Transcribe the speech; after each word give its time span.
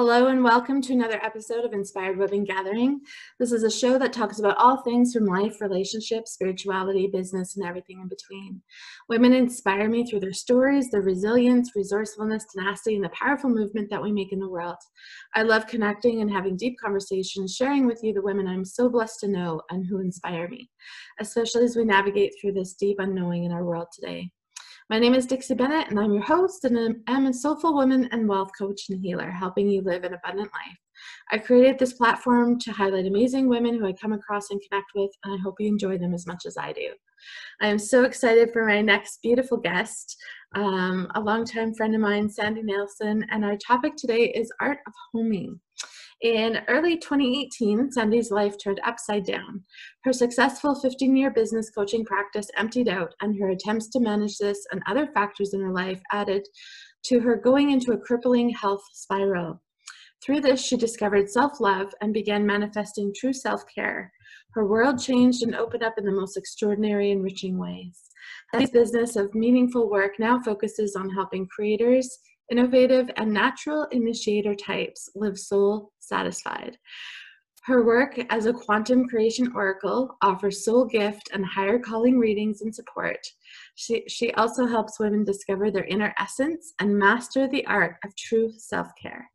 Hello 0.00 0.28
and 0.28 0.42
welcome 0.42 0.80
to 0.80 0.94
another 0.94 1.22
episode 1.22 1.62
of 1.62 1.74
Inspired 1.74 2.16
Women 2.16 2.44
Gathering. 2.44 3.02
This 3.38 3.52
is 3.52 3.64
a 3.64 3.70
show 3.70 3.98
that 3.98 4.14
talks 4.14 4.38
about 4.38 4.56
all 4.56 4.78
things 4.78 5.12
from 5.12 5.26
life, 5.26 5.60
relationships, 5.60 6.32
spirituality, 6.32 7.06
business, 7.06 7.54
and 7.54 7.66
everything 7.66 8.00
in 8.00 8.08
between. 8.08 8.62
Women 9.10 9.34
inspire 9.34 9.90
me 9.90 10.06
through 10.06 10.20
their 10.20 10.32
stories, 10.32 10.88
their 10.88 11.02
resilience, 11.02 11.72
resourcefulness, 11.76 12.46
tenacity, 12.46 12.94
and 12.94 13.04
the 13.04 13.10
powerful 13.10 13.50
movement 13.50 13.90
that 13.90 14.02
we 14.02 14.10
make 14.10 14.32
in 14.32 14.40
the 14.40 14.48
world. 14.48 14.78
I 15.34 15.42
love 15.42 15.66
connecting 15.66 16.22
and 16.22 16.30
having 16.30 16.56
deep 16.56 16.78
conversations, 16.82 17.54
sharing 17.54 17.86
with 17.86 18.02
you 18.02 18.14
the 18.14 18.22
women 18.22 18.46
I'm 18.46 18.64
so 18.64 18.88
blessed 18.88 19.20
to 19.20 19.28
know 19.28 19.60
and 19.68 19.86
who 19.86 20.00
inspire 20.00 20.48
me, 20.48 20.70
especially 21.20 21.64
as 21.64 21.76
we 21.76 21.84
navigate 21.84 22.32
through 22.40 22.52
this 22.52 22.72
deep 22.72 23.00
unknowing 23.00 23.44
in 23.44 23.52
our 23.52 23.66
world 23.66 23.88
today. 23.92 24.30
My 24.90 24.98
name 24.98 25.14
is 25.14 25.24
Dixie 25.24 25.54
Bennett, 25.54 25.88
and 25.88 26.00
I'm 26.00 26.12
your 26.12 26.24
host, 26.24 26.64
and 26.64 26.96
I'm 27.06 27.26
a 27.26 27.32
soulful 27.32 27.74
woman 27.74 28.08
and 28.10 28.28
wealth 28.28 28.50
coach 28.58 28.88
and 28.90 29.00
healer, 29.00 29.30
helping 29.30 29.68
you 29.68 29.82
live 29.82 30.02
an 30.02 30.14
abundant 30.14 30.50
life. 30.52 30.78
I 31.30 31.38
created 31.38 31.78
this 31.78 31.92
platform 31.92 32.58
to 32.58 32.72
highlight 32.72 33.06
amazing 33.06 33.48
women 33.48 33.78
who 33.78 33.86
I 33.86 33.92
come 33.92 34.12
across 34.12 34.50
and 34.50 34.60
connect 34.68 34.90
with, 34.96 35.12
and 35.22 35.32
I 35.32 35.36
hope 35.44 35.60
you 35.60 35.68
enjoy 35.68 35.96
them 35.96 36.12
as 36.12 36.26
much 36.26 36.44
as 36.44 36.56
I 36.56 36.72
do. 36.72 36.88
I 37.60 37.68
am 37.68 37.78
so 37.78 38.02
excited 38.02 38.50
for 38.52 38.66
my 38.66 38.80
next 38.80 39.22
beautiful 39.22 39.58
guest, 39.58 40.16
um, 40.56 41.06
a 41.14 41.20
longtime 41.20 41.72
friend 41.74 41.94
of 41.94 42.00
mine, 42.00 42.28
Sandy 42.28 42.64
Nelson, 42.64 43.24
and 43.30 43.44
our 43.44 43.56
topic 43.58 43.94
today 43.94 44.32
is 44.34 44.50
art 44.60 44.78
of 44.88 44.92
homing. 45.12 45.60
In 46.22 46.58
early 46.68 46.98
2018, 46.98 47.92
Sandy's 47.92 48.30
life 48.30 48.56
turned 48.58 48.78
upside 48.84 49.24
down. 49.24 49.64
Her 50.04 50.12
successful 50.12 50.74
15 50.74 51.16
year 51.16 51.30
business 51.30 51.70
coaching 51.70 52.04
practice 52.04 52.50
emptied 52.58 52.88
out, 52.88 53.14
and 53.22 53.40
her 53.40 53.48
attempts 53.48 53.88
to 53.90 54.00
manage 54.00 54.36
this 54.36 54.66
and 54.70 54.82
other 54.86 55.06
factors 55.14 55.54
in 55.54 55.62
her 55.62 55.72
life 55.72 56.00
added 56.12 56.46
to 57.04 57.20
her 57.20 57.36
going 57.36 57.70
into 57.70 57.92
a 57.92 57.98
crippling 57.98 58.50
health 58.50 58.82
spiral. 58.92 59.62
Through 60.22 60.42
this, 60.42 60.62
she 60.62 60.76
discovered 60.76 61.30
self 61.30 61.58
love 61.58 61.94
and 62.02 62.12
began 62.12 62.44
manifesting 62.44 63.14
true 63.16 63.32
self 63.32 63.64
care. 63.74 64.12
Her 64.52 64.66
world 64.66 65.00
changed 65.00 65.42
and 65.42 65.54
opened 65.54 65.82
up 65.82 65.94
in 65.96 66.04
the 66.04 66.12
most 66.12 66.36
extraordinary, 66.36 67.12
enriching 67.12 67.56
ways. 67.56 67.98
Sandy's 68.52 68.70
business 68.70 69.16
of 69.16 69.34
meaningful 69.34 69.88
work 69.88 70.18
now 70.18 70.38
focuses 70.38 70.96
on 70.96 71.08
helping 71.08 71.46
creators, 71.46 72.18
innovative, 72.50 73.10
and 73.16 73.32
natural 73.32 73.84
initiator 73.92 74.54
types 74.54 75.08
live 75.14 75.38
soul 75.38 75.92
satisfied. 75.98 76.76
Her 77.64 77.84
work 77.84 78.18
as 78.30 78.46
a 78.46 78.54
quantum 78.54 79.06
creation 79.06 79.52
oracle 79.54 80.16
offers 80.22 80.64
soul 80.64 80.86
gift 80.86 81.28
and 81.32 81.44
higher 81.44 81.78
calling 81.78 82.18
readings 82.18 82.62
and 82.62 82.74
support. 82.74 83.18
She, 83.74 84.02
she 84.08 84.32
also 84.32 84.66
helps 84.66 84.98
women 84.98 85.24
discover 85.24 85.70
their 85.70 85.84
inner 85.84 86.14
essence 86.18 86.72
and 86.80 86.98
master 86.98 87.46
the 87.46 87.66
art 87.66 87.96
of 88.04 88.16
true 88.16 88.50
self 88.56 88.88
care. 89.00 89.30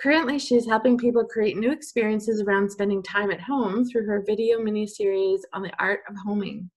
Currently, 0.00 0.38
she 0.38 0.54
is 0.54 0.68
helping 0.68 0.96
people 0.96 1.24
create 1.24 1.56
new 1.56 1.72
experiences 1.72 2.40
around 2.40 2.70
spending 2.70 3.02
time 3.02 3.32
at 3.32 3.40
home 3.40 3.84
through 3.84 4.06
her 4.06 4.22
video 4.24 4.60
mini-series 4.62 5.44
on 5.52 5.62
the 5.62 5.72
art 5.80 6.00
of 6.08 6.14
homing. 6.24 6.70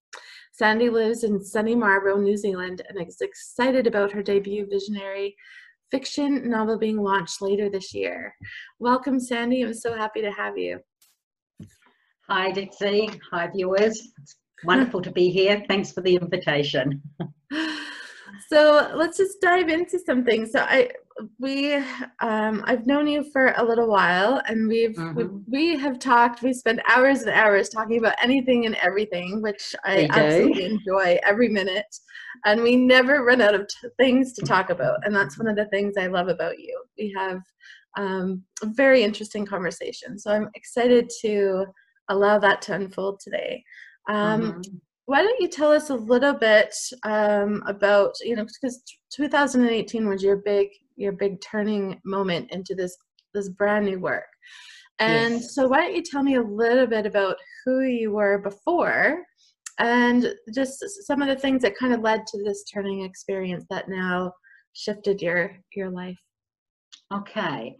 Sandy 0.52 0.90
lives 0.90 1.24
in 1.24 1.44
sunny 1.44 1.76
Marlborough, 1.76 2.20
New 2.20 2.36
Zealand, 2.36 2.82
and 2.90 3.08
is 3.08 3.22
excited 3.22 3.86
about 3.86 4.12
her 4.12 4.24
debut 4.24 4.68
visionary 4.68 5.36
fiction 5.92 6.50
novel 6.50 6.78
being 6.78 6.98
launched 6.98 7.42
later 7.42 7.70
this 7.70 7.94
year. 7.94 8.34
Welcome, 8.80 9.20
Sandy. 9.20 9.62
I'm 9.62 9.74
so 9.74 9.94
happy 9.94 10.22
to 10.22 10.32
have 10.32 10.58
you. 10.58 10.80
Hi, 12.30 12.52
Dixie. 12.52 13.10
Hi, 13.32 13.48
viewers. 13.48 14.14
It's 14.22 14.38
wonderful 14.64 15.02
to 15.02 15.12
be 15.12 15.30
here. 15.30 15.64
Thanks 15.68 15.92
for 15.92 16.02
the 16.02 16.16
invitation. 16.16 17.02
so 18.50 18.92
let's 18.96 19.18
just 19.18 19.42
dive 19.42 19.68
into 19.68 20.00
something. 20.00 20.46
So 20.46 20.62
I 20.62 20.90
we 21.40 21.76
um, 22.20 22.64
I've 22.66 22.86
known 22.86 23.08
you 23.08 23.24
for 23.32 23.54
a 23.58 23.64
little 23.64 23.88
while, 23.88 24.42
and 24.48 24.68
we've 24.68 24.92
mm-hmm. 24.92 25.16
we, 25.16 25.74
we, 25.74 25.78
have 25.78 26.00
talked. 26.00 26.42
We 26.42 26.54
spent 26.54 26.80
hours 26.90 27.22
and 27.22 27.32
hours 27.32 27.70
talking 27.70 27.98
about 27.98 28.16
anything 28.22 28.66
and 28.66 28.76
everything, 28.76 29.42
which 29.42 29.76
I 29.86 30.08
absolutely 30.12 30.66
enjoy 30.66 31.20
every 31.24 31.50
minute. 31.50 31.96
And 32.46 32.62
we 32.62 32.76
never 32.76 33.24
run 33.24 33.42
out 33.42 33.56
of 33.56 33.68
t- 33.68 33.88
things 33.98 34.34
to 34.34 34.42
talk 34.46 34.70
about, 34.70 35.06
and 35.06 35.16
that's 35.16 35.38
one 35.38 35.48
of 35.48 35.56
the 35.56 35.66
things 35.66 35.96
I 35.98 36.08
love 36.08 36.28
about 36.28 36.60
you. 36.60 36.82
We 36.98 37.14
have 37.18 37.42
um, 37.98 38.44
a 38.64 38.68
very 38.68 39.04
interesting 39.04 39.46
conversation, 39.46 40.18
so 40.18 40.32
I'm 40.32 40.50
excited 40.56 41.12
to 41.22 41.66
allow 42.10 42.40
that 42.40 42.62
to 42.64 42.74
unfold 42.74 43.20
today. 43.20 43.64
Um, 44.10 44.42
mm-hmm 44.42 44.78
why 45.06 45.22
don't 45.22 45.42
you 45.42 45.50
tell 45.50 45.74
us 45.74 45.90
a 45.90 45.96
little 45.96 46.34
bit 46.34 46.74
um, 47.04 47.62
about 47.68 48.14
you 48.22 48.34
know 48.34 48.46
because 48.46 48.82
2018 49.12 50.08
was 50.08 50.24
your 50.24 50.38
big 50.38 50.70
your 51.02 51.14
big 51.14 51.42
turning 51.42 52.00
moment 52.06 52.52
into 52.52 52.76
this 52.76 52.96
this 53.34 53.50
brand 53.50 53.86
new 53.86 54.00
work. 54.00 54.26
And 55.00 55.36
yes. 55.36 55.56
so 55.56 55.68
why 55.68 55.82
don't 55.82 55.96
you 55.96 56.04
tell 56.04 56.22
me 56.22 56.36
a 56.36 56.42
little 56.42 56.86
bit 56.86 57.06
about 57.06 57.38
who 57.66 57.82
you 57.82 58.12
were 58.12 58.38
before 58.38 59.24
and 59.80 60.34
just 60.54 60.84
some 61.08 61.22
of 61.22 61.28
the 61.28 61.36
things 61.36 61.62
that 61.64 61.78
kind 61.78 61.94
of 61.94 62.02
led 62.02 62.28
to 62.28 62.44
this 62.44 62.64
turning 62.72 63.04
experience 63.04 63.66
that 63.70 63.90
now 63.90 64.32
shifted 64.74 65.22
your 65.22 65.52
your 65.76 65.90
life. 65.90 66.20
Okay. 67.14 67.76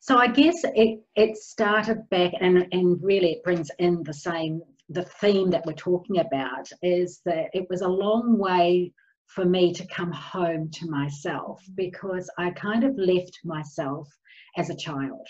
So 0.00 0.16
i 0.16 0.28
guess 0.28 0.64
it 0.64 1.00
it 1.16 1.36
started 1.36 2.08
back 2.10 2.32
and 2.40 2.66
and 2.72 3.02
really 3.02 3.32
it 3.32 3.44
brings 3.44 3.70
in 3.78 4.02
the 4.04 4.14
same 4.14 4.62
the 4.90 5.04
theme 5.20 5.50
that 5.50 5.66
we're 5.66 5.72
talking 5.74 6.18
about 6.18 6.68
is 6.82 7.20
that 7.26 7.46
it 7.52 7.66
was 7.68 7.82
a 7.82 7.88
long 7.88 8.38
way 8.38 8.92
for 9.28 9.44
me 9.44 9.72
to 9.74 9.86
come 9.86 10.12
home 10.12 10.70
to 10.70 10.90
myself 10.90 11.62
because 11.74 12.30
I 12.38 12.50
kind 12.50 12.84
of 12.84 12.96
left 12.96 13.38
myself 13.44 14.08
as 14.56 14.70
a 14.70 14.76
child. 14.76 15.26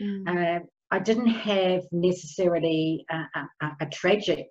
Mm. 0.00 0.26
Uh, 0.26 0.60
I 0.90 0.98
didn't 0.98 1.28
have 1.28 1.84
necessarily 1.90 3.04
a, 3.10 3.24
a, 3.62 3.76
a, 3.80 3.86
tragic 3.86 4.46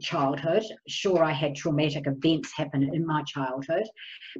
childhood. 0.00 0.62
Sure, 0.86 1.24
I 1.24 1.32
had 1.32 1.54
traumatic 1.54 2.06
events 2.06 2.52
happen 2.54 2.82
in 2.94 3.06
my 3.06 3.22
childhood, 3.22 3.84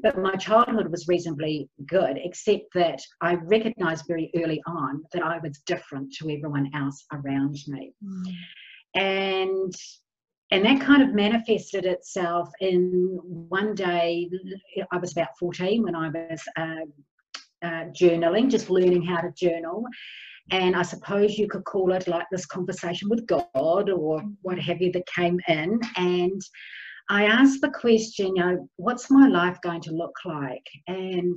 but 0.03 0.19
my 0.19 0.35
childhood 0.35 0.91
was 0.91 1.09
reasonably 1.09 1.69
good, 1.87 2.19
except 2.23 2.65
that 2.75 3.01
I 3.23 3.35
recognized 3.35 4.05
very 4.07 4.31
early 4.37 4.61
on 4.67 5.05
that 5.13 5.23
I 5.23 5.39
was 5.39 5.59
different 5.67 6.13
to 6.15 6.31
everyone 6.31 6.71
else 6.75 7.05
around 7.13 7.57
me. 7.67 7.93
Mm. 8.05 8.35
And 8.95 9.75
and 10.51 10.65
that 10.65 10.81
kind 10.81 11.03
of 11.03 11.15
manifested 11.15 11.85
itself 11.85 12.49
in 12.61 13.19
one 13.49 13.75
day 13.75 14.29
i 14.93 14.97
was 14.97 15.13
about 15.13 15.39
14 15.39 15.83
when 15.83 15.95
i 15.95 16.09
was 16.09 16.43
uh, 16.57 16.87
uh, 17.63 17.85
journaling 17.87 18.51
just 18.51 18.71
learning 18.71 19.03
how 19.03 19.21
to 19.21 19.33
journal. 19.33 19.85
And 20.51 20.75
i 20.77 20.83
suppose 20.83 21.37
you 21.37 21.49
could 21.49 21.65
call 21.65 21.93
it 21.93 22.09
like 22.09 22.27
this 22.31 22.47
conversation 22.47 23.09
with 23.09 23.27
god 23.27 23.91
or 23.91 24.23
what 24.43 24.59
have 24.59 24.81
you 24.81 24.93
that 24.93 25.07
came 25.07 25.39
in. 25.49 25.81
And 25.97 26.41
i 27.11 27.25
asked 27.25 27.61
the 27.61 27.71
question 27.71 28.37
you 28.37 28.45
know 28.45 28.69
what's 28.77 29.11
my 29.11 29.29
life 29.29 29.59
going 29.63 29.83
to 29.83 29.93
look 29.93 30.17
like? 30.25 30.67
And 30.87 31.37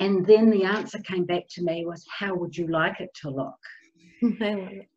and 0.00 0.26
then 0.26 0.50
the 0.50 0.64
answer 0.64 0.98
came 0.98 1.24
back 1.24 1.44
to 1.50 1.62
me 1.62 1.86
was 1.86 2.04
how 2.18 2.34
would 2.34 2.56
you 2.56 2.66
like 2.66 3.00
it 3.00 3.10
to 3.22 3.30
look 3.30 3.62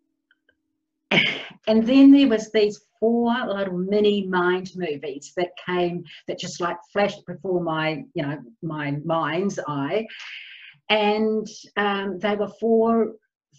and 1.11 1.85
then 1.85 2.11
there 2.11 2.27
was 2.27 2.51
these 2.51 2.81
four 2.99 3.33
little 3.45 3.77
mini 3.77 4.27
mind 4.27 4.71
movies 4.75 5.33
that 5.37 5.51
came 5.65 6.03
that 6.27 6.39
just 6.39 6.59
like 6.61 6.77
flashed 6.91 7.25
before 7.25 7.61
my 7.61 8.03
you 8.13 8.23
know 8.23 8.37
my 8.61 8.91
mind's 9.05 9.59
eye. 9.67 10.05
And 10.89 11.47
um, 11.75 12.19
they 12.19 12.35
were 12.35 12.51
four 12.59 13.13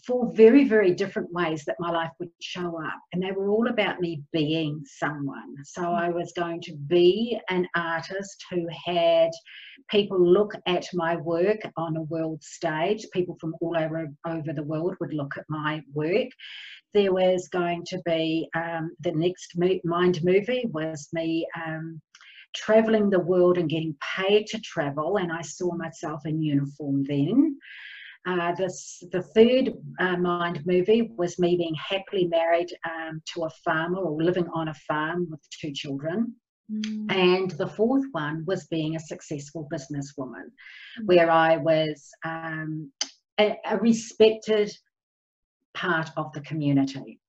four 0.07 0.33
very 0.33 0.65
very 0.65 0.95
different 0.95 1.31
ways 1.33 1.65
that 1.67 1.77
my 1.79 1.91
life 1.91 2.11
would 2.19 2.31
show 2.41 2.83
up. 2.83 3.01
And 3.13 3.23
they 3.23 3.33
were 3.33 3.51
all 3.51 3.69
about 3.69 4.01
me 4.01 4.23
being 4.33 4.83
someone. 4.85 5.55
So 5.65 5.93
i 5.93 6.09
was 6.09 6.33
going 6.33 6.61
to 6.63 6.75
be 6.75 7.39
an 7.51 7.67
artist 7.75 8.45
who 8.51 8.67
had 8.87 9.31
people 9.91 10.21
look 10.21 10.55
at 10.67 10.87
my 10.95 11.17
work 11.17 11.61
on 11.77 11.97
a 11.97 12.03
world 12.03 12.43
stage. 12.43 13.07
People 13.13 13.37
from 13.41 13.55
all 13.61 13.77
over 13.77 14.09
over 14.27 14.53
the 14.53 14.63
world 14.63 14.97
would 15.01 15.15
look 15.15 15.35
at 15.37 15.45
my 15.49 15.83
work 15.93 16.29
there 16.95 17.13
was 17.13 17.49
going 17.49 17.85
to 17.87 18.01
be 18.05 18.49
um, 18.55 18.91
the 19.01 19.13
next 19.13 19.55
mind 19.85 20.21
movie 20.25 20.65
was 20.73 21.09
me 21.13 21.47
um, 21.57 22.01
traveling 22.55 23.11
the 23.11 23.21
world 23.21 23.59
and 23.59 23.69
getting 23.69 23.95
paid 24.17 24.47
to 24.47 24.59
travel 24.61 25.19
and 25.19 25.31
i 25.31 25.43
saw 25.43 25.75
myself 25.75 26.23
in 26.25 26.43
uniform 26.43 27.05
then 27.05 27.57
uh, 28.29 28.53
this, 28.55 29.03
the 29.13 29.23
third 29.23 29.73
uh, 30.01 30.17
mind 30.17 30.61
movie 30.67 31.11
was 31.17 31.39
me 31.39 31.57
being 31.57 31.75
happily 31.75 32.27
married 32.27 32.69
um, 32.85 33.23
to 33.33 33.45
a 33.45 33.51
farmer 33.65 33.99
or 33.99 34.23
living 34.23 34.47
on 34.53 34.69
a 34.69 34.75
farm 34.75 35.29
with 35.31 35.41
two 35.51 35.73
children. 35.73 36.35
Mm. 36.71 37.11
And 37.11 37.51
the 37.53 37.69
fourth 37.69 38.05
one 38.13 38.45
was 38.47 38.67
being 38.67 38.97
a 38.97 39.01
successful 39.01 39.67
businesswoman, 39.73 40.51
mm. 41.01 41.07
where 41.07 41.31
I 41.31 41.57
was 41.57 42.11
um, 42.25 42.93
a, 43.41 43.57
a 43.65 43.79
respected 43.79 44.71
part 45.79 46.11
of 46.17 46.33
the 46.33 46.41
community. 46.41 47.21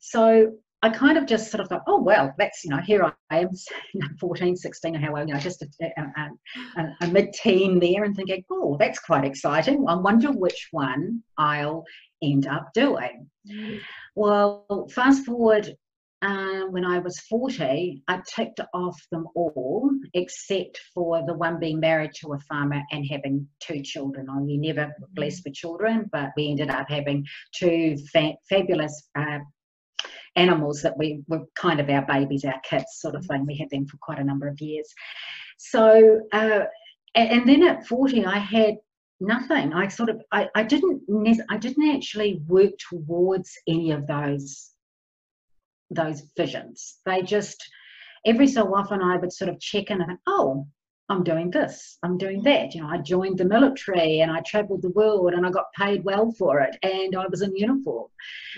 So 0.00 0.52
I 0.82 0.90
kind 0.90 1.16
of 1.16 1.24
just 1.26 1.50
sort 1.50 1.62
of 1.62 1.68
thought, 1.68 1.84
oh, 1.86 2.02
well, 2.02 2.34
that's, 2.36 2.64
you 2.64 2.70
know, 2.70 2.80
here 2.80 3.04
I 3.30 3.38
am, 3.38 3.48
you 3.94 4.00
know, 4.00 4.08
14, 4.20 4.56
16, 4.56 4.96
or 4.96 4.98
how 4.98 5.16
old, 5.16 5.28
you 5.28 5.34
know, 5.34 5.40
just 5.40 5.62
a, 5.62 5.68
a, 5.80 6.30
a, 6.82 6.96
a 7.00 7.08
mid 7.08 7.32
teen 7.32 7.78
there 7.78 8.04
and 8.04 8.14
thinking, 8.14 8.44
oh, 8.50 8.76
that's 8.78 8.98
quite 8.98 9.24
exciting. 9.24 9.84
I 9.88 9.94
wonder 9.94 10.30
which 10.30 10.68
one 10.72 11.22
I'll 11.38 11.84
end 12.22 12.46
up 12.46 12.72
doing. 12.74 13.30
Mm-hmm. 13.50 13.78
Well, 14.14 14.88
fast 14.90 15.24
forward 15.24 15.74
um, 16.24 16.72
when 16.72 16.86
I 16.86 17.00
was 17.00 17.20
40, 17.20 18.02
I 18.08 18.22
ticked 18.34 18.60
off 18.72 18.98
them 19.12 19.26
all 19.34 19.90
except 20.14 20.80
for 20.94 21.22
the 21.26 21.34
one 21.34 21.60
being 21.60 21.78
married 21.78 22.12
to 22.20 22.32
a 22.32 22.38
farmer 22.38 22.82
and 22.90 23.06
having 23.06 23.46
two 23.60 23.82
children. 23.82 24.28
I 24.30 24.38
was 24.38 24.46
never 24.48 24.86
mm-hmm. 24.86 25.04
blessed 25.14 25.42
with 25.44 25.54
children, 25.54 26.08
but 26.10 26.30
we 26.34 26.50
ended 26.50 26.70
up 26.70 26.88
having 26.88 27.26
two 27.54 27.98
fa- 28.10 28.38
fabulous 28.48 29.08
uh, 29.18 29.40
animals 30.36 30.80
that 30.82 30.96
we 30.96 31.22
were 31.28 31.42
kind 31.56 31.78
of 31.78 31.90
our 31.90 32.06
babies, 32.06 32.44
our 32.44 32.60
kids, 32.68 32.86
sort 32.94 33.16
of 33.16 33.26
thing. 33.26 33.44
We 33.44 33.58
had 33.58 33.68
them 33.70 33.86
for 33.86 33.98
quite 33.98 34.18
a 34.18 34.24
number 34.24 34.48
of 34.48 34.58
years. 34.60 34.88
So, 35.58 36.22
uh, 36.32 36.64
and, 37.14 37.30
and 37.30 37.48
then 37.48 37.62
at 37.64 37.86
40, 37.86 38.24
I 38.24 38.38
had 38.38 38.76
nothing. 39.20 39.74
I 39.74 39.88
sort 39.88 40.08
of, 40.08 40.22
I, 40.32 40.48
I 40.54 40.62
didn't, 40.62 41.02
I 41.50 41.58
didn't 41.58 41.94
actually 41.94 42.40
work 42.46 42.72
towards 42.90 43.52
any 43.68 43.90
of 43.90 44.06
those, 44.06 44.70
those 45.90 46.22
visions. 46.36 46.98
They 47.06 47.22
just, 47.22 47.62
every 48.26 48.46
so 48.46 48.74
often 48.74 49.02
I 49.02 49.16
would 49.16 49.32
sort 49.32 49.50
of 49.50 49.60
check 49.60 49.90
in 49.90 50.00
and 50.00 50.08
think, 50.08 50.20
oh, 50.26 50.66
I'm 51.10 51.22
doing 51.22 51.50
this, 51.50 51.98
I'm 52.02 52.16
doing 52.16 52.42
that. 52.44 52.74
You 52.74 52.80
know, 52.80 52.88
I 52.88 52.96
joined 52.96 53.36
the 53.36 53.44
military 53.44 54.20
and 54.20 54.32
I 54.32 54.40
traveled 54.40 54.80
the 54.80 54.90
world 54.90 55.34
and 55.34 55.44
I 55.44 55.50
got 55.50 55.70
paid 55.78 56.02
well 56.02 56.32
for 56.32 56.60
it 56.60 56.76
and 56.82 57.14
I 57.14 57.26
was 57.26 57.42
in 57.42 57.54
uniform. 57.54 58.08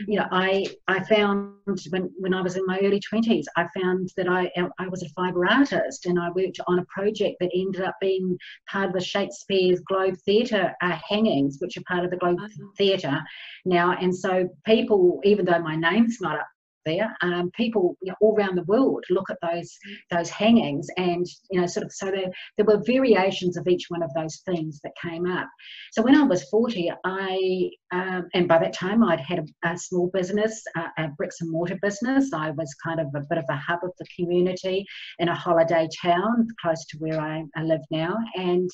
You 0.07 0.21
know, 0.21 0.29
I 0.31 0.67
I 0.87 1.03
found 1.05 1.55
when, 1.91 2.09
when 2.19 2.35
I 2.35 2.43
was 2.43 2.57
in 2.57 2.65
my 2.65 2.79
early 2.79 3.01
20s, 3.01 3.47
I 3.57 3.67
found 3.81 4.13
that 4.17 4.29
I 4.29 4.53
I 4.79 4.87
was 4.87 5.03
a 5.03 5.09
fibre 5.09 5.51
artist 5.51 6.07
and 6.07 6.21
I 6.21 6.31
worked 6.31 6.61
on 6.69 6.79
a 6.79 6.85
project 6.85 7.39
that 7.41 7.51
ended 7.53 7.83
up 7.83 7.97
being 8.01 8.39
part 8.71 8.87
of 8.87 8.93
the 8.93 9.01
Shakespeare's 9.01 9.81
Globe 9.81 10.17
Theatre 10.25 10.73
uh, 10.83 10.99
hangings, 11.09 11.57
which 11.59 11.77
are 11.77 11.83
part 11.89 12.05
of 12.05 12.13
the 12.13 12.17
Globe 12.17 12.39
uh-huh. 12.39 12.69
Theatre 12.79 13.21
now. 13.65 13.97
And 14.01 14.15
so 14.15 14.49
people, 14.65 15.21
even 15.25 15.47
though 15.47 15.59
my 15.59 15.75
name's 15.75 16.21
not 16.21 16.39
up 16.39 16.47
there. 16.87 17.15
Um, 17.21 17.51
people 17.51 17.97
you 18.01 18.11
know, 18.11 18.17
all 18.21 18.35
around 18.39 18.57
the 18.57 18.65
world 18.65 19.05
look 19.11 19.29
at 19.29 19.37
those 19.43 19.71
those 20.11 20.31
hangings, 20.31 20.87
and 20.97 21.27
you 21.51 21.61
know, 21.61 21.67
sort 21.67 21.85
of. 21.85 21.93
So 21.93 22.07
there 22.07 22.31
there 22.57 22.67
were 22.67 22.83
variations 22.87 23.57
of 23.57 23.69
each 23.69 23.87
one 23.89 24.03
of 24.03 24.11
those 24.15 24.41
themes 24.47 24.81
that 24.83 24.93
came 25.03 25.27
up. 25.27 25.49
So 25.93 26.03
when 26.03 26.15
I 26.15 26.23
was 26.23 26.49
forty, 26.49 26.91
I 27.05 27.71
um, 27.93 28.29
and 28.35 28.49
by 28.49 28.59
that 28.59 28.73
time 28.73 29.05
I'd 29.05 29.21
had 29.21 29.41
a, 29.41 29.69
a 29.69 29.77
small 29.77 30.11
business, 30.15 30.63
a, 30.77 31.05
a 31.05 31.09
bricks 31.17 31.41
and 31.41 31.51
mortar 31.51 31.79
business. 31.83 32.33
I 32.33 32.51
was 32.53 32.75
kind 32.83 33.01
of 33.01 33.09
a 33.15 33.21
bit 33.29 33.39
of 33.39 33.45
a 33.51 33.57
hub 33.57 33.81
of 33.83 33.91
the 33.99 34.07
community 34.17 34.87
in 35.19 35.29
a 35.29 35.35
holiday 35.35 35.89
town 36.01 36.49
close 36.61 36.85
to 36.87 36.99
where 36.99 37.21
I, 37.21 37.45
I 37.57 37.63
live 37.63 37.83
now, 37.91 38.17
and 38.37 38.71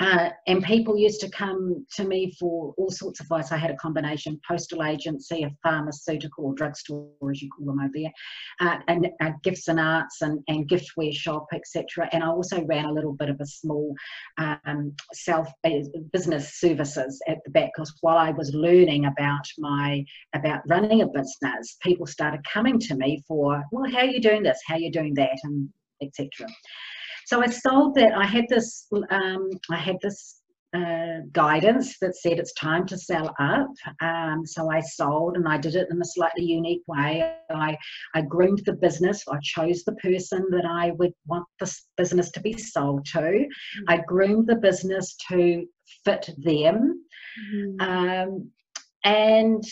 uh, 0.00 0.30
and 0.46 0.62
people 0.62 0.96
used 0.96 1.20
to 1.20 1.30
come 1.30 1.84
to 1.96 2.04
me 2.04 2.34
for 2.38 2.72
all 2.78 2.90
sorts 2.90 3.20
of 3.20 3.24
advice. 3.24 3.50
I 3.50 3.56
had 3.56 3.70
a 3.70 3.76
combination 3.76 4.40
postal 4.46 4.84
agency, 4.84 5.42
a 5.42 5.50
pharmaceutical 5.62 6.46
or 6.46 6.54
drugstore, 6.54 7.08
as 7.30 7.42
you 7.42 7.50
call 7.50 7.66
them 7.66 7.80
over 7.80 7.92
there, 7.94 8.12
uh, 8.60 8.78
and 8.86 9.08
uh, 9.20 9.32
gifts 9.42 9.68
and 9.68 9.80
arts 9.80 10.22
and, 10.22 10.40
and 10.48 10.68
giftware 10.68 11.12
shop, 11.12 11.46
etc. 11.52 12.08
And 12.12 12.22
I 12.22 12.28
also 12.28 12.64
ran 12.64 12.84
a 12.84 12.92
little 12.92 13.14
bit 13.14 13.28
of 13.28 13.40
a 13.40 13.46
small 13.46 13.94
um, 14.38 14.94
self 15.12 15.48
uh, 15.64 15.70
business 16.12 16.60
services 16.60 17.20
at 17.26 17.38
the 17.44 17.50
back 17.50 17.70
because 17.74 17.92
while 18.00 18.18
I 18.18 18.30
was 18.30 18.54
learning 18.54 19.06
about 19.06 19.46
my 19.58 20.04
about 20.34 20.60
running 20.68 21.02
a 21.02 21.08
business, 21.08 21.76
people 21.82 22.06
started 22.06 22.40
coming 22.52 22.78
to 22.80 22.94
me 22.94 23.22
for, 23.26 23.64
well, 23.72 23.90
how 23.90 23.98
are 23.98 24.04
you 24.04 24.20
doing 24.20 24.44
this? 24.44 24.60
How 24.66 24.74
are 24.74 24.80
you 24.80 24.92
doing 24.92 25.14
that? 25.14 25.38
And 25.42 25.68
etc. 26.00 26.28
So 27.28 27.42
I 27.42 27.50
sold 27.50 27.94
that. 27.96 28.14
I 28.16 28.24
had 28.24 28.46
this. 28.48 28.86
Um, 29.10 29.50
I 29.70 29.76
had 29.76 29.98
this 30.00 30.40
uh, 30.74 31.20
guidance 31.32 31.98
that 32.00 32.16
said 32.16 32.38
it's 32.38 32.54
time 32.54 32.86
to 32.86 32.96
sell 32.96 33.34
up. 33.38 33.68
Um, 34.00 34.46
so 34.46 34.70
I 34.70 34.80
sold 34.80 35.36
and 35.36 35.46
I 35.46 35.58
did 35.58 35.74
it 35.74 35.88
in 35.90 36.00
a 36.00 36.06
slightly 36.06 36.44
unique 36.44 36.84
way. 36.88 37.34
I, 37.50 37.76
I 38.14 38.22
groomed 38.22 38.62
the 38.64 38.72
business. 38.72 39.24
I 39.30 39.36
chose 39.42 39.84
the 39.84 39.96
person 39.96 40.46
that 40.52 40.64
I 40.64 40.92
would 40.92 41.12
want 41.26 41.44
this 41.60 41.86
business 41.98 42.30
to 42.30 42.40
be 42.40 42.54
sold 42.54 43.04
to. 43.12 43.20
Mm-hmm. 43.20 43.84
I 43.88 43.98
groomed 43.98 44.46
the 44.46 44.56
business 44.56 45.14
to 45.30 45.66
fit 46.06 46.30
them. 46.38 47.04
Mm-hmm. 47.52 47.90
Um, 47.90 48.50
and 49.04 49.62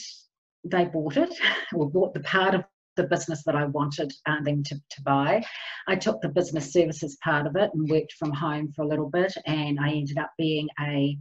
they 0.63 0.85
bought 0.85 1.17
it 1.17 1.33
or 1.75 1.91
bought 1.91 2.13
the 2.13 2.21
part 2.21 2.55
of 2.55 2.65
the 2.97 3.05
business 3.05 3.43
that 3.45 3.55
I 3.55 3.67
wanted 3.67 4.13
uh, 4.27 4.43
them 4.43 4.63
to, 4.65 4.75
to 4.75 5.03
buy. 5.03 5.43
I 5.87 5.97
took 5.97 6.21
the 6.21 6.29
business 6.29 6.73
services 6.73 7.17
part 7.23 7.47
of 7.47 7.57
it 7.57 7.71
and 7.73 7.89
worked 7.89 8.15
from 8.19 8.33
home 8.33 8.73
for 8.75 8.83
a 8.83 8.89
little 8.89 9.11
bit, 9.11 9.33
and 9.47 9.79
I 9.81 9.91
ended 9.91 10.19
up 10.19 10.31
being 10.39 10.69
a 10.81 11.17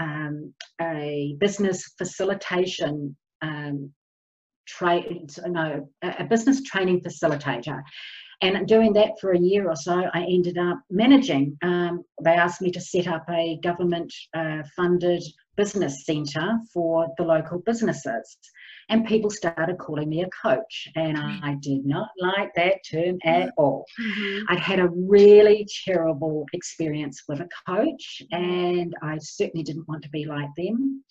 um, 0.00 0.52
a 0.80 1.36
business 1.38 1.92
facilitation 1.96 3.16
um, 3.42 3.92
trade 4.66 5.30
no 5.46 5.88
a 6.02 6.24
business 6.24 6.62
training 6.62 7.00
facilitator 7.00 7.82
and 8.40 8.66
doing 8.66 8.92
that 8.94 9.12
for 9.20 9.32
a 9.32 9.38
year 9.38 9.68
or 9.68 9.76
so 9.76 10.04
i 10.14 10.22
ended 10.22 10.56
up 10.56 10.80
managing 10.90 11.56
um, 11.62 12.02
they 12.22 12.32
asked 12.32 12.62
me 12.62 12.70
to 12.70 12.80
set 12.80 13.06
up 13.06 13.24
a 13.30 13.58
government 13.62 14.12
uh, 14.34 14.62
funded 14.74 15.22
business 15.56 16.06
centre 16.06 16.58
for 16.72 17.08
the 17.18 17.22
local 17.22 17.58
businesses 17.66 18.38
and 18.88 19.06
people 19.06 19.30
started 19.30 19.78
calling 19.78 20.08
me 20.08 20.22
a 20.22 20.28
coach 20.30 20.88
and 20.96 21.16
mm-hmm. 21.16 21.44
i 21.44 21.54
did 21.60 21.84
not 21.84 22.08
like 22.18 22.50
that 22.54 22.78
term 22.88 23.18
at 23.24 23.50
all 23.56 23.84
mm-hmm. 24.00 24.44
i 24.48 24.56
had 24.56 24.80
a 24.80 24.88
really 24.88 25.66
terrible 25.84 26.44
experience 26.52 27.22
with 27.28 27.40
a 27.40 27.48
coach 27.66 28.22
and 28.32 28.94
i 29.02 29.18
certainly 29.20 29.64
didn't 29.64 29.88
want 29.88 30.02
to 30.02 30.10
be 30.10 30.24
like 30.24 30.48
them 30.56 31.02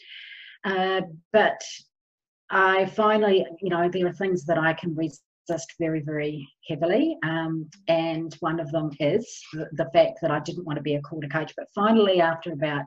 uh, 0.66 1.02
but 1.32 1.62
i 2.50 2.86
finally 2.86 3.46
you 3.62 3.70
know 3.70 3.90
there 3.90 4.08
are 4.08 4.14
things 4.14 4.46
that 4.46 4.58
i 4.58 4.74
can 4.74 4.96
resist 4.96 5.74
very, 5.80 6.02
very 6.02 6.48
heavily. 6.68 7.18
Um, 7.24 7.70
and 7.88 8.34
one 8.40 8.60
of 8.60 8.72
them 8.72 8.92
is 9.00 9.42
the, 9.54 9.68
the, 9.74 9.90
fact 9.94 10.20
that 10.22 10.32
I 10.32 10.40
didn't 10.40 10.66
want 10.66 10.78
to 10.78 10.84
be 10.84 10.96
a 10.96 11.02
quarter 11.02 11.28
coach. 11.28 11.54
But 11.58 11.68
finally, 11.76 12.22
after 12.22 12.54
about 12.54 12.86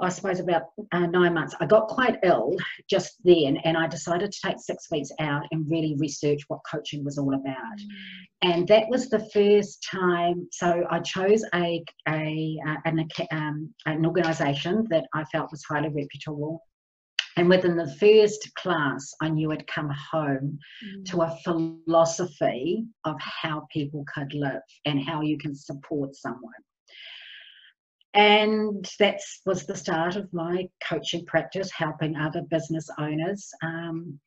I 0.00 0.08
suppose 0.08 0.40
about 0.40 0.64
uh, 0.92 1.06
nine 1.06 1.34
months, 1.34 1.54
I 1.60 1.66
got 1.66 1.88
quite 1.88 2.18
ill 2.22 2.54
just 2.88 3.16
then, 3.24 3.56
and 3.64 3.76
I 3.76 3.86
decided 3.86 4.32
to 4.32 4.40
take 4.44 4.58
six 4.58 4.90
weeks 4.90 5.10
out 5.20 5.42
and 5.50 5.70
really 5.70 5.96
research 5.98 6.42
what 6.48 6.60
coaching 6.70 7.04
was 7.04 7.18
all 7.18 7.34
about. 7.34 7.78
Mm. 7.78 7.86
And 8.42 8.68
that 8.68 8.88
was 8.88 9.08
the 9.08 9.28
first 9.30 9.86
time. 9.90 10.48
So 10.52 10.84
I 10.90 11.00
chose 11.00 11.44
a, 11.54 11.82
a 12.08 12.58
uh, 12.66 12.76
an, 12.84 13.08
um, 13.30 13.74
an 13.86 14.06
organisation 14.06 14.86
that 14.90 15.06
I 15.14 15.24
felt 15.24 15.50
was 15.50 15.64
highly 15.64 15.88
reputable. 15.88 16.62
And 17.38 17.50
within 17.50 17.76
the 17.76 17.94
first 17.96 18.54
class, 18.54 19.12
I 19.20 19.28
knew 19.28 19.52
I'd 19.52 19.66
come 19.66 19.90
home 19.90 20.58
mm. 20.84 21.04
to 21.10 21.22
a 21.22 21.36
philosophy 21.44 22.86
of 23.04 23.16
how 23.20 23.66
people 23.70 24.04
could 24.12 24.32
live 24.32 24.62
and 24.86 25.02
how 25.02 25.20
you 25.20 25.36
can 25.36 25.54
support 25.54 26.14
someone 26.16 26.52
and 28.16 28.88
that 28.98 29.20
was 29.44 29.66
the 29.66 29.76
start 29.76 30.16
of 30.16 30.32
my 30.32 30.66
coaching 30.82 31.24
practice 31.26 31.70
helping 31.70 32.16
other 32.16 32.40
business 32.50 32.88
owners 32.98 33.50
um, 33.62 34.18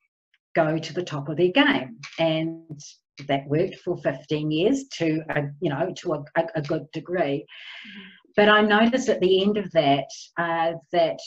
go 0.55 0.77
to 0.77 0.93
the 0.93 1.03
top 1.03 1.27
of 1.27 1.37
their 1.37 1.51
game. 1.51 1.97
And 2.19 2.79
that 3.27 3.47
worked 3.47 3.77
for 3.83 3.97
15 3.97 4.51
years 4.51 4.85
to 4.93 5.21
a, 5.31 5.41
you 5.59 5.69
know 5.69 5.91
to 5.97 6.13
a, 6.13 6.23
a 6.55 6.61
good 6.61 6.85
degree. 6.93 7.45
But 8.37 8.47
i 8.47 8.61
noticed 8.61 9.09
at 9.09 9.19
the 9.19 9.41
end 9.41 9.57
of 9.57 9.69
that 9.71 10.07
uh, 10.37 10.73
that 10.93 11.19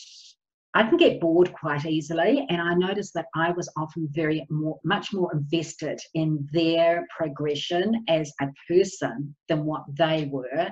I 0.75 0.85
can 0.85 0.97
get 0.97 1.21
bored 1.21 1.53
quite 1.53 1.85
easily, 1.85 2.47
and 2.49 2.63
I 2.63 2.73
noticed 2.73 3.13
that 3.13 3.27
I 3.35 3.51
was 3.51 3.71
often 3.77 4.09
very 4.13 4.47
more, 4.49 4.81
much 4.85 5.13
more 5.13 5.31
invested 5.35 6.01
in 6.15 6.49
their 6.51 7.07
progression 7.15 8.05
as 8.09 8.33
a 8.41 8.47
person 8.67 9.35
than 9.51 9.67
what 9.67 9.83
they 9.99 10.31
were. 10.33 10.71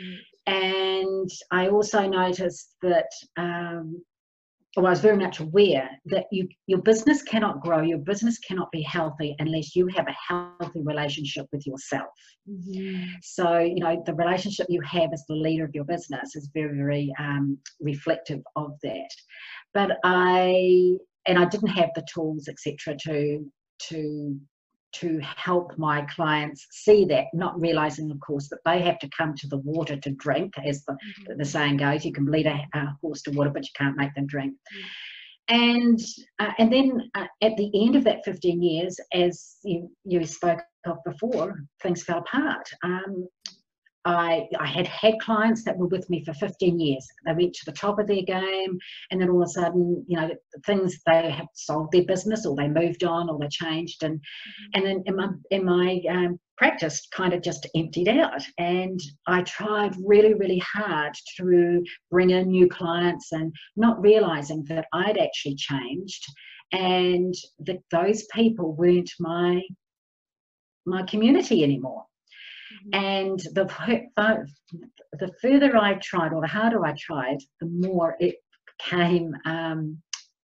Mm 0.00 0.18
and 0.46 1.30
I 1.50 1.68
also 1.68 2.06
noticed 2.08 2.74
that 2.82 3.08
um, 3.36 4.02
well, 4.76 4.86
I 4.86 4.90
was 4.90 5.00
very 5.00 5.18
much 5.18 5.38
aware 5.40 5.90
that 6.06 6.26
you, 6.30 6.48
your 6.66 6.80
business 6.80 7.22
cannot 7.22 7.60
grow, 7.60 7.82
your 7.82 7.98
business 7.98 8.38
cannot 8.38 8.72
be 8.72 8.80
healthy 8.80 9.36
unless 9.38 9.76
you 9.76 9.86
have 9.88 10.06
a 10.08 10.16
healthy 10.28 10.80
relationship 10.80 11.46
with 11.52 11.66
yourself. 11.66 12.08
Mm-hmm. 12.48 13.04
So, 13.22 13.58
you 13.58 13.80
know, 13.80 14.02
the 14.06 14.14
relationship 14.14 14.66
you 14.70 14.80
have 14.80 15.12
as 15.12 15.24
the 15.28 15.34
leader 15.34 15.64
of 15.66 15.74
your 15.74 15.84
business 15.84 16.34
is 16.36 16.50
very, 16.54 16.74
very 16.74 17.12
um, 17.18 17.58
reflective 17.80 18.40
of 18.56 18.72
that. 18.82 19.10
But 19.74 19.98
I, 20.04 20.96
and 21.26 21.38
I 21.38 21.44
didn't 21.44 21.68
have 21.68 21.90
the 21.94 22.06
tools, 22.12 22.48
etc., 22.48 22.96
to 23.06 23.46
to 23.88 24.38
to 24.92 25.20
help 25.20 25.76
my 25.78 26.02
clients 26.02 26.66
see 26.70 27.04
that, 27.06 27.26
not 27.32 27.60
realizing, 27.60 28.10
of 28.10 28.20
course, 28.20 28.48
that 28.48 28.60
they 28.64 28.80
have 28.82 28.98
to 29.00 29.08
come 29.16 29.34
to 29.36 29.48
the 29.48 29.58
water 29.58 29.96
to 29.96 30.10
drink, 30.10 30.54
as 30.64 30.84
the, 30.84 30.92
mm-hmm. 30.92 31.38
the 31.38 31.44
saying 31.44 31.78
goes. 31.78 32.04
You 32.04 32.12
can 32.12 32.26
lead 32.26 32.46
a, 32.46 32.66
a, 32.74 32.96
horse 33.00 33.22
to 33.22 33.30
water, 33.30 33.50
but 33.50 33.64
you 33.64 33.70
can't 33.76 33.96
make 33.96 34.14
them 34.14 34.26
drink. 34.26 34.54
Mm-hmm. 34.54 35.54
and 35.54 36.00
uh, 36.38 36.52
and 36.58 36.72
then 36.72 37.10
uh, 37.14 37.26
at 37.42 37.56
the 37.56 37.70
end 37.74 37.96
of 37.96 38.04
that 38.04 38.24
15 38.24 38.62
years, 38.62 38.98
as 39.12 39.56
you, 39.64 39.90
you 40.04 40.24
spoke 40.26 40.60
of 40.86 40.98
before, 41.04 41.64
things 41.82 42.02
fell 42.02 42.18
apart. 42.18 42.68
Um, 42.84 43.28
I, 44.04 44.48
I 44.58 44.66
had 44.66 44.86
had 44.88 45.20
clients 45.20 45.64
that 45.64 45.76
were 45.76 45.86
with 45.86 46.08
me 46.10 46.24
for 46.24 46.34
15 46.34 46.80
years. 46.80 47.06
They 47.24 47.34
went 47.34 47.54
to 47.54 47.64
the 47.66 47.76
top 47.76 47.98
of 47.98 48.08
their 48.08 48.22
game, 48.22 48.78
and 49.10 49.20
then 49.20 49.30
all 49.30 49.42
of 49.42 49.48
a 49.48 49.50
sudden, 49.50 50.04
you 50.08 50.18
know, 50.18 50.30
things 50.66 51.00
they 51.06 51.30
have 51.30 51.46
sold 51.54 51.92
their 51.92 52.04
business, 52.04 52.44
or 52.44 52.56
they 52.56 52.68
moved 52.68 53.04
on, 53.04 53.30
or 53.30 53.38
they 53.38 53.48
changed, 53.48 54.02
and 54.02 54.16
mm-hmm. 54.16 54.70
and 54.74 54.86
then 54.86 55.02
in 55.06 55.16
my 55.16 55.28
in 55.50 55.64
my 55.64 56.02
um, 56.10 56.40
practice 56.56 57.06
kind 57.14 57.32
of 57.32 57.42
just 57.42 57.68
emptied 57.76 58.08
out. 58.08 58.42
And 58.58 59.00
I 59.28 59.42
tried 59.42 59.94
really, 60.04 60.34
really 60.34 60.58
hard 60.60 61.14
to 61.36 61.84
bring 62.10 62.30
in 62.30 62.48
new 62.48 62.68
clients, 62.68 63.30
and 63.30 63.54
not 63.76 64.00
realizing 64.00 64.64
that 64.68 64.86
I'd 64.92 65.18
actually 65.18 65.54
changed, 65.54 66.24
and 66.72 67.34
that 67.60 67.78
those 67.92 68.24
people 68.34 68.72
weren't 68.74 69.12
my 69.20 69.62
my 70.84 71.04
community 71.04 71.62
anymore 71.62 72.04
Mm-hmm. 72.92 73.04
And 73.04 73.38
the, 73.54 74.46
the 75.12 75.32
further 75.40 75.76
I 75.76 75.94
tried, 75.94 76.32
or 76.32 76.40
the 76.40 76.48
harder 76.48 76.84
I 76.84 76.94
tried, 76.98 77.38
the 77.60 77.66
more 77.66 78.16
it 78.20 78.36
came, 78.78 79.34
um, 79.44 79.98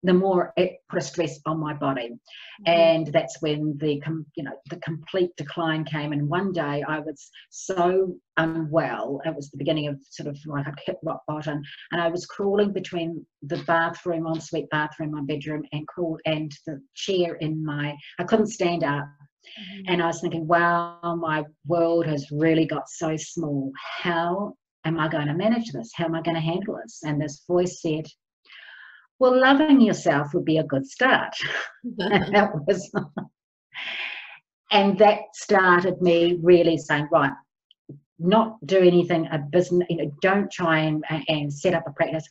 the 0.05 0.15
more 0.15 0.53
it 0.57 0.77
put 0.89 1.01
a 1.01 1.03
stress 1.03 1.41
on 1.45 1.59
my 1.59 1.75
body. 1.75 2.11
Mm-hmm. 2.11 2.71
And 2.71 3.07
that's 3.09 3.43
when 3.43 3.77
the, 3.79 4.01
you 4.37 4.45
know, 4.45 4.53
the 4.71 4.77
complete 4.77 5.31
decline 5.37 5.85
came. 5.85 6.13
And 6.13 6.29
one 6.29 6.53
day 6.53 6.85
I 6.87 7.01
was 7.01 7.29
so 7.51 8.15
unwell. 8.37 9.21
It 9.25 9.35
was 9.35 9.51
the 9.51 9.59
beginning 9.59 9.89
of 9.89 9.99
sort 10.11 10.29
of 10.29 10.39
like 10.47 10.69
I 10.69 10.73
hit 10.87 10.99
rock 11.03 11.23
bottom, 11.27 11.61
and 11.91 12.01
I 12.01 12.09
was 12.09 12.27
crawling 12.27 12.73
between 12.73 13.27
the 13.43 13.63
bathroom, 13.67 14.27
ensuite 14.27 14.71
bathroom, 14.71 15.11
my 15.11 15.23
bedroom, 15.23 15.65
and 15.73 15.87
crawled 15.89 16.21
and 16.27 16.53
the 16.67 16.81
chair 16.95 17.35
in 17.35 17.65
my. 17.65 17.97
I 18.21 18.25
couldn't 18.25 18.47
stand 18.49 18.85
up 18.85 19.09
Mm-hmm. 19.59 19.93
And 19.93 20.03
I 20.03 20.07
was 20.07 20.21
thinking, 20.21 20.47
wow, 20.47 21.17
my 21.21 21.45
world 21.67 22.07
has 22.07 22.31
really 22.31 22.67
got 22.67 22.89
so 22.89 23.17
small. 23.17 23.73
How 24.03 24.55
am 24.85 24.99
I 24.99 25.09
going 25.09 25.29
to 25.29 25.35
manage 25.35 25.73
this? 25.73 25.91
How 25.95 26.05
am 26.05 26.15
I 26.15 26.23
going 26.23 26.37
to 26.37 26.41
handle 26.41 26.79
this? 26.83 27.01
And 27.05 27.21
this 27.21 27.45
voice 27.47 27.81
said, 27.83 28.07
well, 29.19 29.39
loving 29.39 29.81
yourself 29.81 30.33
would 30.35 30.45
be 30.45 30.59
a 30.59 30.65
good 30.65 30.87
start. 30.87 31.35
and 31.99 32.35
that 32.35 32.53
was, 32.67 32.91
and 34.71 34.99
that 34.99 35.21
started 35.35 36.01
me 36.01 36.39
really 36.43 36.79
saying, 36.79 37.09
right, 37.11 37.33
not 38.19 38.57
do 38.67 38.79
anything 38.79 39.29
a 39.31 39.39
business, 39.39 39.87
you 39.91 39.97
know, 39.97 40.13
don't 40.21 40.51
try 40.51 40.81
and, 40.81 41.05
and 41.29 41.53
set 41.53 41.75
up 41.75 41.85
a 41.87 41.93
practice 41.93 42.29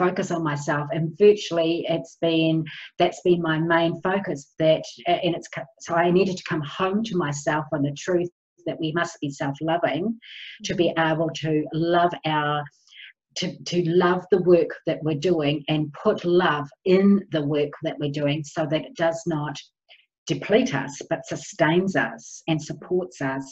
focus 0.00 0.30
on 0.30 0.42
myself 0.42 0.88
and 0.92 1.12
virtually 1.18 1.84
it's 1.90 2.16
been 2.22 2.64
that's 2.98 3.20
been 3.22 3.42
my 3.42 3.58
main 3.58 4.00
focus 4.00 4.54
that 4.58 4.82
and 5.06 5.34
it's 5.34 5.48
so 5.80 5.94
i 5.94 6.10
needed 6.10 6.38
to 6.38 6.48
come 6.48 6.62
home 6.62 7.02
to 7.04 7.18
myself 7.18 7.66
on 7.74 7.82
the 7.82 7.92
truth 7.92 8.30
that 8.66 8.80
we 8.80 8.92
must 8.92 9.20
be 9.20 9.30
self-loving 9.30 10.18
to 10.64 10.74
be 10.74 10.88
mm-hmm. 10.96 11.12
able 11.12 11.28
to 11.34 11.64
love 11.74 12.12
our 12.24 12.64
to, 13.36 13.56
to 13.64 13.88
love 13.88 14.24
the 14.30 14.42
work 14.42 14.70
that 14.86 14.98
we're 15.02 15.26
doing 15.32 15.62
and 15.68 15.92
put 15.92 16.24
love 16.24 16.68
in 16.84 17.22
the 17.30 17.44
work 17.44 17.70
that 17.82 17.96
we're 18.00 18.10
doing 18.10 18.42
so 18.42 18.66
that 18.70 18.84
it 18.84 18.96
does 18.96 19.22
not 19.26 19.56
deplete 20.26 20.74
us 20.74 21.00
but 21.10 21.26
sustains 21.26 21.94
us 21.94 22.42
and 22.48 22.60
supports 22.60 23.20
us 23.20 23.44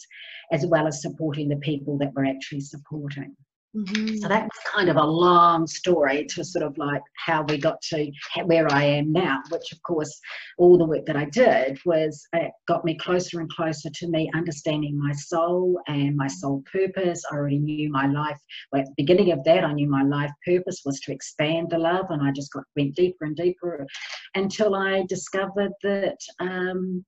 as 0.51 0.67
well 0.67 0.87
as 0.87 1.03
supporting 1.03 1.49
the 1.49 1.57
people 1.57 1.99
that 1.99 2.13
we're 2.15 2.27
actually 2.27 2.61
supporting 2.61 3.37
Mm-hmm. 3.77 4.17
So 4.17 4.29
that's 4.29 4.59
kind 4.75 4.89
of 4.89 4.97
a 4.97 5.05
long 5.05 5.67
story 5.67 6.25
to 6.31 6.43
sort 6.43 6.65
of 6.65 6.79
like 6.79 7.03
how 7.17 7.43
we 7.43 7.59
got 7.59 7.81
to 7.91 8.11
where 8.45 8.73
I 8.73 8.83
am 8.85 9.13
now, 9.13 9.41
which 9.51 9.73
of 9.73 9.83
course 9.83 10.19
all 10.57 10.79
the 10.79 10.87
work 10.87 11.05
that 11.07 11.17
I 11.17 11.27
did 11.27 11.79
was 11.85 12.27
it 12.33 12.47
uh, 12.47 12.49
got 12.67 12.87
me 12.87 12.97
closer 12.97 13.41
and 13.41 13.51
closer 13.51 13.91
to 13.93 14.09
me 14.09 14.31
understanding 14.35 14.99
my 14.99 15.13
soul 15.13 15.79
and 15.87 16.17
my 16.17 16.29
soul 16.29 16.65
purpose. 16.73 17.23
I 17.31 17.37
already 17.37 17.59
knew 17.59 17.91
my 17.91 18.07
life. 18.07 18.39
Well, 18.73 18.81
at 18.81 18.87
the 18.87 18.95
beginning 18.97 19.33
of 19.33 19.45
that, 19.45 19.65
I 19.65 19.73
knew 19.75 19.89
my 19.89 20.03
life 20.03 20.33
purpose 20.47 20.81
was 20.87 20.99
to 21.01 21.13
expand 21.13 21.69
the 21.71 21.79
love, 21.79 22.07
and 22.09 22.27
I 22.27 22.33
just 22.33 22.53
got 22.53 22.65
went 22.75 22.97
deeper 22.97 23.27
and 23.27 23.37
deeper 23.37 23.87
until 24.35 24.75
I 24.75 25.05
discovered 25.09 25.73
that. 25.83 26.19
Um, 26.41 27.05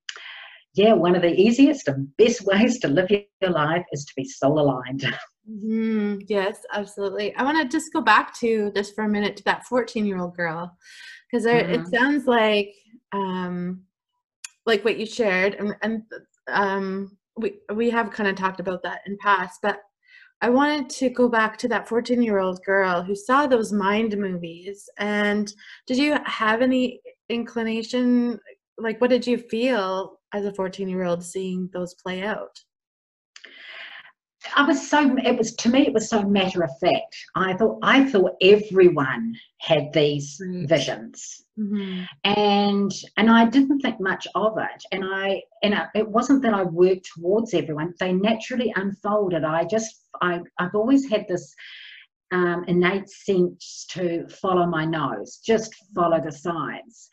yeah, 0.75 0.93
one 0.93 1.17
of 1.17 1.23
the 1.23 1.35
easiest 1.35 1.89
and 1.89 2.15
best 2.17 2.43
ways 2.47 2.79
to 2.81 2.89
live 2.89 3.11
your 3.11 3.51
life 3.51 3.85
is 3.93 4.05
to 4.05 4.13
be 4.17 4.25
soul 4.25 4.61
aligned. 4.61 5.05
Mm-hmm. 5.51 6.19
Yes, 6.29 6.59
absolutely. 6.73 7.35
I 7.35 7.43
want 7.43 7.59
to 7.59 7.77
just 7.77 7.93
go 7.93 8.01
back 8.01 8.39
to 8.41 8.71
just 8.75 8.95
for 8.95 9.05
a 9.05 9.09
minute 9.09 9.37
to 9.39 9.45
that 9.45 9.65
14 9.67 10.07
year 10.07 10.19
old 10.19 10.37
girl 10.37 10.77
because 11.31 11.47
mm-hmm. 11.47 11.73
it 11.73 11.89
sounds 11.89 12.27
like 12.27 12.75
um, 13.13 13.83
like 14.67 14.85
what 14.85 14.99
you 14.99 15.07
shared 15.07 15.55
and, 15.55 15.75
and 15.83 16.03
um, 16.49 17.17
we 17.37 17.55
we 17.75 17.91
have 17.91 18.11
kind 18.11 18.29
of 18.29 18.37
talked 18.37 18.61
about 18.61 18.83
that 18.83 19.01
in 19.07 19.17
past 19.19 19.61
but 19.63 19.81
I 20.43 20.49
wanted 20.49 20.89
to 20.91 21.11
go 21.11 21.29
back 21.29 21.59
to 21.59 21.69
that 21.69 21.89
14 21.89 22.23
year 22.23 22.39
old 22.39 22.63
girl 22.65 23.03
who 23.03 23.15
saw 23.15 23.47
those 23.47 23.73
mind 23.73 24.17
movies 24.17 24.89
and 24.99 25.53
did 25.87 25.99
you 25.99 26.17
have 26.25 26.63
any 26.63 27.01
inclination 27.29 28.39
like 28.79 29.01
what 29.01 29.11
did 29.11 29.27
you 29.27 29.39
feel 29.39 30.19
as 30.33 30.45
a 30.45 30.55
14 30.55 30.89
year 30.89 31.05
old 31.05 31.25
seeing 31.25 31.69
those 31.73 31.95
play 31.95 32.23
out 32.23 32.59
I 34.57 34.67
was 34.67 34.89
so 34.89 35.17
it 35.19 35.37
was 35.37 35.55
to 35.57 35.69
me 35.69 35.87
it 35.87 35.93
was 35.93 36.09
so 36.09 36.23
matter 36.23 36.63
of 36.63 36.71
fact. 36.79 37.17
I 37.35 37.55
thought 37.55 37.79
I 37.83 38.05
thought 38.05 38.37
everyone 38.41 39.35
had 39.59 39.93
these 39.93 40.41
right. 40.41 40.69
visions, 40.69 41.45
mm-hmm. 41.59 42.05
and 42.25 42.93
and 43.17 43.31
I 43.31 43.45
didn't 43.47 43.81
think 43.81 44.01
much 44.01 44.27
of 44.35 44.57
it. 44.59 44.83
And 44.93 45.05
I 45.05 45.43
and 45.63 45.75
it 45.95 46.09
wasn't 46.09 46.43
that 46.43 46.55
I 46.55 46.63
worked 46.63 47.09
towards 47.15 47.53
everyone; 47.55 47.95
they 48.01 48.13
naturally 48.13 48.73
unfolded. 48.77 49.45
I 49.45 49.65
just 49.65 50.09
I 50.23 50.41
I've 50.59 50.75
always 50.75 51.09
had 51.09 51.27
this 51.29 51.55
um, 52.33 52.65
innate 52.67 53.11
sense 53.11 53.87
to 53.91 54.27
follow 54.29 54.67
my 54.67 54.85
nose, 54.85 55.41
just 55.45 55.75
follow 55.95 56.21
the 56.21 56.33
signs. 56.33 57.09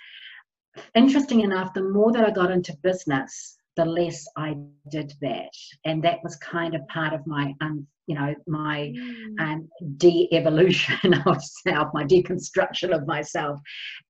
Interesting 0.96 1.42
enough, 1.42 1.74
the 1.74 1.82
more 1.82 2.12
that 2.12 2.24
I 2.24 2.32
got 2.32 2.52
into 2.52 2.78
business, 2.84 3.57
the 3.78 3.86
less 3.86 4.28
I 4.36 4.58
did 4.90 5.14
that. 5.22 5.52
And 5.86 6.04
that 6.04 6.20
was 6.24 6.36
kind 6.38 6.76
of 6.76 6.86
part 6.88 7.14
of 7.14 7.26
my, 7.26 7.54
um, 7.62 7.88
you 8.08 8.16
know, 8.16 8.36
my 8.48 8.92
mm. 8.94 9.40
um, 9.40 9.70
de-evolution 9.98 11.14
of 11.26 11.42
self, 11.42 11.90
my 11.94 12.04
deconstruction 12.04 12.94
of 12.94 13.08
myself, 13.08 13.60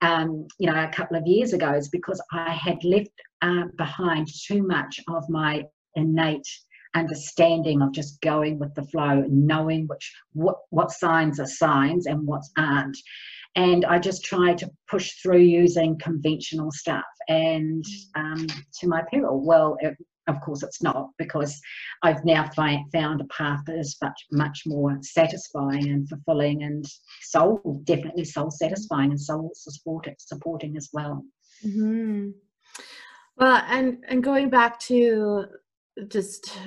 um, 0.01 0.47
you 0.57 0.71
know, 0.71 0.83
a 0.83 0.91
couple 0.91 1.17
of 1.17 1.27
years 1.27 1.53
ago 1.53 1.73
is 1.73 1.89
because 1.89 2.21
I 2.31 2.51
had 2.51 2.83
left 2.83 3.11
uh, 3.41 3.65
behind 3.77 4.27
too 4.47 4.63
much 4.63 4.99
of 5.09 5.29
my 5.29 5.63
innate 5.95 6.47
understanding 6.95 7.81
of 7.81 7.91
just 7.91 8.21
going 8.21 8.57
with 8.57 8.73
the 8.73 8.83
flow, 8.83 9.23
knowing 9.29 9.85
which 9.87 10.15
what 10.33 10.57
what 10.69 10.91
signs 10.91 11.39
are 11.39 11.47
signs 11.47 12.07
and 12.07 12.25
what 12.25 12.43
aren't 12.57 12.97
and 13.55 13.85
I 13.85 13.99
just 13.99 14.23
tried 14.23 14.57
to 14.59 14.71
push 14.87 15.13
through 15.21 15.39
using 15.39 15.97
conventional 15.99 16.71
stuff. 16.71 17.05
And 17.27 17.85
um, 18.15 18.47
to 18.79 18.87
my 18.87 19.01
peril, 19.11 19.43
well, 19.45 19.77
it, 19.79 19.97
of 20.27 20.39
course, 20.41 20.63
it's 20.63 20.81
not 20.81 21.09
because 21.17 21.59
I've 22.03 22.23
now 22.25 22.49
fi- 22.55 22.83
found 22.91 23.21
a 23.21 23.25
path 23.25 23.61
that 23.65 23.77
is 23.77 23.97
much 24.01 24.25
much 24.31 24.63
more 24.65 24.97
satisfying 25.01 25.87
and 25.89 26.07
fulfilling, 26.07 26.63
and 26.63 26.85
soul 27.21 27.81
definitely 27.85 28.25
soul 28.25 28.51
satisfying 28.51 29.11
and 29.11 29.19
soul 29.19 29.51
supporting 29.53 30.15
supporting 30.19 30.75
as 30.77 30.89
well. 30.93 31.23
Mm-hmm. 31.65 32.31
Well, 33.37 33.63
and 33.67 34.03
and 34.07 34.23
going 34.23 34.49
back 34.49 34.79
to 34.81 35.45
just 36.09 36.57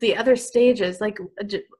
the 0.00 0.16
other 0.16 0.36
stages 0.36 1.00
like 1.00 1.18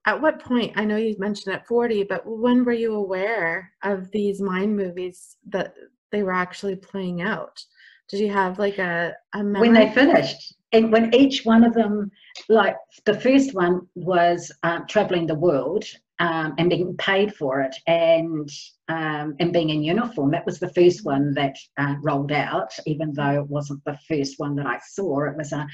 at 0.07 0.21
what 0.21 0.43
point 0.43 0.73
i 0.77 0.85
know 0.85 0.97
you 0.97 1.15
mentioned 1.19 1.55
at 1.55 1.67
40 1.67 2.03
but 2.05 2.23
when 2.27 2.65
were 2.65 2.73
you 2.73 2.95
aware 2.95 3.73
of 3.85 4.11
these 4.11 4.41
mind 4.41 4.77
movies 4.77 5.37
that 5.49 5.75
they 6.13 6.23
were 6.23 6.33
actually 6.33 6.77
playing 6.77 7.23
out? 7.23 7.63
Did 8.09 8.21
you 8.21 8.33
have 8.33 8.59
like 8.59 8.79
a, 8.79 9.15
a 9.35 9.45
when 9.45 9.73
they 9.73 9.91
finished 9.91 10.55
and 10.73 10.93
when 10.93 11.13
each 11.13 11.45
one 11.45 11.65
of 11.65 11.75
them 11.75 12.11
like 12.49 12.77
the 13.05 13.19
first 13.21 13.53
one 13.53 13.81
was 13.97 14.53
um, 14.63 14.87
traveling 14.89 15.27
the 15.27 15.35
world 15.35 15.85
um, 16.21 16.55
and 16.57 16.71
being 16.71 16.97
paid 16.99 17.35
for 17.35 17.61
it 17.63 17.75
and 17.89 18.49
um, 18.89 19.35
and 19.41 19.53
being 19.53 19.71
in 19.71 19.83
uniform 19.83 20.31
that 20.31 20.47
was 20.47 20.61
the 20.61 20.73
first 20.73 21.05
one 21.05 21.35
that 21.35 21.57
uh, 21.79 21.97
rolled 22.01 22.31
out 22.31 22.73
even 22.87 23.13
though 23.13 23.41
it 23.41 23.49
wasn't 23.49 23.85
the 23.85 23.99
first 24.09 24.35
one 24.39 24.55
that 24.55 24.67
i 24.67 24.79
saw. 24.79 25.25
It 25.25 25.37
was 25.37 25.53
a 25.53 25.67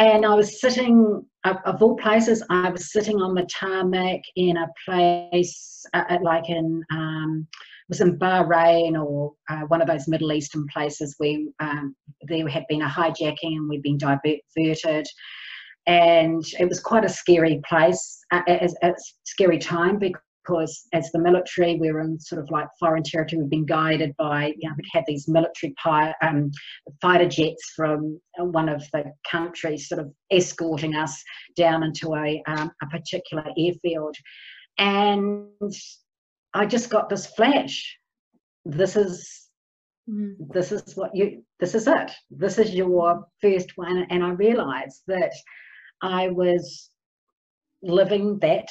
and 0.00 0.24
I 0.24 0.34
was 0.34 0.60
sitting, 0.60 1.22
of 1.44 1.82
all 1.82 1.94
places, 1.96 2.42
I 2.48 2.70
was 2.70 2.90
sitting 2.90 3.20
on 3.20 3.34
the 3.34 3.46
tarmac 3.52 4.20
in 4.34 4.56
a 4.56 4.66
place 4.86 5.84
uh, 5.92 6.16
like 6.22 6.48
in, 6.48 6.82
um, 6.90 7.46
was 7.90 8.00
in 8.00 8.18
Bahrain 8.18 8.98
or 8.98 9.34
uh, 9.50 9.62
one 9.68 9.82
of 9.82 9.88
those 9.88 10.08
Middle 10.08 10.32
Eastern 10.32 10.66
places 10.72 11.14
where 11.18 11.36
um, 11.60 11.94
there 12.28 12.48
had 12.48 12.64
been 12.68 12.80
a 12.80 12.88
hijacking 12.88 13.56
and 13.56 13.68
we'd 13.68 13.82
been 13.82 13.98
diverted. 13.98 15.06
And 15.86 16.42
it 16.58 16.66
was 16.66 16.80
quite 16.80 17.04
a 17.04 17.08
scary 17.08 17.60
place, 17.68 18.20
a, 18.32 18.40
a, 18.48 18.68
a 18.82 18.94
scary 19.24 19.58
time 19.58 19.98
because 19.98 20.22
because 20.44 20.86
as 20.92 21.10
the 21.12 21.18
military, 21.18 21.76
we're 21.78 22.00
in 22.00 22.18
sort 22.18 22.42
of 22.42 22.50
like 22.50 22.68
foreign 22.78 23.02
territory. 23.02 23.40
We've 23.40 23.50
been 23.50 23.66
guided 23.66 24.14
by, 24.16 24.54
you 24.58 24.68
know, 24.68 24.74
we 24.76 24.88
had 24.92 25.04
these 25.06 25.28
military 25.28 25.74
pi- 25.82 26.14
um, 26.22 26.50
fighter 27.00 27.28
jets 27.28 27.72
from 27.76 28.20
one 28.38 28.68
of 28.68 28.82
the 28.92 29.12
countries 29.30 29.88
sort 29.88 30.00
of 30.00 30.12
escorting 30.30 30.94
us 30.94 31.22
down 31.56 31.82
into 31.82 32.14
a, 32.14 32.42
um, 32.46 32.70
a 32.82 32.86
particular 32.86 33.44
airfield. 33.58 34.16
And 34.78 35.48
I 36.54 36.66
just 36.66 36.90
got 36.90 37.08
this 37.08 37.26
flash. 37.26 37.96
This 38.64 38.96
is 38.96 39.48
mm. 40.08 40.34
this 40.52 40.72
is 40.72 40.94
what 40.96 41.14
you 41.14 41.44
this 41.60 41.74
is 41.74 41.86
it. 41.86 42.10
This 42.30 42.58
is 42.58 42.74
your 42.74 43.26
first 43.40 43.76
one. 43.76 44.06
And 44.10 44.24
I 44.24 44.30
realized 44.30 45.02
that 45.06 45.32
I 46.02 46.28
was 46.28 46.90
living 47.82 48.38
that 48.40 48.68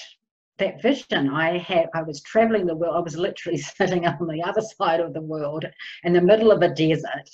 that 0.60 0.82
vision. 0.82 1.30
I 1.30 1.58
had 1.58 1.88
I 1.94 2.04
was 2.04 2.22
traveling 2.22 2.66
the 2.66 2.76
world. 2.76 2.96
I 2.96 3.00
was 3.00 3.18
literally 3.18 3.58
sitting 3.78 4.06
on 4.06 4.28
the 4.28 4.44
other 4.44 4.62
side 4.62 5.00
of 5.00 5.14
the 5.14 5.22
world 5.22 5.66
in 6.04 6.14
the 6.14 6.22
middle 6.22 6.52
of 6.52 6.62
a 6.62 6.74
desert, 6.74 7.30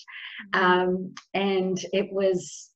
mm-hmm. 0.54 0.64
um, 0.64 1.16
and 1.34 1.80
it 1.94 2.12
was. 2.12 2.72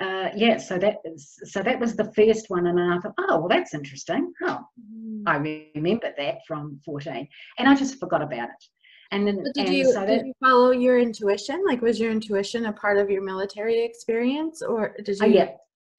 Uh, 0.00 0.28
yeah, 0.36 0.56
so 0.56 0.78
that 0.78 0.98
was 1.04 1.40
so 1.42 1.60
that 1.60 1.80
was 1.80 1.96
the 1.96 2.12
first 2.12 2.48
one, 2.50 2.68
and 2.68 2.78
I 2.80 3.00
thought, 3.00 3.14
oh, 3.18 3.40
well, 3.40 3.48
that's 3.48 3.74
interesting. 3.74 4.32
Oh, 4.44 4.60
mm. 4.80 5.24
I 5.26 5.36
remember 5.74 6.14
that 6.16 6.38
from 6.46 6.80
fourteen, 6.84 7.26
and 7.58 7.68
I 7.68 7.74
just 7.74 7.98
forgot 7.98 8.22
about 8.22 8.48
it. 8.48 8.64
And 9.10 9.26
then, 9.26 9.42
did 9.54 9.66
and 9.66 9.74
you 9.74 9.92
so 9.92 10.06
did 10.06 10.24
you 10.26 10.32
follow 10.40 10.70
your 10.70 11.00
intuition? 11.00 11.64
Like, 11.66 11.82
was 11.82 11.98
your 11.98 12.12
intuition 12.12 12.66
a 12.66 12.72
part 12.72 12.98
of 12.98 13.10
your 13.10 13.22
military 13.22 13.84
experience, 13.84 14.62
or 14.62 14.94
did 15.02 15.18
oh, 15.20 15.26
you? 15.26 15.32
Oh, 15.32 15.44
yeah, 15.44 15.50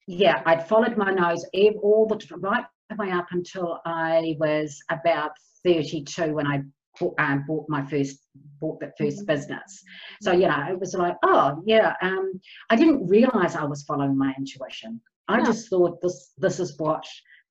yeah. 0.06 0.42
I'd 0.46 0.66
followed 0.66 0.96
my 0.96 1.12
nose 1.12 1.44
all 1.82 2.06
the 2.06 2.18
right 2.38 2.64
way 2.96 3.10
up 3.10 3.26
until 3.30 3.80
I 3.84 4.36
was 4.38 4.78
about 4.90 5.32
32 5.64 6.34
when 6.34 6.46
I 6.46 6.62
bought, 6.98 7.14
um, 7.18 7.44
bought 7.46 7.66
my 7.68 7.84
first 7.86 8.18
bought 8.60 8.80
that 8.80 8.92
first 8.98 9.18
mm-hmm. 9.18 9.26
business. 9.26 9.82
So 10.22 10.32
you 10.32 10.48
know, 10.48 10.66
it 10.70 10.78
was 10.78 10.94
like, 10.94 11.16
oh 11.24 11.62
yeah, 11.66 11.94
um, 12.02 12.40
I 12.68 12.76
didn't 12.76 13.06
realize 13.06 13.56
I 13.56 13.64
was 13.64 13.82
following 13.82 14.16
my 14.16 14.34
intuition. 14.36 15.00
I 15.28 15.38
yeah. 15.38 15.44
just 15.44 15.68
thought 15.68 16.00
this 16.00 16.32
this 16.38 16.60
is 16.60 16.78
what 16.78 17.04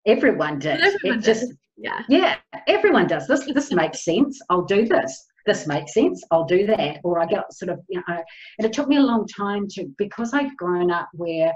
everyone 0.06 0.60
did. 0.60 0.80
Everyone 0.82 1.20
it 1.20 1.24
just 1.24 1.54
yeah 1.78 2.02
yeah 2.10 2.36
everyone 2.68 3.08
does 3.08 3.28
this. 3.28 3.46
This 3.46 3.72
makes 3.82 4.04
sense. 4.04 4.40
I'll 4.50 4.66
do 4.66 4.88
this. 4.88 5.26
This 5.46 5.66
makes 5.66 5.94
sense. 5.94 6.24
I'll 6.32 6.46
do 6.46 6.66
that. 6.68 7.00
Or 7.04 7.20
I 7.20 7.26
got 7.26 7.54
sort 7.54 7.70
of 7.70 7.80
you 7.88 8.02
know, 8.08 8.24
and 8.58 8.66
it 8.66 8.74
took 8.74 8.88
me 8.88 8.98
a 8.98 9.02
long 9.02 9.26
time 9.28 9.68
to 9.72 9.86
because 9.98 10.34
I'd 10.34 10.56
grown 10.58 10.92
up 10.92 11.10
where. 11.14 11.54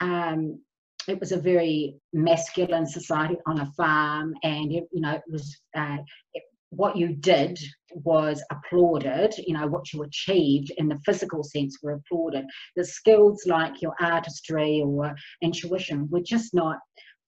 Um, 0.00 0.60
it 1.08 1.20
was 1.20 1.32
a 1.32 1.40
very 1.40 1.96
masculine 2.12 2.86
society 2.86 3.36
on 3.46 3.60
a 3.60 3.72
farm, 3.76 4.34
and 4.42 4.72
it, 4.72 4.84
you 4.92 5.00
know 5.00 5.12
it 5.12 5.22
was 5.30 5.56
uh, 5.76 5.98
it, 6.34 6.42
what 6.70 6.96
you 6.96 7.14
did 7.14 7.58
was 7.94 8.42
applauded. 8.50 9.34
You 9.38 9.54
know 9.54 9.66
what 9.66 9.92
you 9.92 10.02
achieved 10.02 10.72
in 10.78 10.88
the 10.88 11.00
physical 11.04 11.42
sense 11.42 11.78
were 11.82 11.92
applauded. 11.92 12.44
The 12.76 12.84
skills 12.84 13.44
like 13.46 13.82
your 13.82 13.94
artistry 14.00 14.82
or 14.84 15.14
intuition 15.42 16.08
were 16.10 16.22
just 16.22 16.54
not 16.54 16.78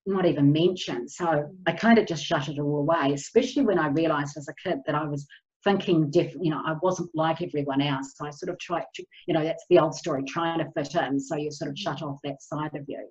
not 0.06 0.26
even 0.26 0.52
mentioned. 0.52 1.10
So 1.10 1.50
I 1.66 1.72
kind 1.72 1.98
of 1.98 2.06
just 2.06 2.24
shut 2.24 2.48
it 2.48 2.58
all 2.58 2.78
away, 2.78 3.12
especially 3.14 3.64
when 3.64 3.78
I 3.78 3.88
realized 3.88 4.36
as 4.36 4.48
a 4.48 4.68
kid 4.68 4.80
that 4.86 4.94
I 4.94 5.04
was 5.06 5.26
thinking 5.64 6.10
different, 6.10 6.44
you 6.44 6.50
know, 6.50 6.62
I 6.64 6.74
wasn't 6.82 7.10
like 7.14 7.42
everyone 7.42 7.80
else. 7.80 8.14
So 8.16 8.26
I 8.26 8.30
sort 8.30 8.50
of 8.50 8.58
tried 8.58 8.84
to, 8.94 9.04
you 9.26 9.34
know, 9.34 9.42
that's 9.42 9.64
the 9.70 9.78
old 9.78 9.94
story, 9.94 10.22
trying 10.24 10.58
to 10.58 10.70
fit 10.72 10.94
in. 10.94 11.18
So 11.18 11.36
you 11.36 11.50
sort 11.50 11.70
of 11.70 11.78
shut 11.78 12.02
off 12.02 12.18
that 12.22 12.42
side 12.42 12.74
of 12.74 12.84
you. 12.86 13.08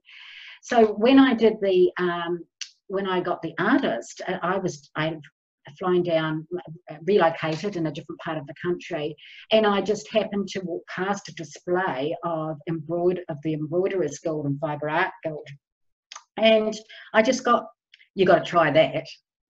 So 0.63 0.93
when 0.93 1.19
I 1.19 1.33
did 1.33 1.55
the, 1.61 1.91
um, 1.99 2.39
when 2.87 3.05
I 3.05 3.19
got 3.19 3.41
the 3.41 3.53
artist, 3.59 4.21
uh, 4.27 4.39
I 4.41 4.57
was, 4.57 4.89
I 4.95 5.17
flown 5.77 6.03
down, 6.03 6.47
uh, 6.89 6.95
relocated 7.05 7.75
in 7.75 7.87
a 7.87 7.91
different 7.91 8.19
part 8.21 8.37
of 8.37 8.47
the 8.47 8.53
country, 8.61 9.13
and 9.51 9.67
I 9.67 9.81
just 9.81 10.11
happened 10.11 10.47
to 10.49 10.61
walk 10.61 10.83
past 10.87 11.27
a 11.27 11.33
display 11.35 12.15
of 12.23 12.57
embroider 12.69 13.21
of 13.27 13.37
the 13.43 13.53
Embroiderers 13.53 14.19
Guild 14.19 14.45
and 14.45 14.57
Fibre 14.59 14.89
Art 14.89 15.11
Guild, 15.23 15.47
and 16.37 16.73
I 17.13 17.21
just 17.21 17.43
got, 17.43 17.65
you 18.15 18.25
got 18.25 18.39
to 18.39 18.49
try 18.49 18.71
that. 18.71 19.05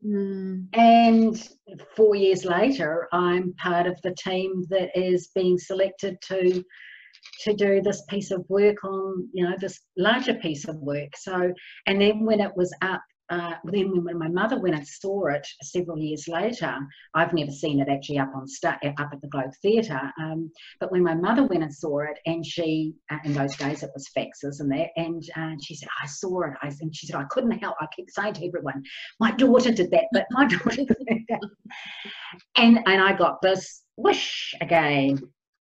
Mm. 0.06 0.68
And 0.74 1.50
four 1.96 2.16
years 2.16 2.44
later, 2.44 3.08
I'm 3.12 3.54
part 3.54 3.88
of 3.88 4.00
the 4.02 4.16
team 4.16 4.66
that 4.70 4.90
is 5.00 5.30
being 5.36 5.58
selected 5.58 6.18
to 6.28 6.64
to 7.42 7.54
do 7.54 7.82
this 7.82 8.04
piece 8.10 8.32
of 8.32 8.46
work 8.50 8.84
on, 8.84 9.28
you 9.34 9.48
know, 9.48 9.56
this 9.60 9.80
larger 9.98 10.36
piece 10.36 10.68
of 10.68 10.76
work. 10.78 11.16
So, 11.18 11.54
and 11.88 12.02
then 12.02 12.26
when 12.26 12.40
it 12.40 12.56
was 12.56 12.74
up, 12.82 13.02
uh, 13.30 13.54
then 13.64 14.04
when 14.04 14.20
my 14.20 14.28
mother 14.28 14.60
went 14.60 14.76
and 14.76 14.88
saw 14.88 15.28
it 15.28 15.48
several 15.62 15.98
years 15.98 16.28
later, 16.28 16.78
I've 17.16 17.34
never 17.34 17.52
seen 17.52 17.80
it 17.80 17.88
actually 17.90 18.20
up 18.20 18.32
on 18.36 18.48
sta- 18.48 18.78
up 18.84 19.10
at 19.12 19.22
the 19.22 19.30
Globe 19.30 19.52
Theatre. 19.62 20.12
Um, 20.20 20.52
but 20.80 20.92
when 20.92 21.04
my 21.04 21.16
mother 21.16 21.44
went 21.44 21.64
and 21.64 21.74
saw 21.74 22.02
it, 22.02 22.20
and 22.26 22.46
she 22.46 22.94
uh, 23.10 23.18
in 23.24 23.34
those 23.34 23.56
days 23.56 23.82
it 23.82 23.92
was 23.94 24.10
faxes 24.16 24.60
and 24.60 24.72
that, 24.72 24.90
and 24.98 25.24
uh, 25.38 25.56
she 25.62 25.74
said 25.74 25.90
I 26.04 26.08
saw 26.08 26.44
it. 26.44 26.54
I 26.62 26.72
and 26.82 26.96
she 26.96 27.08
said 27.08 27.16
I 27.16 27.24
couldn't 27.30 27.52
help. 27.52 27.76
I 27.80 27.88
kept 27.96 28.12
saying 28.12 28.34
to 28.36 28.48
everyone, 28.48 28.84
my 29.20 29.32
daughter 29.32 29.72
did 29.72 29.90
that, 29.92 30.06
but 30.12 30.26
my 30.32 30.46
daughter 30.48 30.84
did 30.84 31.24
that. 31.30 31.40
and 32.58 32.80
and 32.86 33.02
I 33.02 33.14
got 33.14 33.42
this 33.42 33.84
wish 33.96 34.54
again 34.60 35.22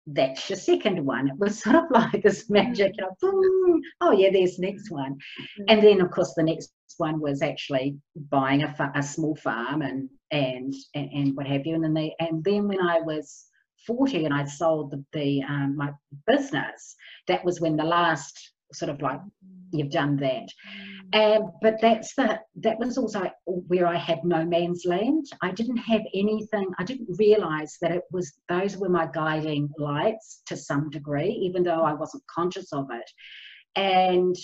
that's 0.07 0.49
your 0.49 0.57
second 0.57 1.05
one. 1.05 1.29
It 1.29 1.37
was 1.37 1.59
sort 1.63 1.75
of 1.75 1.85
like 1.91 2.23
this 2.23 2.49
magic, 2.49 2.93
you 2.97 3.03
know, 3.03 3.15
boom, 3.21 3.81
oh 4.01 4.11
yeah, 4.11 4.29
there's 4.31 4.59
next 4.59 4.89
one. 4.89 5.13
Mm-hmm. 5.13 5.63
And 5.69 5.83
then 5.83 6.01
of 6.01 6.11
course 6.11 6.33
the 6.35 6.43
next 6.43 6.71
one 6.97 7.19
was 7.19 7.41
actually 7.41 7.97
buying 8.29 8.63
a, 8.63 8.91
a 8.95 9.03
small 9.03 9.35
farm 9.35 9.81
and, 9.81 10.09
and, 10.31 10.73
and 10.93 11.09
and 11.11 11.35
what 11.35 11.47
have 11.47 11.65
you. 11.65 11.75
And 11.75 11.83
then 11.83 11.93
they 11.93 12.15
and 12.19 12.43
then 12.43 12.67
when 12.67 12.81
I 12.81 12.99
was 12.99 13.45
40 13.87 14.25
and 14.25 14.33
I 14.33 14.45
sold 14.45 14.91
the, 14.91 15.03
the 15.13 15.43
um, 15.43 15.75
my 15.77 15.91
business, 16.27 16.95
that 17.27 17.43
was 17.43 17.59
when 17.59 17.75
the 17.75 17.83
last 17.83 18.52
sort 18.73 18.89
of 18.89 19.01
like 19.01 19.19
you've 19.71 19.91
done 19.91 20.17
that. 20.17 20.47
And 21.13 21.45
but 21.61 21.79
that's 21.81 22.15
the 22.15 22.39
that 22.61 22.79
was 22.79 22.97
also 22.97 23.29
where 23.45 23.85
i 23.85 23.97
had 23.97 24.23
no 24.23 24.45
man's 24.45 24.83
land. 24.85 25.25
I 25.41 25.51
didn't 25.51 25.77
have 25.77 26.01
anything. 26.13 26.67
I 26.79 26.83
didn't 26.83 27.17
realize 27.19 27.77
that 27.81 27.91
it 27.91 28.03
was 28.11 28.33
those 28.49 28.77
were 28.77 28.89
my 28.89 29.07
guiding 29.13 29.69
lights 29.77 30.41
to 30.47 30.57
some 30.57 30.89
degree 30.89 31.29
even 31.29 31.63
though 31.63 31.83
i 31.83 31.93
wasn't 31.93 32.23
conscious 32.27 32.73
of 32.73 32.87
it. 32.91 33.09
And 33.75 34.35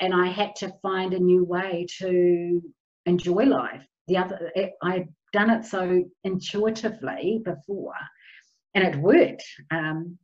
and 0.00 0.14
i 0.14 0.26
had 0.26 0.54
to 0.56 0.74
find 0.82 1.14
a 1.14 1.18
new 1.18 1.44
way 1.44 1.86
to 1.98 2.60
enjoy 3.06 3.44
life. 3.44 3.86
The 4.08 4.18
other 4.18 4.52
i'd 4.82 5.08
done 5.32 5.50
it 5.50 5.64
so 5.64 6.04
intuitively 6.24 7.40
before 7.42 7.94
and 8.74 8.84
it 8.84 8.96
worked. 8.96 9.44
Um, 9.70 10.18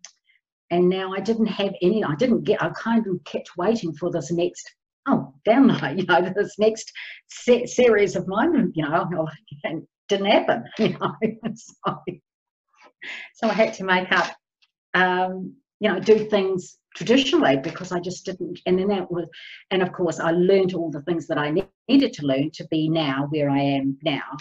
and 0.70 0.88
now 0.88 1.12
I 1.12 1.20
didn't 1.20 1.46
have 1.46 1.72
any, 1.82 2.04
I 2.04 2.14
didn't 2.14 2.44
get, 2.44 2.62
I 2.62 2.70
kind 2.70 3.06
of 3.06 3.22
kept 3.24 3.56
waiting 3.56 3.92
for 3.94 4.10
this 4.10 4.30
next, 4.30 4.70
oh, 5.06 5.32
download, 5.46 5.98
you 5.98 6.04
know, 6.06 6.32
this 6.34 6.58
next 6.58 6.92
set, 7.28 7.68
series 7.68 8.16
of 8.16 8.26
mine, 8.28 8.72
you 8.74 8.84
know, 8.84 9.28
and 9.64 9.86
didn't 10.08 10.26
happen, 10.26 10.64
you 10.78 10.90
know. 11.00 11.14
so, 11.54 11.96
so 13.34 13.48
I 13.48 13.52
had 13.52 13.74
to 13.74 13.84
make 13.84 14.10
up, 14.12 14.34
um, 14.94 15.54
you 15.80 15.90
know, 15.90 16.00
do 16.00 16.28
things 16.28 16.78
traditionally 16.96 17.56
because 17.56 17.92
I 17.92 18.00
just 18.00 18.24
didn't. 18.24 18.58
And 18.66 18.78
then 18.78 18.88
that 18.88 19.10
was, 19.10 19.26
and 19.70 19.82
of 19.82 19.92
course, 19.92 20.18
I 20.18 20.32
learned 20.32 20.74
all 20.74 20.90
the 20.90 21.02
things 21.02 21.26
that 21.28 21.38
I 21.38 21.54
needed 21.88 22.12
to 22.14 22.26
learn 22.26 22.50
to 22.54 22.66
be 22.70 22.88
now 22.88 23.26
where 23.30 23.48
I 23.48 23.60
am 23.60 23.96
now, 24.02 24.36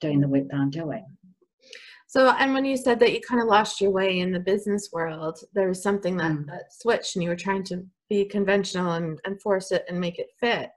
doing 0.00 0.20
the 0.20 0.28
work 0.28 0.44
that 0.50 0.56
I'm 0.56 0.70
doing. 0.70 1.04
So, 2.12 2.28
and 2.28 2.52
when 2.52 2.66
you 2.66 2.76
said 2.76 3.00
that 3.00 3.14
you 3.14 3.22
kind 3.22 3.40
of 3.40 3.48
lost 3.48 3.80
your 3.80 3.90
way 3.90 4.20
in 4.20 4.32
the 4.32 4.38
business 4.38 4.90
world, 4.92 5.38
there 5.54 5.68
was 5.68 5.82
something 5.82 6.18
that, 6.18 6.32
mm. 6.32 6.44
that 6.44 6.70
switched 6.70 7.16
and 7.16 7.22
you 7.22 7.30
were 7.30 7.36
trying 7.36 7.64
to 7.64 7.86
be 8.10 8.26
conventional 8.26 8.92
and, 8.92 9.18
and 9.24 9.40
force 9.40 9.72
it 9.72 9.86
and 9.88 9.98
make 9.98 10.18
it 10.18 10.28
fit. 10.38 10.68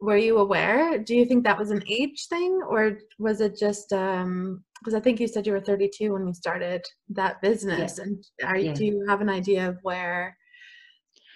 Were 0.00 0.16
you 0.16 0.38
aware? 0.38 0.96
Do 0.98 1.14
you 1.14 1.26
think 1.26 1.44
that 1.44 1.58
was 1.58 1.70
an 1.70 1.82
age 1.86 2.28
thing 2.30 2.62
or 2.66 2.96
was 3.18 3.42
it 3.42 3.58
just, 3.58 3.92
um, 3.92 4.64
because 4.78 4.94
I 4.94 5.00
think 5.00 5.20
you 5.20 5.28
said 5.28 5.46
you 5.46 5.52
were 5.52 5.60
32 5.60 6.14
when 6.14 6.26
you 6.26 6.32
started 6.32 6.82
that 7.10 7.42
business 7.42 7.98
and 7.98 8.24
are, 8.42 8.56
do 8.56 8.86
you 8.86 9.04
have 9.06 9.20
an 9.20 9.28
idea 9.28 9.68
of 9.68 9.76
where 9.82 10.34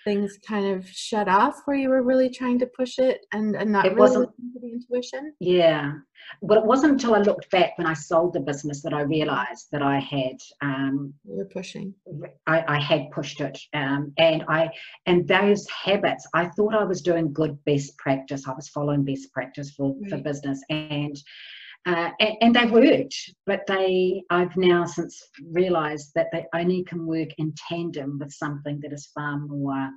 things 0.04 0.38
kind 0.46 0.66
of 0.66 0.88
shut 0.88 1.28
off 1.28 1.62
where 1.64 1.76
you 1.76 1.88
were 1.88 2.02
really 2.02 2.30
trying 2.30 2.58
to 2.58 2.66
push 2.66 2.98
it 2.98 3.26
and, 3.32 3.56
and 3.56 3.72
not 3.72 3.86
it 3.86 3.90
really 3.90 4.00
wasn't 4.00 4.30
the 4.60 4.68
intuition? 4.68 5.32
Yeah. 5.40 5.92
But 6.42 6.58
it 6.58 6.64
wasn't 6.64 6.92
until 6.92 7.14
i 7.14 7.18
looked 7.18 7.50
back 7.50 7.76
when 7.76 7.86
i 7.86 7.92
sold 7.92 8.32
the 8.32 8.40
business 8.40 8.80
that 8.82 8.94
i 8.94 9.00
realized 9.02 9.68
that 9.72 9.82
i 9.82 9.98
had 9.98 10.36
um 10.62 11.12
you're 11.28 11.44
pushing. 11.46 11.94
I, 12.46 12.64
I 12.66 12.80
had 12.80 13.10
pushed 13.10 13.40
it 13.40 13.58
um 13.74 14.12
and 14.16 14.42
i 14.48 14.70
and 15.06 15.28
those 15.28 15.68
habits 15.68 16.26
i 16.32 16.46
thought 16.46 16.74
i 16.74 16.84
was 16.84 17.02
doing 17.02 17.32
good 17.32 17.62
best 17.64 17.98
practice. 17.98 18.46
I 18.48 18.54
was 18.54 18.68
following 18.68 19.04
best 19.04 19.32
practice 19.32 19.70
for 19.70 19.94
right. 20.00 20.10
for 20.10 20.18
business. 20.18 20.62
And 20.70 21.16
uh, 21.86 22.10
and, 22.18 22.36
and, 22.40 22.56
they 22.56 22.66
worked, 22.66 23.14
but 23.46 23.66
they 23.66 24.22
I've 24.30 24.56
now 24.56 24.86
since 24.86 25.22
realised 25.52 26.12
that 26.14 26.28
they 26.32 26.46
only 26.54 26.82
can 26.84 27.06
work 27.06 27.28
in 27.36 27.52
tandem 27.68 28.18
with 28.18 28.32
something 28.32 28.80
that 28.82 28.92
is 28.92 29.10
far 29.14 29.38
more 29.38 29.90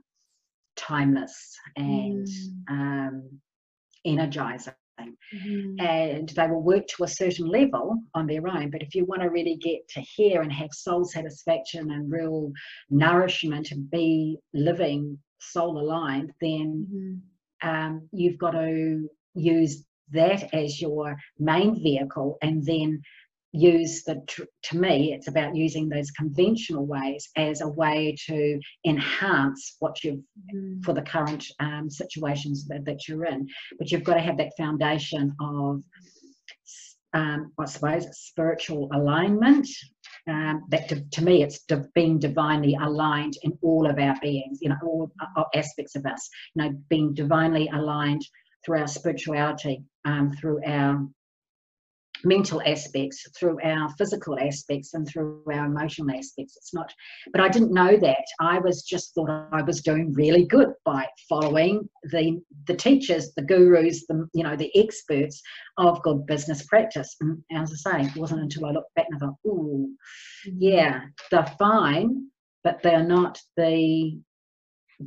timeless 0.75 1.55
and 1.75 2.27
mm. 2.27 2.69
um, 2.69 3.39
energizing. 4.05 4.73
Mm-hmm. 4.99 5.79
And 5.79 6.29
they 6.29 6.47
will 6.47 6.63
work 6.63 6.87
to 6.87 7.03
a 7.03 7.07
certain 7.07 7.47
level 7.47 7.97
on 8.15 8.25
their 8.25 8.47
own. 8.47 8.71
But 8.71 8.81
if 8.81 8.95
you 8.95 9.05
want 9.05 9.21
to 9.21 9.29
really 9.29 9.57
get 9.57 9.87
to 9.89 10.01
here 10.01 10.41
and 10.41 10.51
have 10.51 10.71
soul 10.71 11.05
satisfaction 11.05 11.91
and 11.91 12.11
real 12.11 12.51
nourishment 12.89 13.71
and 13.71 13.89
be 13.91 14.37
living 14.53 15.19
soul 15.39 15.79
aligned, 15.79 16.31
then 16.41 16.87
mm-hmm. 16.91 17.69
um, 17.69 18.09
you've 18.11 18.39
got 18.39 18.51
to 18.51 19.07
use 19.35 19.83
that 20.11 20.53
as 20.53 20.81
your 20.81 21.17
main 21.39 21.75
vehicle 21.81 22.37
and 22.41 22.65
then 22.65 23.01
use 23.53 24.03
the 24.03 24.21
to 24.61 24.77
me 24.77 25.13
it's 25.13 25.27
about 25.27 25.55
using 25.55 25.87
those 25.87 26.11
conventional 26.11 26.85
ways 26.85 27.29
as 27.37 27.61
a 27.61 27.67
way 27.67 28.15
to 28.27 28.59
enhance 28.85 29.75
what 29.79 30.03
you've 30.03 30.21
mm. 30.53 30.83
for 30.83 30.93
the 30.93 31.01
current 31.01 31.45
um, 31.59 31.89
situations 31.89 32.67
that, 32.67 32.83
that 32.85 33.07
you're 33.07 33.25
in 33.25 33.47
but 33.79 33.91
you've 33.91 34.03
got 34.03 34.15
to 34.15 34.21
have 34.21 34.37
that 34.37 34.51
foundation 34.57 35.33
of 35.39 35.81
um, 37.13 37.51
I 37.57 37.65
suppose 37.65 38.05
spiritual 38.17 38.89
alignment 38.93 39.67
um, 40.27 40.65
that 40.69 40.89
to, 40.89 41.01
to, 41.01 41.23
me 41.23 41.41
it's 41.41 41.59
being 41.95 42.19
divinely 42.19 42.77
aligned 42.79 43.37
in 43.43 43.57
all 43.61 43.89
of 43.89 43.97
our 43.97 44.15
beings 44.21 44.59
you 44.61 44.69
know 44.69 44.75
all, 44.83 45.11
all 45.37 45.47
aspects 45.55 45.95
of 45.95 46.05
us 46.05 46.29
you 46.53 46.63
know 46.63 46.77
being 46.89 47.13
divinely 47.13 47.69
aligned 47.73 48.23
through 48.67 48.79
our 48.79 48.87
spirituality 48.87 49.81
um, 50.03 50.33
through 50.33 50.59
our 50.65 51.07
mental 52.23 52.61
aspects 52.65 53.25
through 53.39 53.57
our 53.63 53.89
physical 53.97 54.37
aspects 54.39 54.93
and 54.93 55.07
through 55.07 55.41
our 55.53 55.65
emotional 55.65 56.09
aspects. 56.09 56.57
It's 56.57 56.73
not 56.73 56.91
but 57.31 57.41
i 57.41 57.47
didn't 57.47 57.71
know 57.71 57.95
that. 57.95 58.25
I 58.41 58.59
was 58.59 58.83
just 58.83 59.13
thought 59.13 59.29
i 59.53 59.61
was 59.61 59.81
doing 59.81 60.11
really 60.13 60.45
good 60.45 60.73
by 60.83 61.05
following 61.29 61.87
the 62.11 62.41
the 62.65 62.75
teachers 62.75 63.31
the 63.35 63.43
gurus 63.43 64.05
the 64.07 64.27
you 64.33 64.43
know 64.43 64.55
the 64.55 64.71
experts 64.75 65.41
of 65.77 66.01
good 66.01 66.25
business 66.25 66.65
practice. 66.65 67.15
And 67.21 67.41
as 67.53 67.85
i 67.85 67.91
say 67.91 68.07
it 68.07 68.17
wasn't 68.17 68.41
until 68.41 68.65
i 68.65 68.71
looked 68.71 68.93
back 68.95 69.05
and 69.09 69.17
i 69.17 69.25
thought 69.25 69.37
ooh 69.45 69.89
yeah 70.45 71.01
they're 71.31 71.55
fine 71.59 72.27
but 72.63 72.81
they're 72.81 73.07
not 73.07 73.39
the 73.55 74.19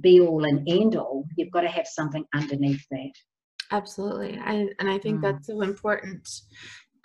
be 0.00 0.20
all 0.20 0.44
and 0.44 0.68
end 0.68 0.94
all. 0.94 1.26
You've 1.36 1.50
got 1.50 1.62
to 1.62 1.68
have 1.68 1.86
something 1.86 2.24
underneath 2.32 2.84
that 2.90 3.10
absolutely 3.72 4.38
I, 4.38 4.68
and 4.78 4.90
i 4.90 4.98
think 4.98 5.18
mm. 5.18 5.22
that's 5.22 5.46
so 5.46 5.62
important 5.62 6.28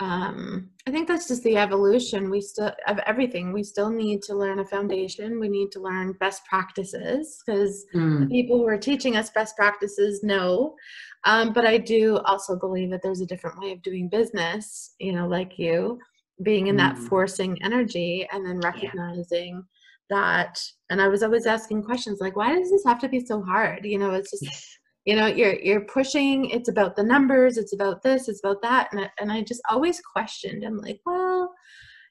um 0.01 0.69
i 0.87 0.91
think 0.91 1.07
that's 1.07 1.27
just 1.27 1.43
the 1.43 1.55
evolution 1.55 2.29
we 2.29 2.41
still 2.41 2.71
of 2.87 2.99
everything 3.05 3.53
we 3.53 3.63
still 3.63 3.89
need 3.89 4.21
to 4.23 4.35
learn 4.35 4.59
a 4.59 4.65
foundation 4.65 5.39
we 5.39 5.47
need 5.47 5.71
to 5.71 5.79
learn 5.79 6.13
best 6.19 6.43
practices 6.45 7.41
because 7.45 7.85
mm. 7.95 8.21
the 8.21 8.25
people 8.27 8.57
who 8.57 8.67
are 8.67 8.77
teaching 8.77 9.15
us 9.15 9.29
best 9.29 9.55
practices 9.55 10.21
know 10.21 10.75
um, 11.23 11.53
but 11.53 11.65
i 11.65 11.77
do 11.77 12.17
also 12.25 12.57
believe 12.57 12.89
that 12.91 13.01
there's 13.01 13.21
a 13.21 13.25
different 13.25 13.57
way 13.59 13.71
of 13.71 13.81
doing 13.83 14.09
business 14.09 14.95
you 14.99 15.13
know 15.13 15.27
like 15.27 15.57
you 15.57 15.97
being 16.43 16.67
in 16.67 16.75
mm. 16.75 16.79
that 16.79 16.97
forcing 16.97 17.57
energy 17.63 18.27
and 18.33 18.45
then 18.45 18.59
recognizing 18.59 19.63
yeah. 20.09 20.17
that 20.17 20.59
and 20.89 21.01
i 21.01 21.07
was 21.07 21.23
always 21.23 21.45
asking 21.45 21.81
questions 21.81 22.19
like 22.19 22.35
why 22.35 22.53
does 22.53 22.69
this 22.69 22.83
have 22.85 22.99
to 22.99 23.07
be 23.07 23.25
so 23.25 23.41
hard 23.41 23.85
you 23.85 23.97
know 23.97 24.11
it's 24.11 24.31
just 24.31 24.79
you 25.05 25.15
know 25.15 25.27
you're 25.27 25.55
you're 25.59 25.81
pushing 25.81 26.49
it's 26.49 26.69
about 26.69 26.95
the 26.95 27.03
numbers 27.03 27.57
it's 27.57 27.73
about 27.73 28.01
this 28.01 28.27
it's 28.27 28.41
about 28.43 28.61
that 28.61 28.89
and 28.91 29.01
I, 29.01 29.11
and 29.19 29.31
I 29.31 29.41
just 29.41 29.61
always 29.69 30.01
questioned 30.01 30.63
i'm 30.63 30.77
like 30.77 30.99
well 31.05 31.53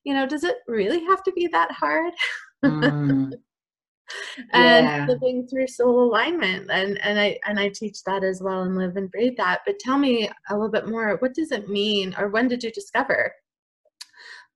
you 0.04 0.14
know 0.14 0.26
does 0.26 0.44
it 0.44 0.56
really 0.66 1.04
have 1.04 1.22
to 1.24 1.32
be 1.32 1.48
that 1.48 1.72
hard 1.72 2.12
mm. 2.64 3.32
and 4.52 4.86
yeah. 4.86 5.06
living 5.08 5.46
through 5.48 5.66
soul 5.66 6.04
alignment 6.04 6.70
and 6.70 7.00
and 7.02 7.18
i 7.18 7.38
and 7.46 7.58
i 7.58 7.68
teach 7.68 8.02
that 8.04 8.22
as 8.22 8.42
well 8.42 8.62
and 8.62 8.76
live 8.76 8.96
and 8.96 9.10
breathe 9.10 9.36
that 9.36 9.60
but 9.66 9.78
tell 9.78 9.98
me 9.98 10.30
a 10.50 10.54
little 10.54 10.70
bit 10.70 10.88
more 10.88 11.16
what 11.18 11.34
does 11.34 11.50
it 11.50 11.68
mean 11.68 12.14
or 12.18 12.28
when 12.28 12.46
did 12.46 12.62
you 12.62 12.70
discover 12.70 13.32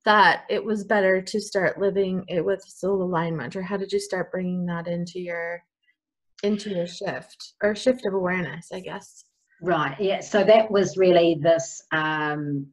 that 0.05 0.44
it 0.48 0.64
was 0.64 0.85
better 0.85 1.20
to 1.20 1.40
start 1.40 1.81
living 1.81 2.24
it 2.29 2.44
with 2.44 2.62
soul 2.62 3.03
alignment 3.03 3.57
or 3.57 3.62
how 3.62 3.77
did 3.77 3.90
you 3.90 3.98
start 3.98 4.31
bringing 4.31 4.64
that 4.66 4.87
into 4.87 5.18
your 5.18 5.62
into 6.42 6.70
your 6.70 6.87
shift 6.87 7.55
or 7.62 7.74
shift 7.74 8.07
of 8.07 8.14
awareness, 8.14 8.68
I 8.72 8.81
guess. 8.81 9.24
Right. 9.61 9.96
Yeah. 9.98 10.20
So 10.20 10.44
that 10.44 10.70
was 10.70 10.96
really 10.96 11.38
this. 11.40 11.83
Um, 11.92 12.68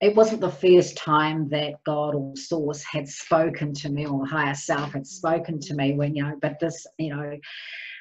it 0.00 0.16
wasn't 0.16 0.40
the 0.40 0.50
first 0.50 0.96
time 0.96 1.48
that 1.50 1.74
God 1.86 2.14
or 2.14 2.36
Source 2.36 2.82
had 2.82 3.08
spoken 3.08 3.72
to 3.74 3.88
me 3.88 4.06
or 4.06 4.26
higher 4.26 4.54
self 4.54 4.92
had 4.92 5.06
spoken 5.06 5.60
to 5.60 5.74
me 5.74 5.94
when, 5.94 6.14
you 6.16 6.24
know, 6.24 6.36
but 6.42 6.58
this, 6.60 6.86
you 6.98 7.14
know, 7.14 7.38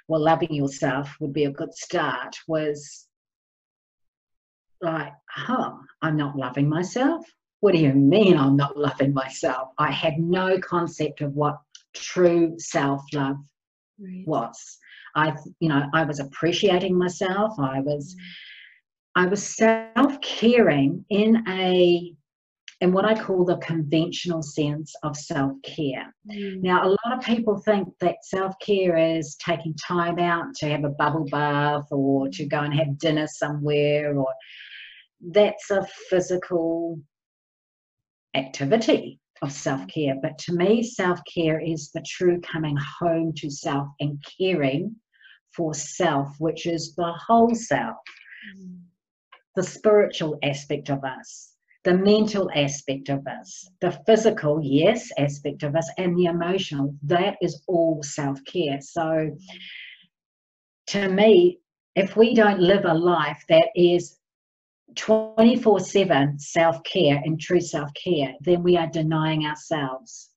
well, 0.08 0.22
loving 0.22 0.54
yourself 0.54 1.16
would 1.20 1.32
be 1.32 1.46
a 1.46 1.52
good 1.52 1.74
start 1.74 2.36
was 2.48 3.08
like, 4.82 5.14
huh, 5.30 5.74
I'm 6.02 6.18
not 6.18 6.36
loving 6.36 6.68
myself. 6.68 7.24
What 7.60 7.74
do 7.74 7.80
you 7.80 7.94
mean 7.94 8.36
I'm 8.36 8.58
not 8.58 8.76
loving 8.76 9.14
myself? 9.14 9.70
I 9.78 9.92
had 9.92 10.18
no 10.18 10.58
concept 10.60 11.22
of 11.22 11.34
what 11.34 11.60
true 11.94 12.56
self 12.58 13.04
love 13.14 13.38
right. 14.02 14.28
was. 14.28 14.78
I, 15.16 15.36
you 15.60 15.70
know, 15.70 15.84
I 15.94 16.04
was 16.04 16.20
appreciating 16.20 16.98
myself. 16.98 17.60
I 17.60 17.80
was, 17.82 18.16
mm. 18.16 18.20
I 19.16 19.28
was 19.28 19.44
self-caring 19.44 21.06
in 21.10 21.44
a 21.48 22.14
in 22.82 22.92
what 22.92 23.06
I 23.06 23.14
call 23.14 23.46
the 23.46 23.58
conventional 23.58 24.42
sense 24.42 24.96
of 25.04 25.16
self 25.16 25.54
care. 25.64 26.14
Mm. 26.30 26.64
Now, 26.64 26.84
a 26.84 26.90
lot 26.90 27.18
of 27.18 27.24
people 27.24 27.60
think 27.60 27.88
that 28.00 28.24
self 28.24 28.56
care 28.60 28.98
is 28.98 29.36
taking 29.36 29.76
time 29.76 30.18
out 30.18 30.46
to 30.56 30.70
have 30.70 30.84
a 30.84 30.90
bubble 30.90 31.26
bath 31.26 31.86
or 31.92 32.28
to 32.30 32.46
go 32.46 32.60
and 32.62 32.74
have 32.74 32.98
dinner 32.98 33.28
somewhere, 33.28 34.18
or 34.18 34.34
that's 35.22 35.70
a 35.70 35.86
physical 36.10 37.00
activity 38.34 39.21
of 39.42 39.52
self 39.52 39.88
care. 39.88 40.16
But 40.22 40.38
to 40.40 40.54
me, 40.54 40.84
self 40.84 41.20
care 41.32 41.60
is 41.60 41.92
the 41.92 42.04
true 42.08 42.40
coming 42.42 42.78
home 42.78 43.34
to 43.38 43.50
self 43.50 43.88
and 44.00 44.24
caring 44.38 44.96
for 45.56 45.74
self, 45.74 46.30
which 46.40 46.66
is 46.66 46.96
the 46.96 47.12
whole 47.14 47.54
self, 47.54 47.98
mm. 48.58 48.80
the 49.56 49.64
spiritual 49.64 50.38
aspect 50.44 50.90
of 50.90 51.04
us, 51.04 51.54
the 51.84 51.94
mental 51.94 52.50
aspect 52.56 53.10
of 53.10 53.26
us, 53.28 53.68
the 53.82 53.92
physical, 54.06 54.62
yes, 54.64 55.10
aspect 55.18 55.64
of 55.64 55.76
us, 55.76 55.90
and 55.98 56.18
the 56.18 56.26
emotional. 56.26 56.96
That 57.04 57.38
is 57.42 57.62
all 57.68 58.02
self 58.04 58.44
care. 58.46 58.80
So 58.82 59.36
to 60.88 61.10
me, 61.10 61.60
if 61.96 62.16
we 62.16 62.34
don't 62.34 62.60
live 62.60 62.86
a 62.86 62.94
life 62.94 63.44
that 63.50 63.70
is 63.76 64.18
24 64.96 65.80
7 65.80 66.40
self 66.40 66.84
care 66.84 67.22
and 67.24 67.40
true 67.40 67.62
self 67.62 67.90
care, 67.94 68.34
then 68.42 68.64
we 68.64 68.78
are 68.78 68.88
denying 68.88 69.46
ourselves 69.46 70.30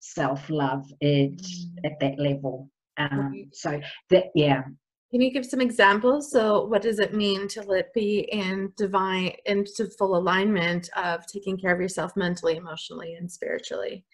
self 0.00 0.48
love 0.50 0.84
mm. 1.02 1.38
at 1.84 1.98
that 2.00 2.18
level. 2.18 2.70
Um, 2.98 3.48
so, 3.52 3.80
that, 4.10 4.26
yeah. 4.34 4.62
Can 5.10 5.20
you 5.20 5.30
give 5.30 5.44
some 5.44 5.60
examples? 5.60 6.30
So, 6.30 6.64
what 6.64 6.82
does 6.82 6.98
it 6.98 7.14
mean 7.14 7.46
to 7.48 7.62
let 7.62 7.92
be 7.92 8.20
in 8.32 8.72
divine, 8.76 9.32
into 9.46 9.90
full 9.98 10.16
alignment 10.16 10.88
of 10.96 11.26
taking 11.26 11.58
care 11.58 11.74
of 11.74 11.80
yourself 11.80 12.12
mentally, 12.16 12.56
emotionally, 12.56 13.14
and 13.14 13.30
spiritually? 13.30 14.04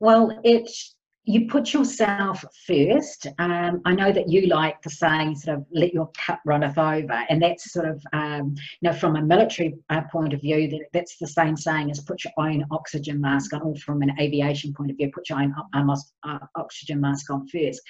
Well, 0.00 0.40
it's 0.44 0.95
you 1.28 1.48
put 1.48 1.72
yourself 1.72 2.44
first. 2.66 3.26
Um, 3.40 3.82
I 3.84 3.92
know 3.94 4.12
that 4.12 4.28
you 4.28 4.46
like 4.46 4.80
the 4.80 4.90
saying, 4.90 5.34
sort 5.34 5.58
of, 5.58 5.66
let 5.72 5.92
your 5.92 6.08
cup 6.16 6.40
runneth 6.46 6.78
over, 6.78 7.24
and 7.28 7.42
that's 7.42 7.72
sort 7.72 7.88
of, 7.88 8.00
um, 8.12 8.54
you 8.80 8.88
know, 8.88 8.92
from 8.92 9.16
a 9.16 9.22
military 9.22 9.74
uh, 9.90 10.02
point 10.12 10.32
of 10.32 10.40
view, 10.40 10.68
that 10.68 10.82
that's 10.92 11.18
the 11.18 11.26
same 11.26 11.56
saying 11.56 11.90
as 11.90 12.00
put 12.00 12.22
your 12.22 12.32
own 12.38 12.64
oxygen 12.70 13.20
mask 13.20 13.52
on, 13.52 13.62
or 13.62 13.74
from 13.74 14.02
an 14.02 14.12
aviation 14.20 14.72
point 14.72 14.92
of 14.92 14.96
view, 14.96 15.10
put 15.12 15.28
your 15.28 15.40
own 15.40 15.52
uh, 15.74 15.96
uh, 16.22 16.38
oxygen 16.54 17.00
mask 17.00 17.28
on 17.28 17.46
first. 17.48 17.80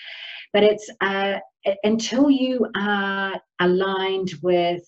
But 0.55 0.63
it's 0.63 0.91
uh, 1.03 1.39
until 1.85 2.31
you 2.31 2.67
are 2.75 3.39
aligned 3.61 4.31
with 4.43 4.83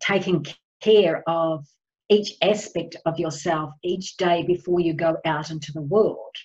taking 0.00 0.44
care 0.80 1.22
of 1.28 1.64
each 2.08 2.34
aspect 2.42 2.96
of 3.06 3.18
yourself 3.20 3.70
each 3.84 4.16
day 4.16 4.42
before 4.42 4.80
you 4.80 4.94
go 4.94 5.16
out 5.24 5.50
into 5.50 5.72
the 5.72 5.82
world 5.82 6.36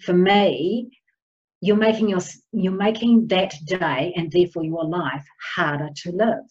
for 0.00 0.12
me, 0.12 0.90
you're 1.60 1.76
making 1.76 2.08
your 2.08 2.20
you're 2.52 2.72
making 2.72 3.28
that 3.28 3.54
day 3.66 4.12
and 4.16 4.30
therefore 4.30 4.64
your 4.64 4.84
life 4.84 5.24
harder 5.54 5.88
to 6.02 6.12
live. 6.12 6.44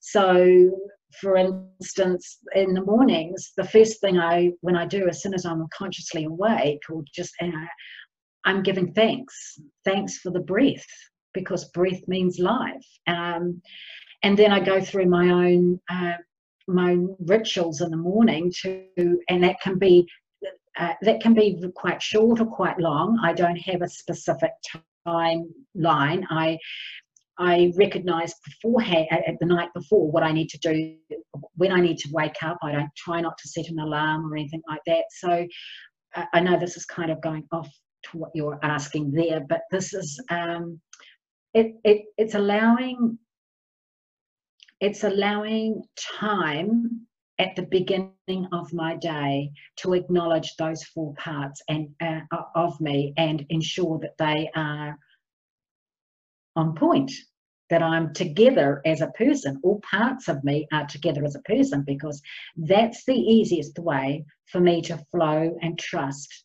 So 0.00 0.70
for 1.20 1.36
instance, 1.36 2.38
in 2.54 2.72
the 2.72 2.84
mornings, 2.84 3.52
the 3.56 3.64
first 3.64 4.00
thing 4.00 4.18
I 4.18 4.52
when 4.60 4.76
I 4.76 4.86
do 4.86 5.08
as 5.08 5.22
soon 5.22 5.34
as 5.34 5.44
I'm 5.44 5.66
consciously 5.76 6.24
awake 6.24 6.82
or 6.88 7.02
just 7.14 7.34
I'm 8.44 8.62
giving 8.62 8.92
thanks. 8.92 9.60
Thanks 9.84 10.18
for 10.18 10.30
the 10.30 10.40
breath 10.40 10.86
because 11.34 11.70
breath 11.70 12.00
means 12.08 12.38
life. 12.38 12.86
Um, 13.06 13.60
and 14.22 14.38
then 14.38 14.52
I 14.52 14.60
go 14.60 14.80
through 14.80 15.06
my 15.06 15.30
own 15.30 15.80
uh, 15.90 16.14
my 16.66 16.96
rituals 17.20 17.80
in 17.80 17.90
the 17.90 17.96
morning 17.96 18.52
to, 18.62 19.18
and 19.28 19.42
that 19.42 19.60
can 19.60 19.78
be 19.78 20.06
uh, 20.78 20.94
that 21.02 21.20
can 21.20 21.34
be 21.34 21.62
quite 21.74 22.02
short 22.02 22.40
or 22.40 22.46
quite 22.46 22.78
long. 22.78 23.18
I 23.22 23.32
don't 23.32 23.56
have 23.56 23.82
a 23.82 23.88
specific 23.88 24.52
timeline. 25.06 26.24
I 26.30 26.58
I 27.38 27.72
recognize 27.74 28.34
beforehand 28.44 29.06
at 29.10 29.38
the 29.40 29.46
night 29.46 29.70
before 29.74 30.10
what 30.10 30.22
I 30.22 30.30
need 30.30 30.50
to 30.50 30.58
do 30.58 30.96
when 31.56 31.72
I 31.72 31.80
need 31.80 31.96
to 31.98 32.10
wake 32.12 32.42
up. 32.42 32.58
I 32.62 32.72
don't 32.72 32.94
try 32.96 33.22
not 33.22 33.38
to 33.38 33.48
set 33.48 33.68
an 33.68 33.78
alarm 33.78 34.30
or 34.30 34.36
anything 34.36 34.62
like 34.68 34.82
that. 34.86 35.04
So 35.10 35.46
I 36.34 36.40
know 36.40 36.58
this 36.58 36.76
is 36.76 36.84
kind 36.84 37.10
of 37.10 37.22
going 37.22 37.46
off 37.50 37.70
to 38.10 38.18
what 38.18 38.30
you're 38.34 38.58
asking 38.62 39.12
there, 39.12 39.40
but 39.48 39.62
this 39.70 39.94
is 39.94 40.22
um, 40.30 40.80
it, 41.54 41.74
it 41.84 42.02
it's 42.18 42.34
allowing 42.34 43.18
it's 44.80 45.04
allowing 45.04 45.82
time 46.20 47.06
at 47.40 47.56
the 47.56 47.62
beginning 47.62 48.46
of 48.52 48.72
my 48.74 48.94
day 48.96 49.50
to 49.76 49.94
acknowledge 49.94 50.54
those 50.56 50.84
four 50.84 51.14
parts 51.14 51.62
and 51.68 51.88
uh, 52.02 52.20
of 52.54 52.78
me 52.80 53.14
and 53.16 53.46
ensure 53.48 53.98
that 53.98 54.16
they 54.18 54.50
are 54.54 54.98
on 56.54 56.74
point 56.74 57.10
that 57.70 57.82
I'm 57.82 58.12
together 58.12 58.82
as 58.84 59.00
a 59.00 59.12
person. 59.12 59.58
All 59.62 59.80
parts 59.80 60.28
of 60.28 60.44
me 60.44 60.66
are 60.70 60.86
together 60.86 61.24
as 61.24 61.34
a 61.34 61.40
person 61.40 61.82
because 61.86 62.20
that's 62.56 63.04
the 63.06 63.14
easiest 63.14 63.78
way 63.78 64.26
for 64.46 64.60
me 64.60 64.82
to 64.82 65.02
flow 65.10 65.56
and 65.62 65.78
trust 65.78 66.44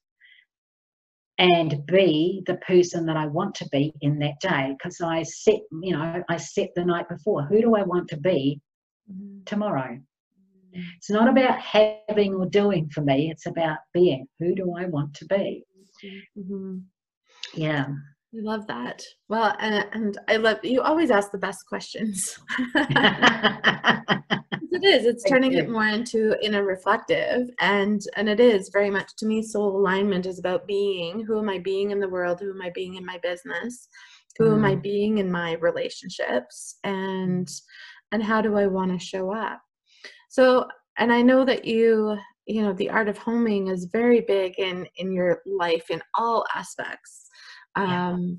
and 1.38 1.86
be 1.88 2.42
the 2.46 2.56
person 2.58 3.06
that 3.08 3.18
I 3.18 3.26
want 3.26 3.56
to 3.56 3.68
be 3.70 3.92
in 4.00 4.20
that 4.20 4.40
day. 4.40 4.74
Because 4.78 5.02
I 5.02 5.24
set, 5.24 5.60
you 5.82 5.92
know, 5.92 6.24
I 6.30 6.38
set 6.38 6.70
the 6.74 6.86
night 6.86 7.10
before. 7.10 7.44
Who 7.44 7.60
do 7.60 7.76
I 7.76 7.84
want 7.84 8.08
to 8.10 8.18
be 8.18 8.62
mm-hmm. 9.12 9.44
tomorrow? 9.46 10.00
Mm-hmm. 10.76 10.88
It's 10.98 11.10
not 11.10 11.30
about 11.30 11.60
having 11.60 12.34
or 12.34 12.46
doing 12.46 12.90
for 12.90 13.02
me, 13.02 13.32
it's 13.32 13.46
about 13.46 13.78
being. 13.94 14.28
Who 14.40 14.56
do 14.56 14.76
I 14.78 14.86
want 14.86 15.14
to 15.16 15.26
be? 15.26 15.64
Mm-hmm. 16.38 16.78
Yeah. 17.54 17.88
I 18.36 18.42
love 18.42 18.68
that. 18.68 19.02
Well, 19.30 19.56
and, 19.60 19.88
and 19.94 20.18
I 20.28 20.38
love 20.38 20.58
you 20.64 20.82
always 20.82 21.10
ask 21.10 21.32
the 21.32 21.38
best 21.38 21.66
questions. 21.68 22.38
it 22.76 24.84
is. 24.84 25.06
It's 25.06 25.24
turning 25.24 25.54
it 25.54 25.70
more 25.70 25.88
into 25.88 26.36
inner 26.44 26.66
reflective, 26.66 27.50
and 27.62 28.02
and 28.18 28.28
it 28.28 28.42
is 28.42 28.72
very 28.74 28.90
much 28.90 29.16
to 29.18 29.26
me. 29.26 29.42
Soul 29.42 29.78
alignment 29.78 30.26
is 30.26 30.40
about 30.40 30.68
being. 30.68 31.24
Who 31.24 31.40
am 31.40 31.48
I 31.48 31.60
being 31.60 31.92
in 31.92 32.02
the 32.02 32.10
world? 32.10 32.42
Who 32.42 32.52
am 32.52 32.62
I 32.62 32.72
being 32.72 32.96
in 32.96 33.06
my 33.06 33.20
business? 33.20 33.88
Who 34.38 34.50
mm. 34.50 34.56
am 34.56 34.66
I 34.66 34.76
mm. 34.76 34.82
being 34.82 35.20
in 35.20 35.32
my 35.32 35.54
relationships? 35.54 36.80
And 36.84 37.50
and 38.12 38.22
how 38.22 38.42
do 38.42 38.58
I 38.58 38.68
want 38.68 38.92
to 38.92 39.06
show 39.06 39.34
up? 39.34 39.62
So, 40.36 40.68
and 40.98 41.14
I 41.14 41.22
know 41.22 41.46
that 41.46 41.64
you 41.64 42.18
you 42.46 42.62
know 42.62 42.74
the 42.74 42.90
art 42.90 43.08
of 43.08 43.18
homing 43.18 43.68
is 43.68 43.86
very 43.86 44.20
big 44.20 44.60
in 44.60 44.86
in 44.98 45.14
your 45.14 45.42
life 45.46 45.90
in 45.90 46.02
all 46.14 46.46
aspects 46.54 47.30
um, 47.78 48.38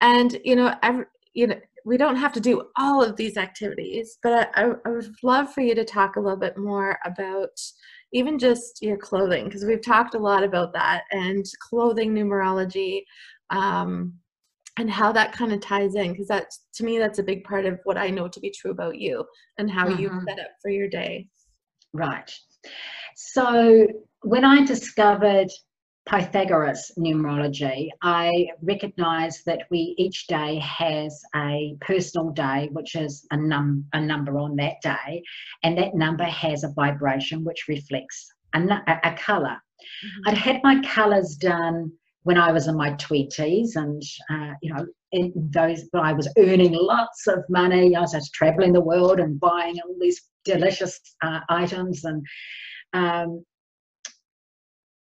and 0.00 0.38
you 0.44 0.54
know 0.54 0.72
every, 0.84 1.04
you 1.34 1.48
know 1.48 1.56
we 1.84 1.96
don't 1.96 2.14
have 2.14 2.32
to 2.34 2.40
do 2.40 2.68
all 2.76 3.02
of 3.02 3.16
these 3.16 3.36
activities 3.36 4.18
but 4.22 4.52
I, 4.54 4.70
I 4.86 4.88
would 4.88 5.12
love 5.24 5.52
for 5.52 5.62
you 5.62 5.74
to 5.74 5.84
talk 5.84 6.14
a 6.14 6.20
little 6.20 6.38
bit 6.38 6.56
more 6.56 6.96
about 7.04 7.58
even 8.12 8.38
just 8.38 8.80
your 8.80 8.96
clothing 8.96 9.46
because 9.46 9.64
we've 9.64 9.84
talked 9.84 10.14
a 10.14 10.18
lot 10.30 10.44
about 10.44 10.72
that 10.74 11.02
and 11.10 11.44
clothing 11.68 12.14
numerology 12.14 13.02
um, 13.50 14.14
and 14.78 14.90
how 14.90 15.12
that 15.12 15.32
kind 15.32 15.52
of 15.52 15.60
ties 15.60 15.94
in 15.94 16.12
because 16.12 16.28
that's 16.28 16.64
to 16.74 16.84
me 16.84 16.98
that's 16.98 17.18
a 17.18 17.22
big 17.22 17.44
part 17.44 17.66
of 17.66 17.78
what 17.84 17.98
i 17.98 18.08
know 18.08 18.28
to 18.28 18.40
be 18.40 18.50
true 18.50 18.70
about 18.70 18.98
you 18.98 19.24
and 19.58 19.70
how 19.70 19.86
mm-hmm. 19.86 20.02
you 20.02 20.22
set 20.26 20.38
up 20.38 20.50
for 20.60 20.70
your 20.70 20.88
day 20.88 21.26
right 21.92 22.32
so 23.14 23.86
when 24.22 24.44
i 24.44 24.64
discovered 24.64 25.48
Pythagoras 26.04 26.90
numerology, 26.98 27.88
I 28.02 28.48
recognize 28.60 29.42
that 29.44 29.62
we 29.70 29.94
each 29.98 30.26
day 30.26 30.58
has 30.58 31.22
a 31.36 31.76
personal 31.80 32.30
day, 32.30 32.68
which 32.72 32.96
is 32.96 33.24
a, 33.30 33.36
num- 33.36 33.86
a 33.92 34.00
number 34.00 34.36
on 34.38 34.56
that 34.56 34.80
day, 34.82 35.22
and 35.62 35.78
that 35.78 35.94
number 35.94 36.24
has 36.24 36.64
a 36.64 36.72
vibration 36.72 37.44
which 37.44 37.68
reflects 37.68 38.32
a, 38.54 38.60
a, 39.04 39.14
color. 39.14 39.56
Mm-hmm. 40.04 40.28
I'd 40.28 40.38
had 40.38 40.60
my 40.64 40.82
colors 40.82 41.36
done 41.36 41.92
when 42.24 42.38
I 42.38 42.52
was 42.52 42.68
in 42.68 42.76
my 42.76 42.92
twenties, 42.92 43.76
and 43.76 44.02
uh, 44.30 44.52
you 44.62 44.72
know, 44.72 44.86
in 45.12 45.32
those 45.34 45.84
I 45.94 46.12
was 46.12 46.32
earning 46.38 46.72
lots 46.72 47.26
of 47.26 47.44
money. 47.48 47.96
I 47.96 48.00
was 48.00 48.12
just 48.12 48.34
traveling 48.34 48.72
the 48.72 48.80
world 48.80 49.20
and 49.20 49.40
buying 49.40 49.76
all 49.84 49.96
these 50.00 50.22
delicious 50.44 50.98
uh, 51.22 51.40
items, 51.48 52.04
and 52.04 52.24
um, 52.92 53.44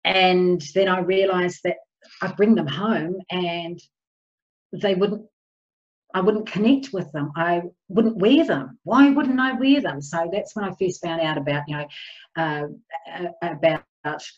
and 0.04 0.62
then 0.74 0.88
I 0.88 1.00
realized 1.00 1.60
that 1.64 1.78
I 2.22 2.32
bring 2.32 2.56
them 2.56 2.68
home 2.68 3.16
and 3.32 3.80
they 4.72 4.96
wouldn't 4.96 5.26
I 6.16 6.22
wouldn't 6.22 6.50
connect 6.50 6.94
with 6.94 7.12
them. 7.12 7.32
I 7.36 7.64
wouldn't 7.90 8.18
wear 8.18 8.46
them. 8.46 8.80
Why 8.84 9.10
wouldn't 9.10 9.40
I 9.40 9.52
wear 9.54 9.82
them? 9.82 10.02
So 10.02 10.30
that's 10.32 10.56
when 10.56 10.64
I 10.64 10.72
first 10.80 11.04
found 11.04 11.20
out 11.20 11.38
about, 11.38 11.64
you 11.68 11.76
know, 11.76 11.88
uh, 12.38 12.68
about 13.42 13.84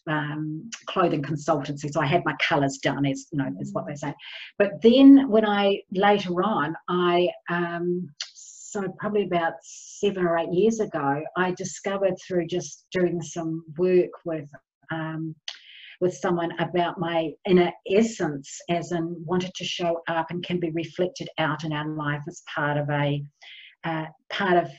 um, 0.07 0.69
clothing 0.85 1.21
consultancy. 1.21 1.91
So 1.91 2.01
I 2.01 2.05
had 2.05 2.23
my 2.25 2.35
colours 2.47 2.77
done, 2.77 3.05
as 3.05 3.27
you 3.31 3.39
know, 3.39 3.49
is 3.59 3.73
what 3.73 3.85
they 3.87 3.95
say. 3.95 4.13
But 4.57 4.81
then 4.81 5.29
when 5.29 5.45
I 5.45 5.81
later 5.91 6.43
on, 6.43 6.75
I 6.89 7.29
um, 7.49 8.09
so 8.33 8.83
probably 8.99 9.23
about 9.23 9.53
seven 9.63 10.25
or 10.25 10.37
eight 10.37 10.51
years 10.51 10.79
ago, 10.79 11.23
I 11.35 11.51
discovered 11.51 12.15
through 12.25 12.47
just 12.47 12.85
doing 12.91 13.21
some 13.21 13.63
work 13.77 14.11
with 14.25 14.49
um, 14.91 15.35
with 15.99 16.13
someone 16.13 16.51
about 16.59 16.99
my 16.99 17.31
inner 17.47 17.71
essence, 17.89 18.59
as 18.69 18.91
in 18.91 19.15
wanted 19.25 19.53
to 19.55 19.65
show 19.65 20.01
up 20.07 20.27
and 20.29 20.43
can 20.43 20.59
be 20.59 20.69
reflected 20.71 21.27
out 21.39 21.63
in 21.63 21.73
our 21.73 21.87
life 21.87 22.21
as 22.27 22.43
part 22.53 22.77
of 22.77 22.89
a 22.89 23.23
uh, 23.83 24.05
part 24.29 24.57
of 24.57 24.69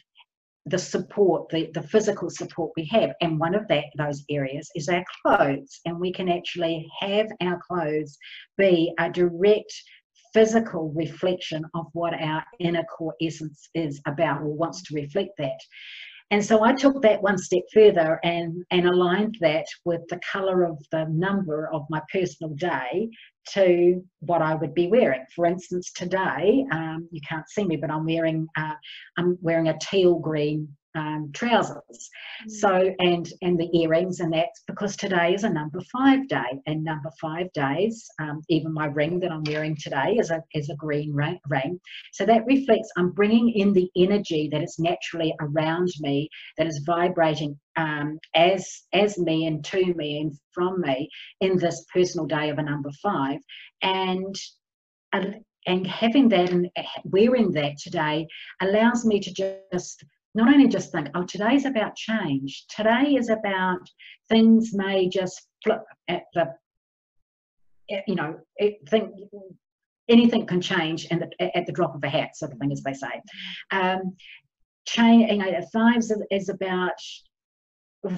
the 0.68 0.78
support, 0.78 1.48
the, 1.50 1.70
the 1.74 1.82
physical 1.82 2.30
support 2.30 2.72
we 2.76 2.86
have. 2.86 3.12
And 3.20 3.38
one 3.38 3.54
of 3.54 3.66
that 3.68 3.84
those 3.96 4.24
areas 4.30 4.70
is 4.74 4.88
our 4.88 5.04
clothes. 5.22 5.80
And 5.84 5.98
we 5.98 6.12
can 6.12 6.28
actually 6.28 6.88
have 7.00 7.26
our 7.40 7.60
clothes 7.66 8.18
be 8.56 8.92
a 8.98 9.10
direct 9.10 9.72
physical 10.34 10.92
reflection 10.94 11.64
of 11.74 11.86
what 11.92 12.14
our 12.14 12.44
inner 12.60 12.84
core 12.84 13.14
essence 13.22 13.68
is 13.74 14.00
about 14.06 14.42
or 14.42 14.54
wants 14.54 14.82
to 14.82 14.94
reflect 14.94 15.30
that. 15.38 15.58
And 16.30 16.44
so 16.44 16.62
I 16.62 16.74
took 16.74 17.00
that 17.02 17.22
one 17.22 17.38
step 17.38 17.62
further 17.72 18.20
and, 18.22 18.62
and 18.70 18.86
aligned 18.86 19.38
that 19.40 19.64
with 19.84 20.02
the 20.08 20.20
colour 20.30 20.64
of 20.64 20.78
the 20.92 21.06
number 21.08 21.70
of 21.72 21.86
my 21.88 22.02
personal 22.12 22.54
day 22.54 23.08
to 23.52 24.04
what 24.20 24.42
I 24.42 24.54
would 24.54 24.74
be 24.74 24.88
wearing. 24.88 25.24
For 25.34 25.46
instance, 25.46 25.90
today 25.92 26.66
um, 26.70 27.08
you 27.10 27.20
can't 27.26 27.48
see 27.48 27.64
me, 27.64 27.76
but 27.76 27.90
I'm 27.90 28.04
wearing 28.04 28.46
uh, 28.58 28.74
I'm 29.16 29.38
wearing 29.40 29.68
a 29.68 29.78
teal 29.80 30.18
green 30.18 30.68
um, 30.94 31.30
trousers. 31.34 32.10
Mm. 32.46 32.50
So 32.50 32.94
and 32.98 33.28
and 33.42 33.58
the 33.58 33.68
earrings 33.78 34.20
and 34.20 34.32
that's 34.32 34.62
because 34.66 34.96
today 34.96 35.34
is 35.34 35.44
a 35.44 35.50
number 35.50 35.80
five 35.92 36.28
day 36.28 36.60
and 36.66 36.82
number 36.82 37.10
five 37.20 37.52
days. 37.52 38.06
Um, 38.20 38.42
even 38.48 38.72
my 38.72 38.86
ring 38.86 39.20
that 39.20 39.32
I'm 39.32 39.44
wearing 39.44 39.76
today 39.76 40.16
is 40.18 40.30
a 40.30 40.42
is 40.54 40.70
a 40.70 40.76
green 40.76 41.12
ring. 41.14 41.80
So 42.12 42.24
that 42.26 42.46
reflects 42.46 42.90
I'm 42.96 43.10
bringing 43.10 43.50
in 43.50 43.72
the 43.72 43.90
energy 43.96 44.48
that 44.52 44.62
is 44.62 44.76
naturally 44.78 45.34
around 45.40 45.88
me 46.00 46.28
that 46.56 46.66
is 46.66 46.82
vibrating 46.86 47.58
um, 47.76 48.18
as 48.34 48.82
as 48.92 49.18
me 49.18 49.46
and 49.46 49.64
to 49.66 49.94
me 49.94 50.20
and 50.20 50.32
from 50.52 50.80
me 50.80 51.08
in 51.40 51.56
this 51.58 51.84
personal 51.92 52.26
day 52.26 52.50
of 52.50 52.58
a 52.58 52.62
number 52.62 52.90
five 53.02 53.38
and. 53.82 54.34
and 55.12 55.86
having 55.86 56.28
that 56.30 56.50
and 56.50 56.70
wearing 57.04 57.50
that 57.52 57.76
today 57.78 58.26
allows 58.62 59.04
me 59.04 59.20
to 59.20 59.30
just 59.32 60.02
not 60.34 60.52
only 60.52 60.68
just 60.68 60.92
think, 60.92 61.08
oh, 61.14 61.24
today's 61.24 61.64
about 61.64 61.96
change. 61.96 62.66
Today 62.68 63.16
is 63.16 63.28
about 63.28 63.80
things 64.28 64.72
may 64.74 65.08
just 65.08 65.48
flip 65.64 65.82
at 66.08 66.24
the, 66.34 66.52
you 68.06 68.14
know, 68.14 68.38
think 68.88 69.10
anything 70.08 70.46
can 70.46 70.60
change 70.60 71.06
and 71.10 71.34
at 71.40 71.66
the 71.66 71.72
drop 71.72 71.94
of 71.94 72.04
a 72.04 72.08
hat, 72.08 72.36
sort 72.36 72.52
of 72.52 72.58
thing, 72.58 72.72
as 72.72 72.82
they 72.82 72.94
say. 72.94 73.20
Um, 73.70 74.16
change, 74.86 75.30
you 75.30 75.38
know, 75.38 75.60
fives 75.72 76.12
is 76.30 76.48
about 76.48 77.00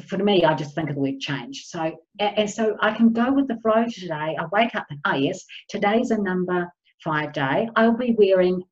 for 0.06 0.18
me, 0.18 0.44
I 0.44 0.54
just 0.54 0.74
think 0.74 0.90
of 0.90 0.96
the 0.96 1.00
word 1.00 1.20
change. 1.20 1.64
So, 1.66 2.02
and 2.18 2.50
so 2.50 2.76
I 2.80 2.92
can 2.92 3.12
go 3.12 3.32
with 3.32 3.48
the 3.48 3.58
flow 3.62 3.86
today. 3.88 4.36
I 4.38 4.44
wake 4.52 4.74
up 4.74 4.86
and, 4.90 5.00
oh, 5.06 5.14
yes, 5.14 5.44
today's 5.68 6.10
a 6.10 6.18
number 6.18 6.70
five 7.02 7.32
day. 7.32 7.68
I'll 7.76 7.96
be 7.96 8.14
wearing 8.16 8.62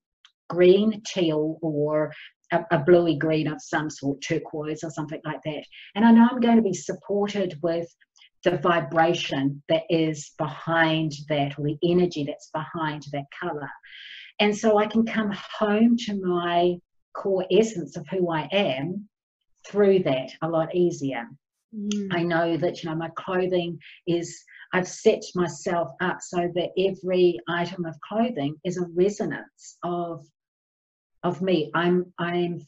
green, 0.51 1.03
teal, 1.07 1.59
or 1.63 2.13
a, 2.53 2.65
a, 2.71 2.79
bluey 2.79 3.17
green 3.17 3.49
of 3.49 3.61
some 3.61 3.91
sort, 3.91 4.21
turquoise 4.23 4.83
or 4.83 4.91
something 4.91 5.21
like 5.25 5.43
that. 5.45 5.65
And 5.95 6.05
I 6.05 6.13
know 6.13 6.27
I'm 6.31 6.41
going 6.41 6.57
to 6.57 6.63
be 6.63 6.75
supported 6.75 7.59
with 7.63 7.87
the 8.45 8.59
vibration 8.59 9.63
that 9.69 9.83
is 9.91 10.33
behind 10.39 11.13
that, 11.29 11.59
or 11.59 11.65
the 11.65 11.79
energy 11.83 12.25
that's 12.25 12.51
behind 12.51 13.05
that 13.13 13.25
colour. 13.41 13.69
And 14.39 14.57
so 14.57 14.79
I 14.79 14.87
can 14.87 15.05
come 15.05 15.33
home 15.59 15.97
to 16.07 16.21
my 16.21 16.77
core 17.15 17.47
essence 17.51 17.97
of 17.97 18.07
who 18.09 18.31
I 18.31 18.49
am 18.53 19.09
through 19.67 20.01
that 20.05 20.31
a 20.43 20.49
lot 20.49 20.75
easier. 20.75 21.27
Mm. 21.75 22.09
I 22.13 22.23
know 22.23 22.57
that 22.57 22.83
you 22.83 22.89
know 22.89 22.97
my 22.97 23.11
clothing 23.17 23.79
is 24.07 24.43
I've 24.73 24.89
set 24.89 25.23
myself 25.35 25.91
up 26.01 26.19
so 26.21 26.51
that 26.55 26.71
every 26.79 27.39
item 27.49 27.85
of 27.85 27.99
clothing 28.01 28.57
is 28.65 28.79
a 28.79 28.87
resonance 28.95 29.79
of 29.83 30.25
of 31.23 31.43
me. 31.43 31.71
I'm 31.75 32.13
I'm 32.19 32.67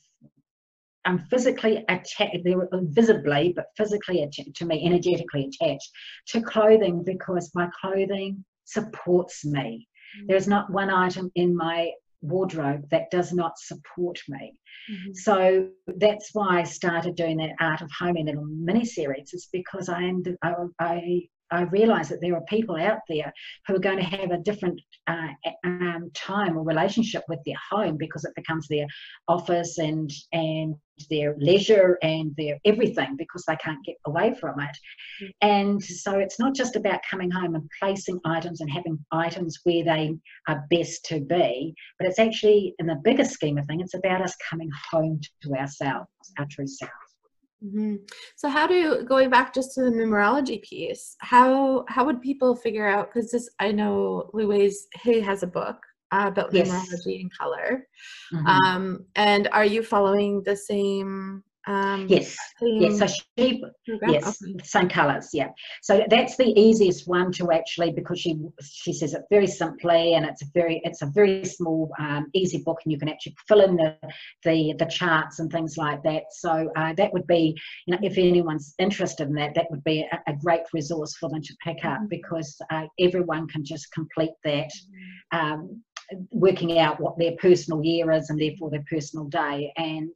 I'm 1.04 1.18
physically 1.30 1.84
attached, 1.88 2.44
they're 2.44 2.68
visibly, 2.72 3.52
but 3.54 3.66
physically 3.76 4.22
attached 4.22 4.54
to 4.56 4.66
me, 4.66 4.84
energetically 4.84 5.48
attached 5.48 5.90
to 6.28 6.42
clothing 6.42 7.02
because 7.04 7.50
my 7.54 7.68
clothing 7.80 8.44
supports 8.64 9.44
me. 9.44 9.88
Mm-hmm. 10.18 10.26
There 10.26 10.36
is 10.36 10.46
not 10.46 10.70
one 10.70 10.90
item 10.90 11.30
in 11.34 11.56
my 11.56 11.92
wardrobe 12.22 12.86
that 12.90 13.10
does 13.10 13.32
not 13.32 13.58
support 13.58 14.18
me. 14.28 14.52
Mm-hmm. 14.90 15.12
So 15.14 15.68
that's 15.86 16.30
why 16.34 16.60
I 16.60 16.64
started 16.64 17.14
doing 17.14 17.38
that 17.38 17.56
Art 17.60 17.80
of 17.80 17.90
Homing 17.98 18.26
little 18.26 18.44
mini 18.44 18.84
series, 18.84 19.32
is 19.32 19.48
because 19.52 19.88
I, 19.88 20.02
am, 20.02 20.22
I, 20.42 20.54
I 20.78 21.22
I 21.50 21.62
realize 21.62 22.08
that 22.08 22.20
there 22.20 22.34
are 22.34 22.42
people 22.42 22.76
out 22.76 23.00
there 23.08 23.32
who 23.66 23.76
are 23.76 23.80
going 23.80 23.98
to 23.98 24.04
have 24.04 24.30
a 24.30 24.38
different 24.38 24.80
uh, 25.06 25.28
um, 25.64 26.10
time 26.14 26.56
or 26.56 26.64
relationship 26.64 27.24
with 27.28 27.40
their 27.44 27.56
home 27.70 27.96
because 27.96 28.24
it 28.24 28.34
becomes 28.36 28.68
their 28.68 28.86
office 29.28 29.78
and 29.78 30.10
and 30.32 30.74
their 31.08 31.34
leisure 31.38 31.98
and 32.02 32.34
their 32.36 32.58
everything 32.64 33.16
because 33.16 33.42
they 33.46 33.56
can't 33.56 33.84
get 33.84 33.96
away 34.06 34.34
from 34.38 34.60
it. 34.60 34.76
Mm. 35.22 35.30
And 35.40 35.82
so 35.82 36.18
it's 36.18 36.38
not 36.38 36.54
just 36.54 36.76
about 36.76 37.00
coming 37.10 37.30
home 37.30 37.54
and 37.54 37.68
placing 37.80 38.20
items 38.24 38.60
and 38.60 38.70
having 38.70 38.98
items 39.10 39.58
where 39.64 39.84
they 39.84 40.14
are 40.48 40.66
best 40.70 41.04
to 41.06 41.20
be, 41.20 41.74
but 41.98 42.06
it's 42.06 42.18
actually 42.18 42.74
in 42.78 42.86
the 42.86 43.00
bigger 43.02 43.24
scheme 43.24 43.58
of 43.58 43.66
things, 43.66 43.82
it's 43.82 43.94
about 43.94 44.22
us 44.22 44.36
coming 44.48 44.70
home 44.90 45.20
to 45.42 45.54
ourselves, 45.54 46.08
our 46.38 46.46
true 46.50 46.66
self. 46.66 46.90
Mm-hmm. 47.64 47.96
So 48.36 48.48
how 48.48 48.66
do 48.66 49.04
going 49.04 49.28
back 49.28 49.52
just 49.54 49.74
to 49.74 49.82
the 49.82 49.90
numerology 49.90 50.62
piece? 50.62 51.16
How 51.20 51.84
how 51.88 52.04
would 52.06 52.20
people 52.22 52.56
figure 52.56 52.86
out? 52.86 53.12
Because 53.12 53.30
this 53.30 53.50
I 53.58 53.72
know 53.72 54.30
Louise 54.32 54.86
Hay 55.02 55.20
has 55.20 55.42
a 55.42 55.46
book 55.46 55.76
uh, 56.10 56.24
about 56.28 56.52
yes. 56.52 56.68
numerology 56.68 57.20
and 57.20 57.32
color. 57.36 57.86
Mm-hmm. 58.32 58.46
Um, 58.46 59.04
and 59.16 59.48
are 59.52 59.64
you 59.64 59.82
following 59.82 60.42
the 60.42 60.56
same 60.56 61.42
um, 61.66 62.06
yes, 62.08 62.36
yes. 62.62 62.98
So 62.98 63.06
she, 63.06 63.62
yes, 63.86 64.42
same 64.62 64.88
colours. 64.88 65.28
Yeah. 65.32 65.48
So 65.82 66.04
that's 66.08 66.36
the 66.36 66.58
easiest 66.58 67.06
one 67.06 67.32
to 67.32 67.52
actually 67.52 67.92
because 67.92 68.18
she 68.18 68.38
she 68.62 68.94
says 68.94 69.12
it 69.12 69.22
very 69.30 69.46
simply 69.46 70.14
and 70.14 70.24
it's 70.24 70.42
a 70.42 70.46
very 70.54 70.80
it's 70.84 71.02
a 71.02 71.06
very 71.06 71.44
small 71.44 71.90
um, 71.98 72.28
easy 72.32 72.62
book 72.64 72.78
and 72.84 72.92
you 72.92 72.98
can 72.98 73.10
actually 73.10 73.36
fill 73.46 73.60
in 73.60 73.76
the 73.76 73.94
the 74.42 74.74
the 74.78 74.86
charts 74.86 75.38
and 75.38 75.52
things 75.52 75.76
like 75.76 76.02
that. 76.02 76.24
So 76.30 76.70
uh, 76.76 76.94
that 76.94 77.12
would 77.12 77.26
be 77.26 77.54
you 77.86 77.92
know 77.92 78.00
if 78.02 78.16
anyone's 78.16 78.74
interested 78.78 79.28
in 79.28 79.34
that 79.34 79.54
that 79.54 79.70
would 79.70 79.84
be 79.84 80.08
a, 80.10 80.30
a 80.30 80.36
great 80.36 80.62
resource 80.72 81.14
for 81.16 81.28
them 81.28 81.42
to 81.42 81.56
pick 81.62 81.84
up 81.84 81.98
mm-hmm. 81.98 82.06
because 82.06 82.56
uh, 82.70 82.86
everyone 82.98 83.46
can 83.48 83.64
just 83.64 83.92
complete 83.92 84.34
that. 84.44 84.70
Mm-hmm. 84.70 85.38
Um, 85.38 85.82
working 86.32 86.78
out 86.80 86.98
what 87.00 87.16
their 87.18 87.36
personal 87.38 87.84
year 87.84 88.10
is 88.10 88.30
and 88.30 88.40
therefore 88.40 88.68
their 88.68 88.84
personal 88.90 89.26
day 89.26 89.72
and 89.76 90.10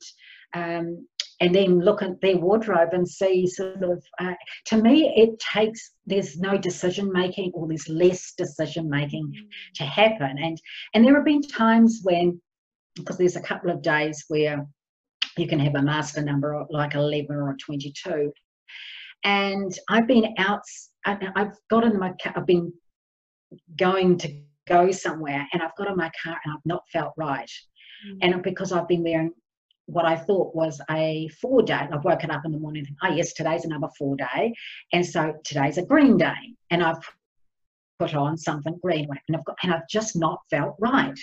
um, 0.55 1.07
and 1.41 1.55
then 1.55 1.81
look 1.81 2.03
at 2.03 2.21
their 2.21 2.37
wardrobe 2.37 2.91
and 2.93 3.09
see 3.09 3.47
sort 3.47 3.83
of 3.83 4.03
uh, 4.21 4.35
to 4.67 4.77
me 4.77 5.13
it 5.17 5.39
takes 5.39 5.93
there's 6.07 6.39
no 6.39 6.57
decision 6.57 7.11
making 7.13 7.51
or 7.55 7.67
there's 7.67 7.89
less 7.89 8.35
decision 8.37 8.89
making 8.89 9.33
to 9.75 9.85
happen. 9.85 10.37
And 10.39 10.61
and 10.95 11.05
there 11.05 11.15
have 11.17 11.25
been 11.25 11.43
times 11.43 12.01
when 12.03 12.41
because 12.95 13.19
there's 13.19 13.37
a 13.37 13.43
couple 13.43 13.71
of 13.71 13.83
days 13.83 14.25
where 14.29 14.67
you 15.37 15.49
can 15.49 15.59
have 15.59 15.75
a 15.75 15.83
master 15.83 16.23
number 16.23 16.65
like 16.71 16.95
11 16.95 17.35
or 17.35 17.57
22 17.65 18.33
and 19.25 19.77
i've 19.89 20.07
been 20.07 20.35
out 20.39 20.63
i've 21.05 21.57
got 21.71 21.85
in 21.85 21.99
my 21.99 22.13
car 22.23 22.33
i've 22.37 22.47
been 22.47 22.73
going 23.77 24.17
to 24.19 24.33
go 24.69 24.91
somewhere 24.91 25.47
and 25.53 25.63
i've 25.63 25.75
got 25.77 25.89
in 25.89 25.97
my 25.97 26.11
car 26.23 26.37
and 26.45 26.55
i've 26.55 26.65
not 26.65 26.83
felt 26.93 27.13
right. 27.17 27.51
Mm. 28.07 28.19
and 28.23 28.43
because 28.43 28.73
i've 28.73 28.89
been 28.89 29.03
wearing 29.03 29.33
what 29.87 30.05
I 30.05 30.17
thought 30.17 30.55
was 30.55 30.81
a 30.91 31.29
four 31.41 31.63
day. 31.63 31.89
I've 31.93 32.05
woken 32.05 32.31
up 32.31 32.45
in 32.45 32.53
the 32.53 32.59
morning, 32.59 32.87
oh 33.03 33.13
yes, 33.13 33.33
today's 33.33 33.65
another 33.65 33.89
four 33.99 34.17
day, 34.17 34.55
and 34.93 35.05
so 35.05 35.35
today's 35.45 35.79
a 35.79 35.85
green 35.85 36.17
day, 36.17 36.55
and 36.71 36.83
I've 36.83 37.03
put 37.99 38.15
on 38.15 38.37
something 38.37 38.79
green, 38.83 39.09
and 39.29 39.37
I've 39.37 39.45
got, 39.45 39.57
and 39.63 39.73
I've 39.73 39.89
just 39.89 40.17
not 40.17 40.41
felt 40.51 40.77
right, 40.79 41.19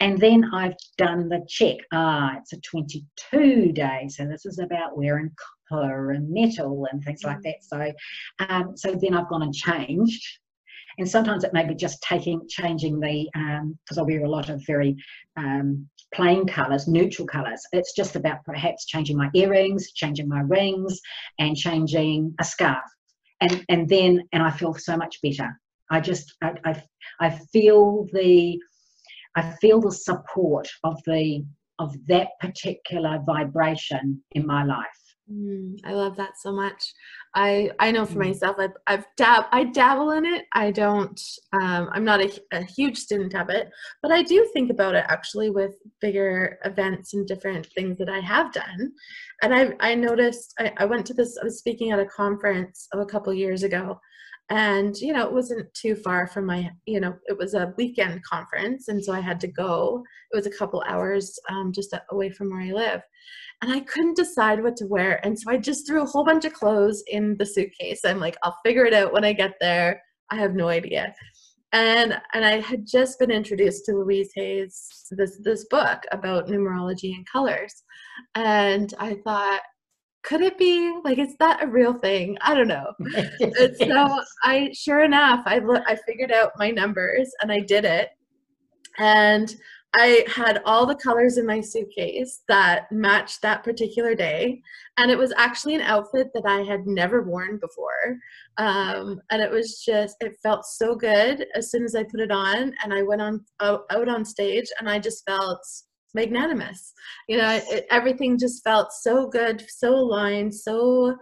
and 0.00 0.18
then 0.18 0.44
I've 0.52 0.76
done 0.98 1.28
the 1.28 1.44
check. 1.48 1.78
Ah, 1.92 2.36
it's 2.38 2.52
a 2.52 2.60
22 2.60 3.72
day, 3.72 4.08
so 4.08 4.26
this 4.26 4.46
is 4.46 4.58
about 4.58 4.96
wearing 4.96 5.30
copper 5.70 6.12
and 6.12 6.30
metal 6.30 6.86
and 6.90 7.02
things 7.02 7.24
like 7.24 7.40
that. 7.42 7.62
So, 7.62 7.92
um, 8.48 8.76
so 8.76 8.94
then 8.94 9.14
I've 9.14 9.28
gone 9.28 9.42
and 9.42 9.54
changed 9.54 10.38
and 10.98 11.08
sometimes 11.08 11.44
it 11.44 11.52
may 11.52 11.66
be 11.66 11.74
just 11.74 12.02
taking 12.02 12.46
changing 12.48 13.00
the 13.00 13.28
because 13.32 13.98
um, 13.98 14.00
I 14.00 14.02
wear 14.02 14.24
a 14.24 14.30
lot 14.30 14.48
of 14.48 14.62
very 14.66 14.96
um, 15.36 15.88
plain 16.12 16.46
colors, 16.46 16.86
neutral 16.86 17.26
colors. 17.26 17.62
It's 17.72 17.94
just 17.94 18.16
about 18.16 18.44
perhaps 18.44 18.86
changing 18.86 19.16
my 19.16 19.30
earrings, 19.34 19.92
changing 19.92 20.28
my 20.28 20.40
rings, 20.40 21.00
and 21.38 21.56
changing 21.56 22.34
a 22.38 22.44
scarf. 22.44 22.84
And, 23.40 23.64
and 23.68 23.88
then, 23.88 24.22
and 24.32 24.42
I 24.42 24.50
feel 24.50 24.74
so 24.74 24.96
much 24.96 25.20
better. 25.22 25.58
I 25.90 26.00
just, 26.00 26.34
I, 26.42 26.52
I, 26.64 26.82
I 27.20 27.30
feel 27.52 28.06
the, 28.12 28.58
I 29.34 29.42
feel 29.60 29.80
the 29.80 29.90
support 29.90 30.68
of 30.84 31.00
the, 31.06 31.44
of 31.78 31.94
that 32.06 32.28
particular 32.40 33.18
vibration 33.26 34.22
in 34.32 34.46
my 34.46 34.64
life. 34.64 34.86
Mm, 35.32 35.78
I 35.84 35.92
love 35.92 36.16
that 36.16 36.38
so 36.38 36.52
much. 36.52 36.92
I 37.34 37.70
I 37.78 37.90
know 37.90 38.04
for 38.04 38.14
mm. 38.14 38.26
myself, 38.26 38.56
I've 38.58 38.76
I've 38.86 39.06
dab 39.16 39.44
I 39.50 39.64
dabble 39.64 40.10
in 40.10 40.26
it. 40.26 40.44
I 40.52 40.70
don't. 40.70 41.20
Um, 41.52 41.88
I'm 41.92 42.04
not 42.04 42.20
a, 42.20 42.30
a, 42.52 42.62
huge 42.62 42.98
student 42.98 43.34
of 43.34 43.48
it, 43.48 43.70
but 44.02 44.12
I 44.12 44.22
do 44.22 44.48
think 44.52 44.70
about 44.70 44.94
it 44.94 45.04
actually 45.08 45.50
with 45.50 45.74
bigger 46.00 46.58
events 46.64 47.14
and 47.14 47.26
different 47.26 47.66
things 47.66 47.98
that 47.98 48.08
I 48.10 48.20
have 48.20 48.52
done. 48.52 48.92
And 49.42 49.54
I 49.54 49.74
I 49.80 49.94
noticed 49.94 50.54
I, 50.58 50.72
I 50.76 50.84
went 50.84 51.06
to 51.06 51.14
this. 51.14 51.38
I 51.40 51.44
was 51.44 51.58
speaking 51.58 51.92
at 51.92 52.00
a 52.00 52.06
conference 52.06 52.88
of 52.92 53.00
a 53.00 53.06
couple 53.06 53.32
years 53.32 53.62
ago, 53.62 53.98
and 54.50 54.96
you 54.98 55.12
know 55.12 55.24
it 55.24 55.32
wasn't 55.32 55.72
too 55.72 55.94
far 55.94 56.26
from 56.26 56.44
my 56.46 56.70
you 56.84 57.00
know 57.00 57.14
it 57.26 57.38
was 57.38 57.54
a 57.54 57.72
weekend 57.78 58.22
conference 58.22 58.88
and 58.88 59.02
so 59.02 59.12
i 59.12 59.20
had 59.20 59.40
to 59.40 59.46
go 59.46 60.02
it 60.30 60.36
was 60.36 60.46
a 60.46 60.58
couple 60.58 60.82
hours 60.86 61.38
um, 61.48 61.72
just 61.72 61.94
away 62.10 62.28
from 62.28 62.50
where 62.50 62.60
i 62.60 62.70
live 62.70 63.00
and 63.62 63.72
i 63.72 63.80
couldn't 63.80 64.16
decide 64.16 64.62
what 64.62 64.76
to 64.76 64.86
wear 64.86 65.24
and 65.24 65.38
so 65.38 65.50
i 65.50 65.56
just 65.56 65.86
threw 65.86 66.02
a 66.02 66.06
whole 66.06 66.24
bunch 66.24 66.44
of 66.44 66.52
clothes 66.52 67.02
in 67.06 67.36
the 67.38 67.46
suitcase. 67.46 68.00
I'm 68.04 68.20
like 68.20 68.36
i'll 68.42 68.58
figure 68.64 68.84
it 68.84 68.94
out 68.94 69.12
when 69.12 69.24
i 69.24 69.32
get 69.32 69.54
there. 69.60 70.02
I 70.30 70.36
have 70.36 70.54
no 70.54 70.68
idea. 70.68 71.14
And 71.72 72.20
and 72.34 72.44
i 72.44 72.60
had 72.60 72.86
just 72.86 73.18
been 73.18 73.30
introduced 73.30 73.84
to 73.86 73.92
louise 73.92 74.30
hay's 74.34 75.06
this 75.12 75.38
this 75.42 75.64
book 75.70 76.02
about 76.12 76.48
numerology 76.48 77.14
and 77.14 77.26
colors. 77.26 77.82
And 78.34 78.92
i 78.98 79.14
thought 79.24 79.62
could 80.24 80.40
it 80.40 80.56
be? 80.56 80.96
Like 81.04 81.18
is 81.18 81.36
that 81.38 81.64
a 81.64 81.66
real 81.66 81.94
thing? 81.94 82.38
I 82.42 82.54
don't 82.54 82.68
know. 82.68 82.92
So 83.78 84.20
i 84.44 84.70
sure 84.72 85.02
enough 85.04 85.42
i 85.46 85.58
lo- 85.58 85.84
i 85.86 85.96
figured 86.06 86.32
out 86.32 86.52
my 86.58 86.70
numbers 86.70 87.30
and 87.40 87.50
i 87.50 87.60
did 87.60 87.84
it. 87.84 88.10
And 88.98 89.54
i 89.94 90.24
had 90.34 90.62
all 90.64 90.86
the 90.86 90.94
colors 90.94 91.38
in 91.38 91.46
my 91.46 91.60
suitcase 91.60 92.42
that 92.48 92.90
matched 92.90 93.42
that 93.42 93.62
particular 93.62 94.14
day 94.14 94.60
and 94.98 95.10
it 95.10 95.18
was 95.18 95.32
actually 95.36 95.74
an 95.74 95.80
outfit 95.82 96.28
that 96.34 96.44
i 96.46 96.60
had 96.62 96.86
never 96.86 97.22
worn 97.22 97.58
before 97.58 98.18
um, 98.58 99.20
and 99.30 99.42
it 99.42 99.50
was 99.50 99.82
just 99.84 100.16
it 100.20 100.36
felt 100.42 100.64
so 100.64 100.94
good 100.94 101.46
as 101.54 101.70
soon 101.70 101.84
as 101.84 101.94
i 101.94 102.02
put 102.02 102.20
it 102.20 102.30
on 102.30 102.74
and 102.82 102.92
i 102.92 103.02
went 103.02 103.22
on 103.22 103.44
out, 103.60 103.84
out 103.90 104.08
on 104.08 104.24
stage 104.24 104.66
and 104.78 104.88
i 104.88 104.98
just 104.98 105.24
felt 105.26 105.64
magnanimous. 106.14 106.92
You 107.28 107.38
know, 107.38 107.60
it, 107.70 107.86
everything 107.90 108.38
just 108.38 108.62
felt 108.64 108.92
so 108.92 109.26
good, 109.28 109.64
so 109.68 109.94
aligned, 109.94 110.54
so 110.54 111.16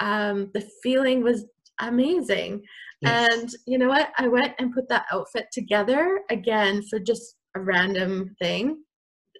um, 0.00 0.50
the 0.54 0.68
feeling 0.82 1.22
was 1.22 1.46
amazing. 1.80 2.62
Yes. 3.00 3.32
And 3.32 3.50
you 3.66 3.78
know 3.78 3.88
what? 3.88 4.10
I 4.18 4.28
went 4.28 4.54
and 4.58 4.72
put 4.72 4.88
that 4.88 5.06
outfit 5.12 5.46
together 5.52 6.20
again 6.30 6.82
for 6.88 6.98
just 6.98 7.36
a 7.54 7.60
random 7.60 8.34
thing. 8.40 8.82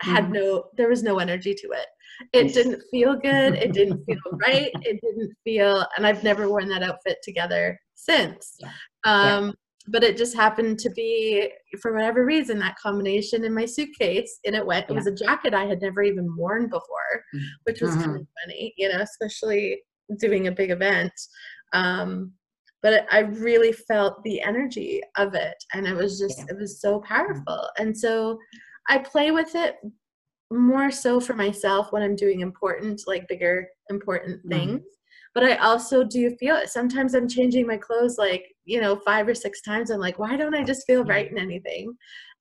Had 0.03 0.25
mm-hmm. 0.25 0.33
no, 0.33 0.65
there 0.77 0.89
was 0.89 1.03
no 1.03 1.19
energy 1.19 1.55
to 1.55 1.69
it. 1.69 1.87
It 2.33 2.53
didn't 2.53 2.83
feel 2.91 3.15
good. 3.15 3.55
It 3.55 3.73
didn't 3.79 4.05
feel 4.05 4.19
right. 4.47 4.71
It 4.83 5.01
didn't 5.01 5.33
feel, 5.45 5.87
and 5.97 6.07
I've 6.07 6.25
never 6.25 6.49
worn 6.49 6.69
that 6.69 6.83
outfit 6.83 7.19
together 7.23 7.79
since. 7.95 8.57
Yeah. 8.61 8.71
Um, 9.05 9.47
yeah 9.47 9.53
but 9.87 10.03
it 10.03 10.17
just 10.17 10.35
happened 10.35 10.79
to 10.79 10.91
be 10.91 11.51
for 11.81 11.93
whatever 11.93 12.25
reason 12.25 12.59
that 12.59 12.79
combination 12.79 13.45
in 13.45 13.55
my 13.55 13.65
suitcase 13.65 14.39
and 14.45 14.55
it 14.55 14.65
went 14.65 14.87
yeah. 14.89 14.93
it 14.93 14.97
was 14.97 15.07
a 15.07 15.15
jacket 15.15 15.55
i 15.55 15.65
had 15.65 15.81
never 15.81 16.03
even 16.03 16.35
worn 16.37 16.69
before 16.69 17.25
mm. 17.35 17.41
which 17.65 17.81
was 17.81 17.91
kind 17.91 18.05
of 18.05 18.11
mm-hmm. 18.11 18.49
funny 18.51 18.75
you 18.77 18.89
know 18.89 19.01
especially 19.01 19.81
doing 20.19 20.47
a 20.47 20.53
big 20.53 20.71
event 20.71 21.13
um, 21.73 22.33
but 22.85 23.07
i 23.11 23.21
really 23.21 23.73
felt 23.73 24.23
the 24.23 24.41
energy 24.41 25.01
of 25.17 25.35
it 25.35 25.57
and 25.73 25.89
it 25.89 25.97
was 25.97 26.21
just 26.21 26.39
yeah. 26.39 26.45
it 26.51 26.57
was 26.57 26.81
so 26.81 27.01
powerful 27.01 27.69
and 27.79 27.97
so 27.97 28.39
i 28.89 28.97
play 28.97 29.33
with 29.33 29.57
it 29.57 29.77
more 30.53 30.91
so 30.91 31.19
for 31.19 31.35
myself 31.35 31.91
when 31.91 32.03
i'm 32.03 32.15
doing 32.15 32.41
important 32.41 33.01
like 33.09 33.27
bigger 33.27 33.67
important 33.91 34.39
mm-hmm. 34.41 34.51
things 34.51 34.81
mm 34.81 34.95
but 35.35 35.43
I 35.43 35.57
also 35.57 36.05
do 36.05 36.31
feel 36.37 36.55
it. 36.55 36.69
Sometimes 36.69 37.15
I'm 37.15 37.29
changing 37.29 37.67
my 37.67 37.77
clothes 37.77 38.19
like, 38.19 38.45
you 38.65 38.81
know, 38.81 38.97
five 39.05 39.27
or 39.27 39.35
six 39.35 39.61
times. 39.63 39.91
I'm 39.91 39.99
like, 39.99 40.19
why 40.19 40.37
don't 40.37 40.55
I 40.55 40.63
just 40.63 40.87
feel 40.87 41.05
right 41.05 41.29
in 41.29 41.39
anything? 41.39 41.93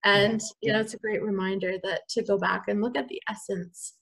And 0.04 0.40
you 0.62 0.72
know, 0.72 0.80
it's 0.80 0.94
a 0.94 1.00
great 1.00 1.24
reminder 1.24 1.74
that 1.84 2.02
to 2.10 2.24
go 2.24 2.38
back 2.38 2.64
and 2.68 2.82
look 2.82 2.98
at 2.98 3.08
the 3.08 3.22
essence 3.30 3.96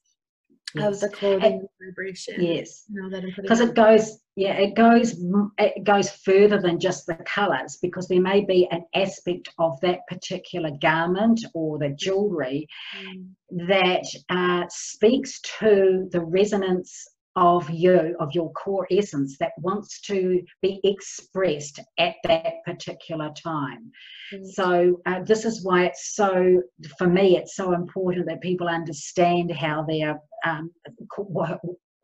of 0.78 0.84
Yes. 0.84 1.02
the 1.02 1.10
clothing 1.10 1.44
and 1.44 1.70
vibration. 1.80 2.36
Yes. 2.40 2.86
You 2.90 3.02
know, 3.02 3.10
that 3.10 3.24
I'm 3.24 3.30
putting 3.30 3.44
because 3.44 3.60
it 3.60 3.76
goes 3.76 4.20
yeah 4.38 4.54
it 4.54 4.76
goes 4.76 5.16
it 5.58 5.84
goes 5.84 6.10
further 6.10 6.60
than 6.62 6.80
just 6.80 7.06
the 7.06 7.16
colors 7.26 7.78
because 7.82 8.08
there 8.08 8.22
may 8.22 8.42
be 8.46 8.68
an 8.72 8.86
aspect 8.96 9.50
of 9.60 9.80
that 9.82 10.00
particular 10.08 10.72
garment 10.82 11.44
or 11.54 11.78
the 11.78 11.90
jewelry 11.90 12.68
Mm, 12.98 13.32
that 13.68 14.06
uh, 14.30 14.66
speaks 14.70 15.40
to 15.60 16.08
the 16.12 16.22
resonance 16.22 17.08
of 17.36 17.70
you 17.70 18.16
of 18.20 18.34
your 18.34 18.52
core 18.54 18.86
essence 18.92 19.38
that 19.40 19.52
wants 19.58 20.02
to 20.02 20.42
be 20.62 20.82
expressed 20.84 21.80
at 21.98 22.16
that 22.26 22.56
particular 22.66 23.30
time 23.42 23.90
right. 24.34 24.46
so 24.46 25.02
uh, 25.06 25.22
this 25.24 25.46
is 25.46 25.64
why 25.64 25.86
it's 25.86 26.14
so 26.16 26.62
for 26.98 27.08
me 27.08 27.38
it's 27.38 27.56
so 27.56 27.74
important 27.74 28.26
that 28.28 28.42
people 28.42 28.68
understand 28.68 29.52
how 29.52 29.86
their 29.88 30.20
um, 30.46 30.70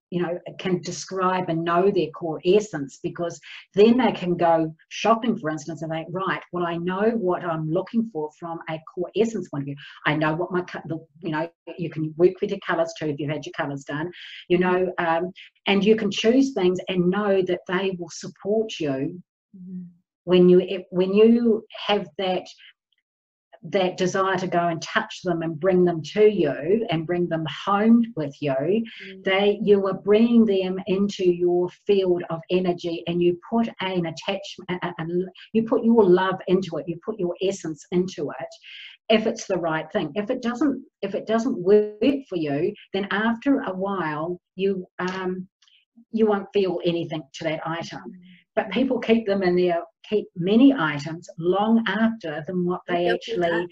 you 0.10 0.22
know 0.22 0.40
can 0.60 0.82
describe 0.82 1.50
and 1.50 1.64
know 1.64 1.92
their 1.92 2.10
core 2.12 2.40
essence 2.46 3.00
because 3.04 3.40
then 3.74 3.98
they 3.98 4.12
can 4.12 4.36
go 4.38 4.74
shopping 4.90 5.38
for 5.38 5.50
instance 5.50 5.82
and 5.82 5.92
think 5.92 6.08
right 6.12 6.42
well 6.52 6.66
i 6.66 6.78
know 6.78 7.12
what 7.18 7.44
i'm 7.44 7.70
looking 7.70 8.10
for 8.12 8.30
from 8.40 8.60
a 8.70 8.80
core 8.94 9.12
essence 9.18 9.50
point 9.50 9.64
of 9.64 9.66
view 9.66 9.76
i 10.06 10.16
know 10.16 10.34
what 10.34 10.52
my 10.52 10.64
the 10.86 10.98
you 11.22 11.32
know 11.32 11.50
you 11.78 11.90
can 11.90 12.14
work 12.18 12.34
with 12.42 12.52
your 12.52 12.60
colors 12.66 12.94
too 12.98 13.08
if 13.08 13.20
you've 13.20 13.30
had 13.30 13.46
your 13.46 13.54
colors 13.58 13.84
done 13.84 14.10
you 14.48 14.58
know 14.58 14.92
um, 14.98 15.32
and 15.68 15.84
you 15.84 15.96
can 15.96 16.10
choose 16.10 16.54
things 16.54 16.80
and 16.88 17.10
know 17.10 17.42
that 17.42 17.62
they 17.68 17.96
will 18.00 18.10
support 18.10 18.72
you 18.80 19.22
Mhm. 19.56 19.88
when 20.26 20.50
you 20.50 20.84
when 20.92 21.14
you 21.14 21.66
have 21.88 22.08
that 22.18 22.46
that 23.72 23.98
desire 23.98 24.38
to 24.38 24.48
go 24.48 24.68
and 24.68 24.82
touch 24.82 25.22
them 25.24 25.42
and 25.42 25.60
bring 25.60 25.84
them 25.84 26.02
to 26.02 26.30
you 26.30 26.86
and 26.90 27.06
bring 27.08 27.28
them 27.28 27.46
home 27.66 28.04
with 28.16 28.36
you 28.42 28.54
Mm, 28.54 29.24
they 29.24 29.60
you 29.64 29.86
are 29.88 29.94
bringing 30.10 30.46
them 30.46 30.80
into 30.88 31.26
your 31.30 31.70
field 31.86 32.24
of 32.30 32.40
energy 32.50 33.04
and 33.08 33.22
you 33.22 33.40
put 33.50 33.68
an 33.82 34.06
attachment 34.06 34.70
a- 34.70 34.88
a- 34.88 34.96
a- 35.00 35.32
you 35.54 35.64
put 35.64 35.84
your 35.84 36.04
love 36.04 36.40
into 36.48 36.78
it 36.78 36.88
you 36.88 36.98
put 37.04 37.20
your 37.20 37.36
essence 37.42 37.86
into 37.92 38.30
it 38.40 38.54
if 39.10 39.26
it's 39.26 39.48
the 39.48 39.58
right 39.58 39.90
thing. 39.94 40.12
If 40.16 40.30
it 40.30 40.42
doesn't 40.42 40.84
if 41.02 41.16
it 41.16 41.26
doesn't 41.28 41.58
work 41.58 42.18
for 42.30 42.36
you 42.36 42.74
then 42.94 43.08
after 43.12 43.62
a 43.62 43.74
while 43.74 44.40
you 44.56 44.86
um 45.00 45.48
you 46.12 46.26
won't 46.28 46.48
feel 46.54 46.80
anything 46.86 47.24
to 47.36 47.44
that 47.46 47.62
item 47.66 48.04
but 48.58 48.72
people 48.72 49.00
keep 49.00 49.28
them 49.28 49.44
in 49.44 49.56
their 49.56 49.84
keep 50.10 50.26
many 50.36 50.74
items 50.74 51.30
long 51.38 51.84
after 51.88 52.44
than 52.48 52.66
what 52.66 52.82
they 52.88 53.08
actually 53.08 53.68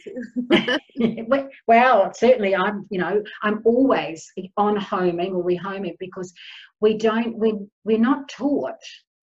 well- 1.27 1.49
well 1.67 2.13
certainly 2.13 2.55
i'm 2.55 2.85
you 2.91 2.99
know 2.99 3.21
i'm 3.41 3.61
always 3.65 4.31
on 4.57 4.75
homing 4.77 5.33
or 5.33 5.43
rehoming 5.43 5.95
because 5.99 6.31
we 6.81 6.97
don't 6.97 7.37
we 7.37 7.53
we're 7.83 7.97
not 7.97 8.29
taught 8.29 8.75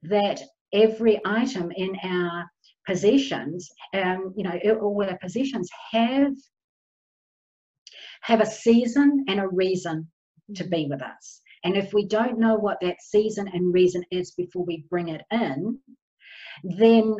that 0.02 0.40
every 0.72 1.20
item 1.24 1.70
in 1.76 1.96
our 2.02 2.44
possessions 2.86 3.70
um 3.94 4.34
you 4.36 4.42
know 4.42 4.58
all 4.80 5.04
our 5.04 5.18
possessions 5.18 5.68
have 5.92 6.32
have 8.22 8.40
a 8.40 8.46
season 8.46 9.24
and 9.28 9.38
a 9.38 9.46
reason 9.48 10.10
to 10.56 10.64
be 10.64 10.86
with 10.90 11.02
us 11.02 11.41
and 11.64 11.76
if 11.76 11.92
we 11.92 12.06
don't 12.06 12.38
know 12.38 12.54
what 12.54 12.78
that 12.80 13.00
season 13.00 13.48
and 13.48 13.72
reason 13.72 14.02
is 14.10 14.32
before 14.32 14.64
we 14.64 14.84
bring 14.90 15.08
it 15.08 15.22
in 15.30 15.78
then 16.64 17.16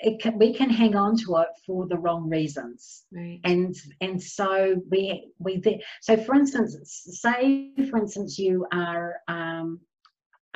it 0.00 0.20
can, 0.20 0.38
we 0.38 0.52
can 0.54 0.70
hang 0.70 0.94
on 0.94 1.16
to 1.16 1.36
it 1.38 1.48
for 1.66 1.86
the 1.86 1.98
wrong 1.98 2.28
reasons. 2.28 3.04
Right. 3.12 3.40
and 3.44 3.74
and 4.00 4.22
so 4.22 4.80
we 4.90 5.30
we 5.38 5.62
so 6.00 6.16
for 6.16 6.34
instance 6.34 6.76
say 7.20 7.72
for 7.90 7.98
instance 7.98 8.38
you 8.38 8.66
are 8.72 9.16
um, 9.28 9.80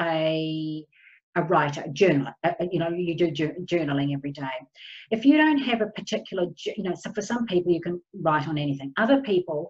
a 0.01 0.87
a 1.35 1.43
writer 1.45 1.81
a 1.81 1.89
journaler 1.89 2.35
uh, 2.45 2.53
uh, 2.61 2.67
you 2.71 2.79
know 2.79 2.91
you 2.91 3.17
do 3.17 3.31
jour- 3.31 3.57
journaling 3.65 4.15
every 4.15 4.33
day. 4.33 4.57
If 5.11 5.25
you 5.25 5.37
don't 5.37 5.59
have 5.59 5.81
a 5.81 5.87
particular 5.87 6.47
you 6.65 6.85
know 6.85 6.95
so 6.95 7.13
for 7.13 7.23
some 7.23 7.47
people 7.47 7.73
you 7.73 7.81
can 7.81 8.01
write 8.21 8.49
on 8.49 8.59
anything. 8.59 8.93
Other 8.97 9.23
people 9.23 9.69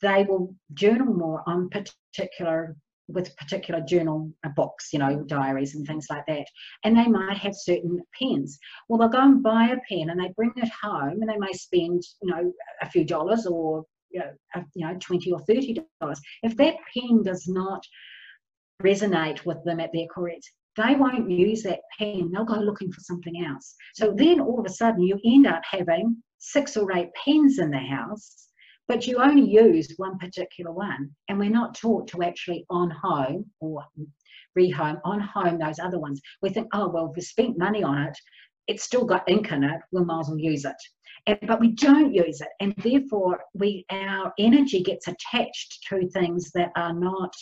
they 0.00 0.24
will 0.28 0.54
journal 0.74 1.14
more 1.14 1.44
on 1.46 1.68
particular 1.68 2.76
with 3.08 3.36
particular 3.36 3.80
journal 3.80 4.30
uh, 4.44 4.48
books 4.56 4.92
you 4.92 4.98
know 4.98 5.22
diaries 5.24 5.74
and 5.74 5.86
things 5.86 6.06
like 6.10 6.24
that. 6.26 6.46
And 6.84 6.96
they 6.96 7.06
might 7.06 7.36
have 7.38 7.54
certain 7.54 8.00
pens. 8.18 8.58
Well 8.88 8.98
they'll 8.98 9.08
go 9.08 9.22
and 9.22 9.42
buy 9.42 9.68
a 9.68 9.76
pen 9.88 10.10
and 10.10 10.20
they 10.20 10.32
bring 10.36 10.52
it 10.56 10.70
home 10.82 11.20
and 11.20 11.28
they 11.28 11.38
may 11.38 11.52
spend 11.52 12.02
you 12.22 12.30
know 12.30 12.52
a 12.80 12.90
few 12.90 13.04
dollars 13.04 13.46
or 13.46 13.84
you 14.10 14.20
know, 14.20 14.30
a, 14.54 14.64
you 14.74 14.86
know 14.86 14.96
20 15.00 15.32
or 15.32 15.40
30 15.40 15.82
dollars. 16.00 16.20
If 16.42 16.56
that 16.56 16.76
pen 16.94 17.22
does 17.22 17.46
not 17.48 17.82
resonate 18.82 19.44
with 19.44 19.62
them 19.64 19.80
at 19.80 19.90
their 19.92 20.06
core 20.06 20.30
they 20.76 20.94
won't 20.94 21.30
use 21.30 21.62
that 21.64 21.80
pen. 21.98 22.30
They'll 22.32 22.44
go 22.44 22.54
looking 22.54 22.90
for 22.92 23.00
something 23.00 23.44
else. 23.44 23.74
So 23.94 24.14
then 24.16 24.40
all 24.40 24.58
of 24.58 24.66
a 24.66 24.70
sudden 24.70 25.02
you 25.02 25.18
end 25.24 25.46
up 25.46 25.62
having 25.70 26.16
six 26.38 26.76
or 26.76 26.90
eight 26.96 27.10
pens 27.24 27.58
in 27.58 27.70
the 27.70 27.78
house 27.78 28.48
but 28.88 29.06
you 29.06 29.18
only 29.18 29.48
use 29.48 29.92
one 29.96 30.18
particular 30.18 30.72
one 30.72 31.10
and 31.28 31.38
we're 31.38 31.50
not 31.50 31.74
taught 31.74 32.08
to 32.08 32.22
actually 32.22 32.64
on 32.70 32.90
home 32.90 33.46
or 33.60 33.84
rehome 34.58 35.00
on 35.04 35.20
home 35.20 35.58
those 35.58 35.78
other 35.78 35.98
ones. 35.98 36.20
We 36.42 36.50
think 36.50 36.68
oh 36.72 36.88
well 36.88 37.06
if 37.10 37.16
we 37.16 37.22
spent 37.22 37.58
money 37.58 37.82
on 37.82 37.98
it 38.02 38.18
it's 38.68 38.84
still 38.84 39.04
got 39.04 39.28
ink 39.28 39.50
in 39.50 39.64
it 39.64 39.80
we 39.92 40.04
might 40.04 40.20
as 40.20 40.28
well 40.28 40.38
use 40.38 40.64
it. 40.64 40.76
And, 41.26 41.38
but 41.46 41.60
we 41.60 41.72
don't 41.72 42.14
use 42.14 42.40
it 42.40 42.48
and 42.60 42.74
therefore 42.78 43.40
we 43.54 43.84
our 43.90 44.32
energy 44.38 44.82
gets 44.82 45.08
attached 45.08 45.84
to 45.88 46.08
things 46.10 46.50
that 46.52 46.72
are 46.76 46.92
not 46.94 47.32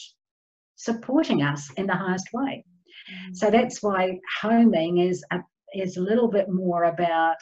supporting 0.76 1.42
us 1.42 1.70
in 1.76 1.86
the 1.86 1.94
highest 1.94 2.28
way. 2.32 2.64
Mm, 3.12 3.36
so 3.36 3.50
that's 3.50 3.82
why 3.82 4.18
homing 4.40 4.98
is 4.98 5.22
a, 5.30 5.40
is 5.74 5.96
a 5.96 6.02
little 6.02 6.28
bit 6.28 6.48
more 6.48 6.84
about 6.84 7.36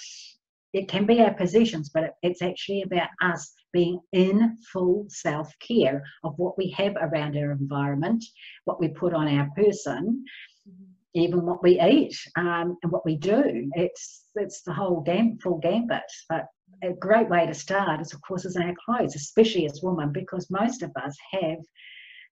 it 0.75 0.89
can 0.89 1.07
be 1.07 1.21
our 1.21 1.33
possessions, 1.33 1.91
but 1.93 2.05
it, 2.05 2.13
it's 2.23 2.43
actually 2.43 2.83
about 2.83 3.09
us 3.23 3.53
being 3.73 4.01
in 4.13 4.57
full 4.73 5.07
self 5.09 5.53
care 5.61 6.03
of 6.25 6.39
what 6.39 6.57
we 6.59 6.71
have 6.71 6.97
around 6.97 7.37
our 7.37 7.53
environment, 7.53 8.25
what 8.65 8.81
we 8.81 8.89
put 8.89 9.13
on 9.15 9.29
our 9.29 9.49
person, 9.57 10.25
mhm. 10.69 10.87
even 11.15 11.45
what 11.45 11.63
we 11.63 11.81
eat 11.81 12.17
um, 12.37 12.77
and 12.83 12.93
what 12.93 13.05
we 13.05 13.17
do. 13.17 13.71
It's 13.75 14.25
it's 14.35 14.63
the 14.63 14.73
whole 14.73 15.01
gam- 15.01 15.39
full 15.39 15.59
gambit. 15.59 16.11
But 16.29 16.47
a 16.83 16.93
great 16.93 17.29
way 17.29 17.47
to 17.47 17.55
start 17.55 18.01
is, 18.01 18.15
of 18.15 18.21
course, 18.23 18.45
is 18.45 18.57
our 18.57 18.75
clothes, 18.85 19.17
especially 19.17 19.67
as 19.67 19.83
women, 19.83 20.13
because 20.13 20.51
most 20.51 20.83
of 20.83 20.93
us 21.05 21.17
have 21.33 21.59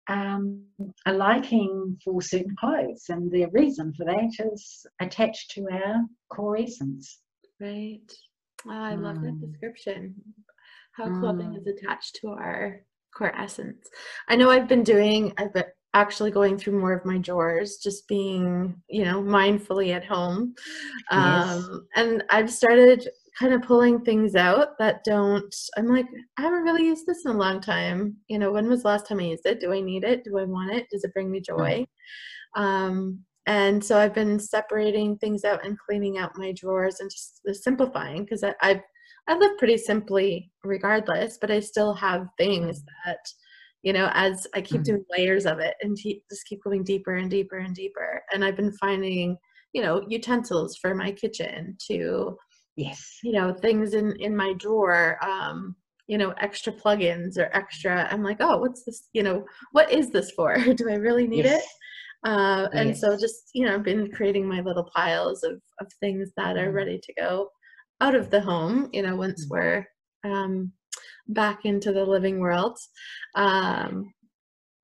um, 0.09 0.63
a 1.07 1.13
liking 1.13 1.99
for 2.05 2.23
certain 2.23 2.55
clothes, 2.59 3.07
and 3.09 3.31
the 3.31 3.47
reason 3.47 3.93
for 3.95 4.05
that 4.05 4.31
is 4.53 4.87
attached 5.01 5.51
to 5.53 5.67
our 5.71 6.05
core 6.29 6.57
essence. 6.57 7.19
Right. 7.61 8.13
Oh, 8.67 8.71
I 8.71 8.95
love 8.95 9.21
that 9.23 9.35
Mm. 9.35 9.41
description. 9.41 10.15
How 10.97 11.05
clothing 11.21 11.51
Mm. 11.53 11.59
is 11.61 11.67
attached 11.67 12.17
to 12.17 12.29
our 12.29 12.81
core 13.15 13.35
essence. 13.37 13.89
I 14.29 14.37
know 14.37 14.51
I've 14.51 14.69
been 14.69 14.83
doing, 14.83 15.33
I've 15.39 15.53
been 15.53 15.65
actually 15.95 16.31
going 16.31 16.59
through 16.59 16.79
more 16.79 16.93
of 16.93 17.05
my 17.05 17.19
drawers, 17.19 17.79
just 17.79 18.07
being, 18.09 18.75
you 18.89 19.05
know, 19.05 19.23
mindfully 19.23 19.95
at 19.95 20.05
home. 20.05 20.55
Yes. 21.11 21.49
Um, 21.49 21.89
and 21.97 22.25
I've 22.31 22.53
started 22.53 23.09
kind 23.39 23.53
of 23.55 23.63
pulling 23.63 24.01
things 24.03 24.35
out 24.35 24.79
that 24.79 25.05
don't, 25.05 25.55
I'm 25.77 25.89
like, 25.89 26.07
I 26.39 26.43
haven't 26.43 26.65
really 26.65 26.87
used 26.87 27.07
this 27.07 27.25
in 27.25 27.31
a 27.33 27.39
long 27.39 27.61
time. 27.61 28.17
You 28.29 28.39
know, 28.39 28.53
when 28.53 28.69
was 28.69 28.83
the 28.83 28.89
last 28.89 29.07
time 29.07 29.21
I 29.21 29.25
used 29.25 29.47
it? 29.47 29.61
Do 29.61 29.73
I 29.73 29.81
need 29.81 30.05
it? 30.05 30.25
Do 30.25 30.39
I 30.39 30.45
want 30.45 30.73
it? 30.75 30.87
Does 30.91 31.05
it 31.05 31.13
bring 31.15 31.31
me 31.31 31.41
joy? 31.41 31.87
Um, 32.57 33.21
and 33.47 33.83
so 33.85 33.99
I've 33.99 34.15
been 34.15 34.39
separating 34.41 35.17
things 35.19 35.45
out 35.45 35.65
and 35.65 35.79
cleaning 35.79 36.19
out 36.19 36.37
my 36.37 36.53
drawers 36.53 37.01
and 37.01 37.11
just 37.11 37.41
simplifying 37.63 38.25
because 38.25 38.43
I, 38.61 38.83
I 39.29 39.37
live 39.37 39.59
pretty 39.59 39.79
simply 39.79 40.51
regardless, 40.65 41.39
but 41.41 41.51
I 41.51 41.61
still 41.61 41.95
have 41.95 42.27
things 42.39 42.83
that 43.05 43.19
you 43.83 43.93
know 43.93 44.11
as 44.15 44.47
I 44.55 44.61
keep 44.61 44.81
Mm. 44.83 44.85
doing 44.85 45.05
layers 45.17 45.47
of 45.47 45.59
it 45.59 45.75
and 45.83 45.97
te- 45.97 46.23
just 46.31 46.47
keep 46.47 46.63
going 46.65 46.85
deeper 46.85 47.17
and 47.17 47.31
deeper 47.31 47.59
and 47.59 47.75
deeper. 47.75 48.23
And 48.33 48.45
I've 48.45 48.57
been 48.57 48.73
finding 48.73 49.37
you 49.73 49.83
know 49.83 50.03
utensils 50.09 50.77
for 50.81 50.95
my 50.95 51.13
kitchen 51.13 51.77
to 51.89 52.37
Yes. 52.77 53.19
you 53.23 53.33
know 53.33 53.53
things 53.55 53.95
in 53.95 54.15
in 54.21 54.37
my 54.37 54.53
drawer 54.59 55.19
um 55.25 55.75
you 56.09 56.19
know 56.19 56.33
extra 56.41 56.73
plugins 56.73 57.37
or 57.39 57.51
extra 57.55 58.07
i'm 58.11 58.23
like 58.23 58.37
oh 58.41 58.59
what's 58.59 58.85
this 58.85 59.09
you 59.13 59.23
know 59.23 59.45
what 59.73 59.91
is 59.91 60.11
this 60.11 60.31
for 60.33 60.57
do 60.75 60.89
i 60.91 60.95
really 60.95 61.27
need 61.27 61.45
yes. 61.47 61.63
it 61.63 62.29
uh, 62.31 62.69
and 62.75 62.97
so 62.97 63.17
just 63.19 63.51
you 63.55 63.65
know 63.67 63.75
i've 63.75 63.83
been 63.83 64.11
creating 64.13 64.47
my 64.47 64.61
little 64.61 64.89
piles 64.95 65.43
of 65.43 65.61
of 65.81 65.87
things 66.01 66.31
that 66.37 66.57
are 66.57 66.71
Mm. 66.71 66.75
ready 66.75 66.99
to 67.03 67.13
go 67.15 67.49
out 68.01 68.15
of 68.15 68.31
the 68.31 68.41
home 68.41 68.89
you 68.93 69.03
know 69.03 69.17
once 69.17 69.47
Mm. 69.47 69.51
we're 69.51 69.87
um 70.25 70.73
back 71.29 71.65
into 71.65 71.93
the 71.93 72.05
living 72.05 72.39
world 72.41 72.79
um 73.35 74.13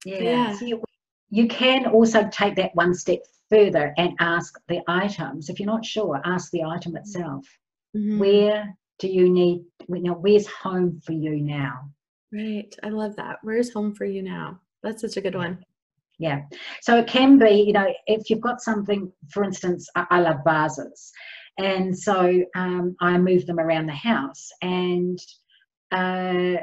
Yeah. 0.04 0.18
yeah. 0.20 0.52
So 0.52 0.64
you, 0.66 0.82
you 1.30 1.48
can 1.48 1.86
also 1.86 2.28
take 2.30 2.56
that 2.56 2.74
one 2.74 2.94
step 2.94 3.20
further 3.50 3.92
and 3.98 4.12
ask 4.20 4.54
the 4.68 4.80
items. 4.88 5.48
If 5.48 5.60
you're 5.60 5.66
not 5.66 5.84
sure, 5.84 6.20
ask 6.24 6.50
the 6.50 6.64
item 6.64 6.96
itself. 6.96 7.46
mhm, 7.94 8.18
Where 8.18 8.76
do 8.98 9.08
you 9.08 9.28
need 9.30 9.64
you 9.88 10.02
know 10.02 10.14
where's 10.14 10.46
home 10.46 11.00
for 11.04 11.12
you 11.12 11.36
now 11.40 11.90
right 12.32 12.74
i 12.82 12.88
love 12.88 13.16
that 13.16 13.38
where's 13.42 13.72
home 13.72 13.94
for 13.94 14.04
you 14.04 14.22
now 14.22 14.58
that's 14.82 15.00
such 15.02 15.16
a 15.16 15.20
good 15.20 15.34
one 15.34 15.58
yeah 16.18 16.42
so 16.80 16.98
it 16.98 17.06
can 17.06 17.38
be 17.38 17.50
you 17.66 17.72
know 17.72 17.86
if 18.06 18.30
you've 18.30 18.40
got 18.40 18.60
something 18.60 19.10
for 19.30 19.44
instance 19.44 19.88
i, 19.96 20.06
I 20.10 20.20
love 20.20 20.38
vases 20.46 21.12
and 21.58 21.96
so 21.96 22.42
um, 22.56 22.96
i 23.00 23.16
move 23.18 23.46
them 23.46 23.60
around 23.60 23.86
the 23.86 23.92
house 23.92 24.48
and 24.62 25.18
uh, 25.92 26.56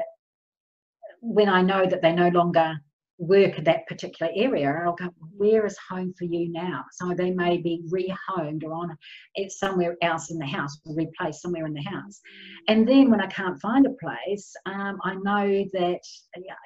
when 1.20 1.48
i 1.48 1.62
know 1.62 1.86
that 1.86 2.02
they 2.02 2.12
no 2.12 2.28
longer 2.28 2.78
work 3.20 3.58
in 3.58 3.64
that 3.64 3.86
particular 3.86 4.32
area 4.34 4.74
I'll 4.84 4.94
go, 4.94 5.10
where 5.36 5.66
is 5.66 5.76
home 5.88 6.14
for 6.18 6.24
you 6.24 6.50
now? 6.50 6.84
So 6.92 7.14
they 7.14 7.30
may 7.30 7.58
be 7.58 7.82
rehomed 7.92 8.64
or 8.64 8.72
on 8.72 8.96
it's 9.34 9.58
somewhere 9.58 9.96
else 10.02 10.30
in 10.30 10.38
the 10.38 10.46
house 10.46 10.78
or 10.86 10.94
replaced 10.94 11.42
somewhere 11.42 11.66
in 11.66 11.74
the 11.74 11.82
house. 11.82 12.20
And 12.66 12.88
then 12.88 13.10
when 13.10 13.20
I 13.20 13.26
can't 13.26 13.60
find 13.60 13.86
a 13.86 13.90
place, 13.90 14.52
um, 14.64 14.98
I 15.04 15.14
know 15.16 15.64
that 15.74 16.00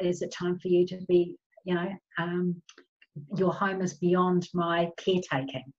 is 0.01 0.23
it 0.23 0.33
time 0.33 0.59
for 0.61 0.69
you 0.69 0.87
to 0.87 0.99
be, 1.09 1.37
you 1.65 1.75
know, 1.75 1.89
um, 2.19 2.63
your 3.37 3.53
home 3.53 3.83
is 3.83 3.95
beyond 3.95 4.49
my 4.55 4.91
caretaking. 4.97 5.73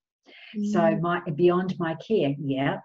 Mm. 0.58 0.72
So 0.72 0.98
my 1.02 1.22
beyond 1.36 1.76
my 1.80 1.96
care, 1.96 2.34
yeah, 2.40 2.80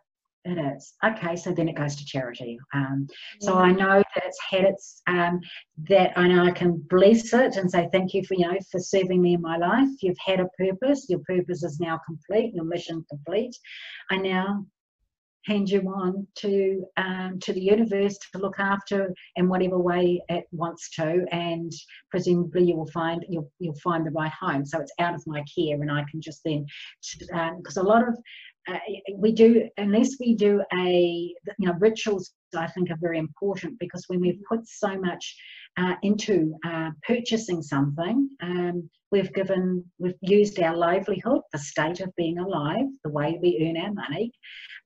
it 0.45 0.59
is. 0.59 0.95
Okay, 1.05 1.37
so 1.37 1.53
then 1.53 1.69
it 1.69 1.77
goes 1.77 1.97
to 1.97 2.05
charity. 2.05 2.59
Um, 2.73 3.07
so 3.41 3.59
I 3.59 3.73
know 3.73 3.99
that 3.99 4.25
it's 4.25 4.39
had 4.49 4.65
its, 4.65 5.03
um, 5.07 5.41
that 5.89 6.17
I 6.17 6.29
know 6.29 6.45
I 6.45 6.51
can 6.51 6.83
bless 6.89 7.33
it 7.35 7.57
and 7.57 7.71
say 7.71 7.89
thank 7.93 8.15
you 8.15 8.25
for, 8.25 8.35
you 8.35 8.49
know, 8.49 8.57
for 8.73 8.81
serving 8.81 9.21
me 9.21 9.35
in 9.35 9.43
my 9.43 9.59
life. 9.59 9.89
You've 10.01 10.17
had 10.25 10.41
a 10.41 10.49
purpose. 10.59 11.07
Your 11.11 11.21
purpose 11.21 11.63
is 11.63 11.79
now 11.79 12.01
complete. 12.07 12.55
Your 12.55 12.65
mission 12.65 13.05
complete. 13.11 13.55
I 14.11 14.17
now 14.17 14.65
hand 15.47 15.70
you 15.70 15.80
on 15.82 16.26
to 16.36 16.84
um, 16.97 17.38
to 17.41 17.53
the 17.53 17.61
universe 17.61 18.18
to 18.32 18.38
look 18.38 18.59
after 18.59 19.12
in 19.36 19.49
whatever 19.49 19.78
way 19.78 20.22
it 20.28 20.45
wants 20.53 20.91
to, 20.97 21.24
and 21.32 21.72
presumably 22.11 22.64
you 22.64 22.76
will 22.76 22.91
find 22.91 23.24
you'll 23.28 23.51
you'll 23.59 23.74
find 23.82 24.07
the 24.07 24.11
right 24.11 24.32
home. 24.38 24.64
So 24.64 24.80
it's 24.80 24.93
out 24.99 25.14
of 25.14 25.22
my 25.26 25.43
care, 25.55 25.80
and 25.80 25.91
I 25.91 26.05
can 26.11 26.20
just 26.20 26.43
then 26.45 26.66
because 27.57 27.76
um, 27.76 27.86
a 27.86 27.88
lot 27.88 28.07
of 28.07 28.16
uh, 28.71 28.79
we 29.16 29.33
do 29.33 29.68
unless 29.77 30.16
we 30.21 30.35
do 30.35 30.62
a 30.73 31.35
you 31.59 31.66
know 31.66 31.75
rituals 31.79 32.33
i 32.57 32.66
think 32.68 32.91
are 32.91 32.99
very 33.01 33.18
important 33.18 33.79
because 33.79 34.05
when 34.09 34.21
we've 34.21 34.43
put 34.49 34.66
so 34.66 34.99
much 34.99 35.37
uh, 35.77 35.95
into 36.03 36.55
uh, 36.66 36.91
purchasing 37.07 37.62
something 37.62 38.29
um, 38.43 38.89
we've 39.12 39.33
given 39.35 39.85
we've 39.99 40.18
used 40.21 40.61
our 40.61 40.77
livelihood 40.77 41.41
the 41.53 41.59
state 41.59 42.01
of 42.01 42.14
being 42.16 42.39
alive 42.39 42.87
the 43.05 43.11
way 43.11 43.39
we 43.43 43.66
earn 43.66 43.83
our 43.83 43.93
money 43.93 44.33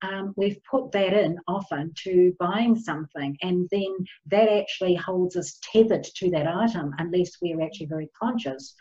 um, 0.02 0.34
we've 0.36 0.58
put 0.70 0.92
that 0.92 1.12
in 1.12 1.38
often 1.46 1.92
to 2.04 2.34
buying 2.38 2.76
something. 2.76 3.36
And 3.42 3.68
then 3.70 3.94
that 4.26 4.48
actually 4.48 4.94
holds 4.94 5.36
us 5.36 5.58
tethered 5.62 6.04
to 6.16 6.30
that 6.30 6.46
item 6.46 6.92
unless 6.98 7.32
we're 7.40 7.62
actually 7.62 7.86
very 7.86 8.10
conscious 8.20 8.74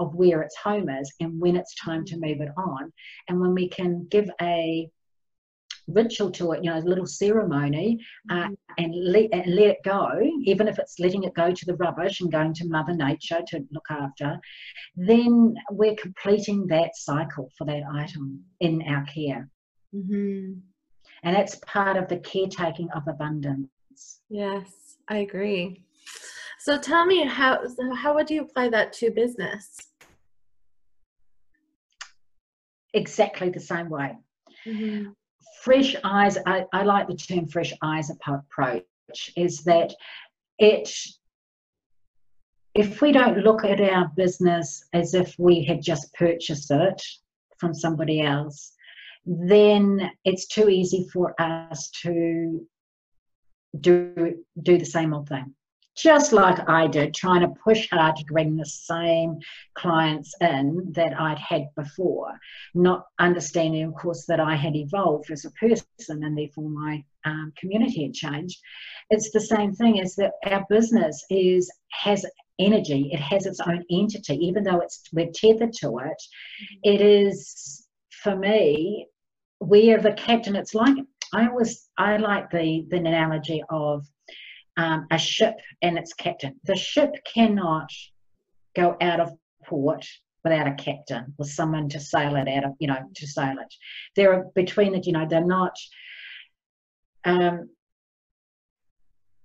of 0.00 0.14
where 0.14 0.42
its 0.42 0.56
home 0.56 0.88
is 0.88 1.12
and 1.20 1.38
when 1.40 1.56
it's 1.56 1.74
time 1.76 2.04
to 2.06 2.16
move 2.16 2.40
it 2.40 2.48
on. 2.56 2.92
And 3.28 3.40
when 3.40 3.54
we 3.54 3.68
can 3.68 4.06
give 4.10 4.28
a 4.40 4.88
ritual 5.86 6.30
to 6.30 6.52
it, 6.52 6.64
you 6.64 6.70
know, 6.70 6.78
a 6.78 6.80
little 6.80 7.06
ceremony, 7.06 7.98
uh, 8.30 8.34
mm-hmm. 8.34 8.54
and, 8.78 8.94
let, 8.94 9.28
and 9.32 9.54
let 9.54 9.66
it 9.66 9.78
go, 9.84 10.08
even 10.44 10.68
if 10.68 10.78
it's 10.78 10.98
letting 10.98 11.24
it 11.24 11.34
go 11.34 11.52
to 11.52 11.66
the 11.66 11.76
rubbish 11.76 12.20
and 12.20 12.32
going 12.32 12.54
to 12.54 12.68
Mother 12.68 12.94
Nature 12.94 13.40
to 13.48 13.60
look 13.70 13.86
after, 13.90 14.38
then 14.96 15.54
we're 15.70 15.96
completing 15.96 16.66
that 16.68 16.96
cycle 16.96 17.50
for 17.56 17.66
that 17.66 17.82
item 17.94 18.42
in 18.60 18.82
our 18.88 19.04
care. 19.04 19.48
Mm-hmm. 19.94 20.60
And 21.22 21.36
that's 21.36 21.56
part 21.66 21.96
of 21.96 22.08
the 22.08 22.18
caretaking 22.18 22.88
of 22.94 23.02
abundance. 23.06 23.68
Yes, 24.30 24.96
I 25.08 25.18
agree. 25.18 25.84
So 26.60 26.78
tell 26.78 27.06
me 27.06 27.26
how 27.26 27.62
how 27.96 28.14
would 28.14 28.30
you 28.30 28.42
apply 28.42 28.68
that 28.68 28.92
to 28.94 29.10
business? 29.10 29.89
Exactly 32.94 33.50
the 33.50 33.60
same 33.60 33.88
way. 33.88 34.16
Mm-hmm. 34.66 35.10
Fresh 35.62 35.96
eyes, 36.04 36.38
I, 36.46 36.64
I 36.72 36.82
like 36.82 37.08
the 37.08 37.16
term 37.16 37.46
fresh 37.46 37.72
eyes 37.82 38.10
approach, 38.10 38.84
is 39.36 39.62
that 39.64 39.94
it 40.58 40.90
if 42.74 43.02
we 43.02 43.12
don't 43.12 43.38
look 43.38 43.64
at 43.64 43.80
our 43.80 44.10
business 44.16 44.84
as 44.92 45.14
if 45.14 45.34
we 45.38 45.64
had 45.64 45.82
just 45.82 46.12
purchased 46.14 46.70
it 46.70 47.02
from 47.58 47.74
somebody 47.74 48.20
else, 48.20 48.72
then 49.26 50.10
it's 50.24 50.46
too 50.46 50.68
easy 50.68 51.08
for 51.12 51.34
us 51.40 51.90
to 52.02 52.66
do 53.80 54.36
do 54.62 54.78
the 54.78 54.84
same 54.84 55.14
old 55.14 55.28
thing 55.28 55.54
just 56.02 56.32
like 56.32 56.68
I 56.68 56.86
did, 56.86 57.14
trying 57.14 57.42
to 57.42 57.54
push 57.62 57.88
hard 57.90 58.16
to 58.16 58.24
bring 58.24 58.56
the 58.56 58.64
same 58.64 59.38
clients 59.74 60.34
in 60.40 60.92
that 60.92 61.18
I'd 61.20 61.38
had 61.38 61.68
before, 61.76 62.38
not 62.74 63.06
understanding, 63.18 63.84
of 63.84 63.94
course, 63.94 64.24
that 64.26 64.40
I 64.40 64.56
had 64.56 64.76
evolved 64.76 65.30
as 65.30 65.44
a 65.44 65.50
person 65.50 65.84
and 66.08 66.36
therefore 66.36 66.70
my 66.70 67.04
um, 67.24 67.52
community 67.58 68.04
had 68.04 68.14
changed. 68.14 68.58
It's 69.10 69.30
the 69.30 69.40
same 69.40 69.74
thing 69.74 70.00
as 70.00 70.14
that 70.16 70.32
our 70.46 70.64
business 70.70 71.24
is 71.28 71.70
has 71.90 72.24
energy, 72.58 73.10
it 73.12 73.20
has 73.20 73.46
its 73.46 73.60
own 73.60 73.84
entity, 73.90 74.36
even 74.36 74.64
though 74.64 74.80
it's 74.80 75.02
we're 75.12 75.30
tethered 75.34 75.72
to 75.74 75.98
it. 75.98 76.22
It 76.82 77.00
is 77.00 77.86
for 78.22 78.36
me, 78.36 79.06
we 79.60 79.92
are 79.92 80.00
the 80.00 80.12
captain. 80.12 80.56
It's 80.56 80.74
like 80.74 80.96
I 81.32 81.46
always 81.48 81.88
I 81.98 82.16
like 82.16 82.50
the 82.50 82.86
the 82.88 82.96
analogy 82.96 83.62
of 83.70 84.06
um, 84.80 85.06
a 85.10 85.18
ship 85.18 85.56
and 85.82 85.98
its 85.98 86.14
captain. 86.14 86.58
The 86.64 86.76
ship 86.76 87.10
cannot 87.34 87.90
go 88.74 88.96
out 89.02 89.20
of 89.20 89.30
port 89.66 90.06
without 90.42 90.66
a 90.66 90.74
captain 90.74 91.34
or 91.38 91.44
someone 91.44 91.90
to 91.90 92.00
sail 92.00 92.36
it 92.36 92.48
out 92.48 92.64
of, 92.64 92.72
you 92.78 92.86
know, 92.86 92.98
to 93.14 93.26
sail 93.26 93.56
it. 93.60 93.74
There 94.16 94.32
are 94.32 94.46
between 94.54 94.94
it, 94.94 95.06
you 95.06 95.12
know, 95.12 95.26
they're 95.28 95.44
not. 95.44 95.76
Um, 97.24 97.68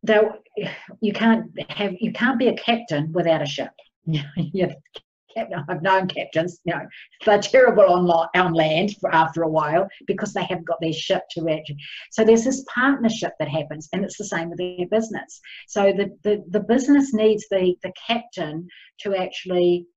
though 0.04 0.36
you 1.02 1.12
can't 1.12 1.52
have 1.70 1.96
you 2.00 2.14
can't 2.14 2.40
be 2.40 2.48
a 2.48 2.56
captain 2.56 3.12
without 3.12 3.42
a 3.42 3.46
ship. 3.46 3.72
you 4.06 4.70
I've 5.38 5.82
known 5.82 6.08
captains, 6.08 6.60
you 6.64 6.74
know, 6.74 6.82
they're 7.26 7.42
terrible 7.42 7.84
on, 7.84 8.10
on 8.36 8.54
land 8.54 8.96
for 9.00 9.14
after 9.14 9.44
a 9.44 9.50
while 9.50 9.88
because 10.08 10.34
they 10.34 10.44
haven't 10.44 10.68
got 10.68 10.80
their 10.82 10.94
ship 10.94 11.24
to 11.32 11.50
actually. 11.50 11.78
So 12.12 12.24
there's 12.24 12.46
this 12.46 12.64
partnership 12.74 13.34
that 13.40 13.50
happens, 13.50 13.90
and 13.94 14.04
it's 14.04 14.18
the 14.18 14.26
same 14.26 14.50
with 14.50 14.60
their 14.60 14.88
business. 14.90 15.42
So 15.68 15.92
the, 15.92 16.16
the, 16.24 16.44
the 16.50 16.62
business 16.62 17.14
needs 17.14 17.46
the, 17.50 17.76
the 17.84 17.92
captain 18.08 18.68
to 19.02 19.16
actually 19.16 19.88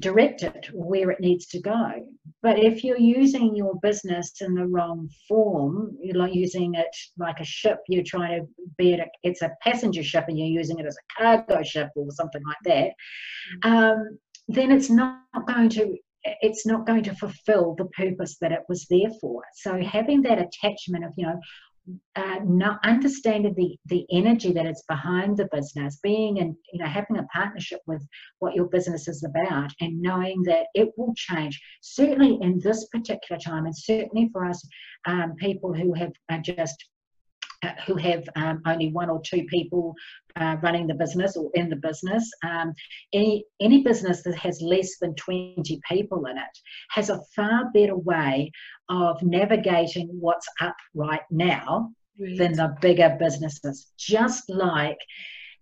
direct 0.00 0.42
it 0.42 0.68
where 0.72 1.10
it 1.10 1.20
needs 1.20 1.46
to 1.46 1.60
go. 1.60 2.06
But 2.42 2.58
if 2.58 2.82
you're 2.82 2.98
using 2.98 3.54
your 3.54 3.74
business 3.82 4.32
in 4.40 4.54
the 4.54 4.66
wrong 4.66 5.08
form, 5.28 5.96
you're 6.02 6.16
like 6.16 6.34
using 6.34 6.74
it 6.74 6.94
like 7.18 7.40
a 7.40 7.44
ship, 7.44 7.78
you're 7.88 8.04
trying 8.04 8.40
to 8.40 8.48
be 8.78 8.94
it, 8.94 9.00
a, 9.00 9.06
it's 9.22 9.42
a 9.42 9.52
passenger 9.62 10.02
ship 10.02 10.24
and 10.28 10.38
you're 10.38 10.48
using 10.48 10.78
it 10.78 10.86
as 10.86 10.96
a 10.96 11.22
cargo 11.22 11.62
ship 11.62 11.90
or 11.96 12.10
something 12.10 12.42
like 12.46 12.92
that, 13.62 13.68
um, 13.68 14.18
then 14.48 14.72
it's 14.72 14.90
not 14.90 15.22
going 15.46 15.68
to 15.70 15.96
it's 16.22 16.66
not 16.66 16.86
going 16.86 17.02
to 17.02 17.14
fulfill 17.14 17.74
the 17.76 17.86
purpose 17.86 18.36
that 18.40 18.52
it 18.52 18.60
was 18.68 18.86
there 18.90 19.10
for. 19.20 19.42
So 19.54 19.80
having 19.82 20.20
that 20.22 20.38
attachment 20.38 21.04
of, 21.04 21.12
you 21.16 21.26
know, 21.26 21.40
uh, 22.16 22.36
not 22.44 22.84
understanding 22.84 23.54
the 23.54 23.76
the 23.86 24.06
energy 24.10 24.52
that 24.52 24.66
is 24.66 24.82
behind 24.88 25.36
the 25.36 25.48
business, 25.52 25.98
being 26.02 26.40
and 26.40 26.54
you 26.72 26.80
know 26.80 26.88
having 26.88 27.18
a 27.18 27.24
partnership 27.24 27.80
with 27.86 28.06
what 28.38 28.54
your 28.54 28.66
business 28.66 29.08
is 29.08 29.24
about, 29.24 29.70
and 29.80 30.00
knowing 30.00 30.42
that 30.44 30.66
it 30.74 30.90
will 30.96 31.14
change. 31.16 31.60
Certainly 31.82 32.38
in 32.42 32.58
this 32.60 32.86
particular 32.88 33.38
time, 33.38 33.66
and 33.66 33.76
certainly 33.76 34.28
for 34.32 34.44
us 34.44 34.66
um, 35.06 35.34
people 35.36 35.72
who 35.72 35.94
have 35.94 36.12
just 36.42 36.88
who 37.86 37.96
have 37.96 38.24
um, 38.36 38.62
only 38.66 38.90
one 38.90 39.10
or 39.10 39.20
two 39.22 39.44
people 39.44 39.94
uh, 40.36 40.56
running 40.62 40.86
the 40.86 40.94
business 40.94 41.36
or 41.36 41.50
in 41.54 41.68
the 41.68 41.76
business. 41.76 42.28
Um, 42.44 42.72
any 43.12 43.44
any 43.60 43.82
business 43.82 44.22
that 44.22 44.36
has 44.36 44.60
less 44.62 44.98
than 45.00 45.14
20 45.14 45.80
people 45.88 46.26
in 46.26 46.38
it 46.38 46.58
has 46.90 47.10
a 47.10 47.20
far 47.34 47.70
better 47.74 47.96
way 47.96 48.50
of 48.88 49.22
navigating 49.22 50.08
what's 50.08 50.48
up 50.60 50.76
right 50.94 51.22
now 51.30 51.90
right. 52.18 52.38
than 52.38 52.52
the 52.52 52.74
bigger 52.80 53.16
businesses. 53.18 53.92
Just 53.98 54.48
like 54.48 54.98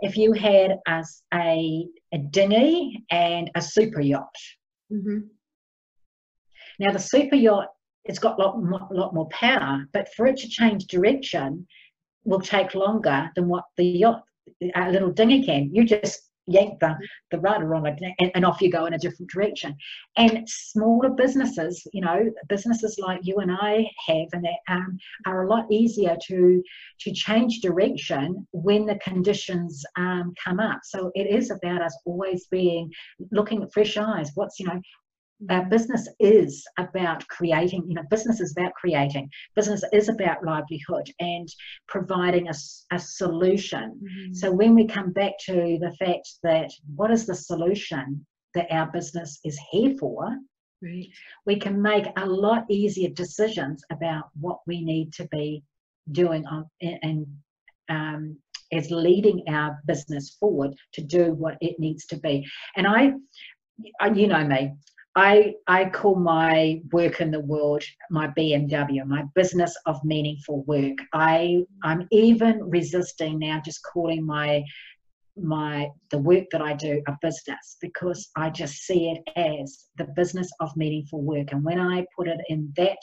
if 0.01 0.16
you 0.16 0.32
had 0.32 0.76
a, 0.86 1.05
a, 1.34 1.86
a 2.12 2.18
dinghy 2.30 3.05
and 3.11 3.51
a 3.55 3.62
super 3.62 4.01
yacht. 4.01 4.34
Mm-hmm. 4.92 5.26
Now 6.78 6.92
the 6.92 7.01
super 7.01 7.34
yacht 7.34 7.68
it's 8.09 8.18
got 8.18 8.40
a 8.40 8.42
lot, 8.42 8.90
lot 8.90 9.14
more 9.14 9.28
power, 9.28 9.86
but 9.92 10.09
for 10.14 10.26
it 10.26 10.38
to 10.38 10.49
change 10.49 10.86
direction, 10.86 11.66
will 12.29 12.41
take 12.41 12.74
longer 12.74 13.31
than 13.35 13.49
what 13.49 13.64
the 13.76 13.85
yacht, 13.85 14.22
little 14.91 15.11
dinghy 15.11 15.45
can. 15.45 15.70
You 15.72 15.85
just 15.85 16.29
yank 16.49 16.81
the, 16.81 16.97
the 17.31 17.39
rudder 17.39 17.74
on 17.74 17.87
it 17.87 18.01
and, 18.18 18.31
and 18.35 18.45
off 18.45 18.61
you 18.61 18.70
go 18.70 18.87
in 18.87 18.95
a 18.95 18.99
different 18.99 19.31
direction. 19.31 19.76
And 20.16 20.49
smaller 20.49 21.11
businesses, 21.11 21.87
you 21.93 22.01
know, 22.01 22.31
businesses 22.49 22.99
like 22.99 23.20
you 23.22 23.37
and 23.37 23.51
I 23.53 23.87
have, 24.07 24.29
and 24.33 24.45
that 24.45 24.72
um, 24.72 24.99
are 25.26 25.45
a 25.45 25.49
lot 25.49 25.70
easier 25.70 26.16
to 26.26 26.62
to 27.01 27.12
change 27.12 27.61
direction 27.61 28.47
when 28.53 28.87
the 28.87 28.97
conditions 28.97 29.85
um, 29.97 30.35
come 30.43 30.59
up. 30.59 30.81
So 30.85 31.11
it 31.14 31.26
is 31.26 31.51
about 31.51 31.83
us 31.83 31.97
always 32.05 32.47
being 32.47 32.91
looking 33.31 33.62
at 33.62 33.72
fresh 33.72 33.97
eyes. 33.97 34.31
What's 34.35 34.59
you 34.59 34.66
know 34.66 34.81
our 35.51 35.64
business 35.66 36.09
is 36.18 36.64
about 36.78 37.26
creating 37.28 37.84
you 37.86 37.95
know 37.95 38.03
business 38.11 38.41
is 38.41 38.55
about 38.57 38.72
creating 38.74 39.30
business 39.55 39.84
is 39.93 40.09
about 40.09 40.45
livelihood 40.45 41.09
and 41.20 41.49
providing 41.86 42.49
a, 42.49 42.55
a 42.93 42.99
solution 42.99 44.01
mm-hmm. 44.03 44.32
so 44.32 44.51
when 44.51 44.74
we 44.74 44.86
come 44.86 45.12
back 45.12 45.32
to 45.39 45.78
the 45.80 45.95
fact 45.99 46.28
that 46.43 46.70
what 46.97 47.11
is 47.11 47.24
the 47.26 47.34
solution 47.34 48.24
that 48.55 48.66
our 48.70 48.91
business 48.91 49.39
is 49.45 49.59
here 49.70 49.95
for 49.99 50.36
right. 50.82 51.09
we 51.47 51.57
can 51.57 51.80
make 51.80 52.07
a 52.16 52.26
lot 52.26 52.64
easier 52.68 53.11
decisions 53.11 53.82
about 53.91 54.24
what 54.41 54.59
we 54.66 54.82
need 54.82 55.12
to 55.12 55.26
be 55.28 55.62
doing 56.11 56.45
on 56.47 56.64
and 56.80 57.26
um, 57.91 58.36
as 58.72 58.91
leading 58.91 59.43
our 59.49 59.78
business 59.86 60.36
forward 60.41 60.74
to 60.93 61.01
do 61.01 61.32
what 61.32 61.57
it 61.61 61.78
needs 61.78 62.07
to 62.07 62.16
be 62.16 62.45
and 62.76 62.89
i 62.89 63.12
you 64.14 64.26
know 64.26 64.45
me 64.45 64.72
I, 65.19 65.55
I 65.66 65.87
call 65.87 66.14
my 66.14 66.81
work 66.93 67.21
in 67.21 67.33
the 67.33 67.41
world 67.41 67.83
my 68.09 68.29
BMW, 68.29 69.05
my 69.05 69.25
business 69.35 69.77
of 69.85 69.99
meaningful 70.05 70.62
work. 70.62 70.97
I, 71.12 71.64
I'm 71.83 72.07
even 72.12 72.62
resisting 72.62 73.41
now 73.41 73.61
just 73.64 73.83
calling 73.83 74.25
my 74.25 74.62
my 75.37 75.89
the 76.12 76.19
work 76.19 76.45
that 76.53 76.62
I 76.62 76.75
do 76.75 77.03
a 77.09 77.16
business 77.21 77.79
because 77.81 78.29
I 78.37 78.51
just 78.51 78.75
see 78.87 79.11
it 79.11 79.23
as 79.37 79.87
the 79.97 80.07
business 80.14 80.51
of 80.61 80.77
meaningful 80.77 81.23
work. 81.23 81.51
And 81.51 81.64
when 81.64 81.81
I 81.81 82.07
put 82.16 82.29
it 82.29 82.41
in 82.49 82.73
that 82.77 82.99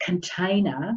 container, 0.00 0.94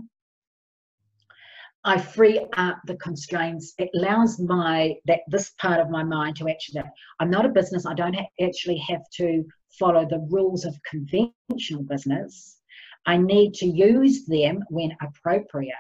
I 1.83 1.99
free 1.99 2.45
up 2.57 2.79
the 2.85 2.95
constraints. 2.97 3.73
It 3.79 3.89
allows 3.95 4.39
my 4.39 4.95
that 5.05 5.21
this 5.27 5.49
part 5.59 5.79
of 5.79 5.89
my 5.89 6.03
mind 6.03 6.35
to 6.37 6.49
actually. 6.49 6.83
I'm 7.19 7.31
not 7.31 7.45
a 7.45 7.49
business. 7.49 7.87
I 7.87 7.95
don't 7.95 8.13
ha- 8.13 8.27
actually 8.41 8.77
have 8.89 9.01
to 9.17 9.43
follow 9.79 10.05
the 10.07 10.25
rules 10.29 10.63
of 10.63 10.77
conventional 10.83 11.83
business. 11.83 12.59
I 13.07 13.17
need 13.17 13.55
to 13.55 13.65
use 13.65 14.25
them 14.27 14.63
when 14.69 14.95
appropriate. 15.01 15.73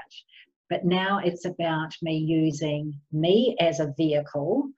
But 0.71 0.85
now 0.85 1.19
it's 1.23 1.45
about 1.45 1.93
me 2.01 2.17
using 2.17 2.99
me 3.11 3.55
as 3.59 3.79
a 3.79 3.93
vehicle 3.95 4.69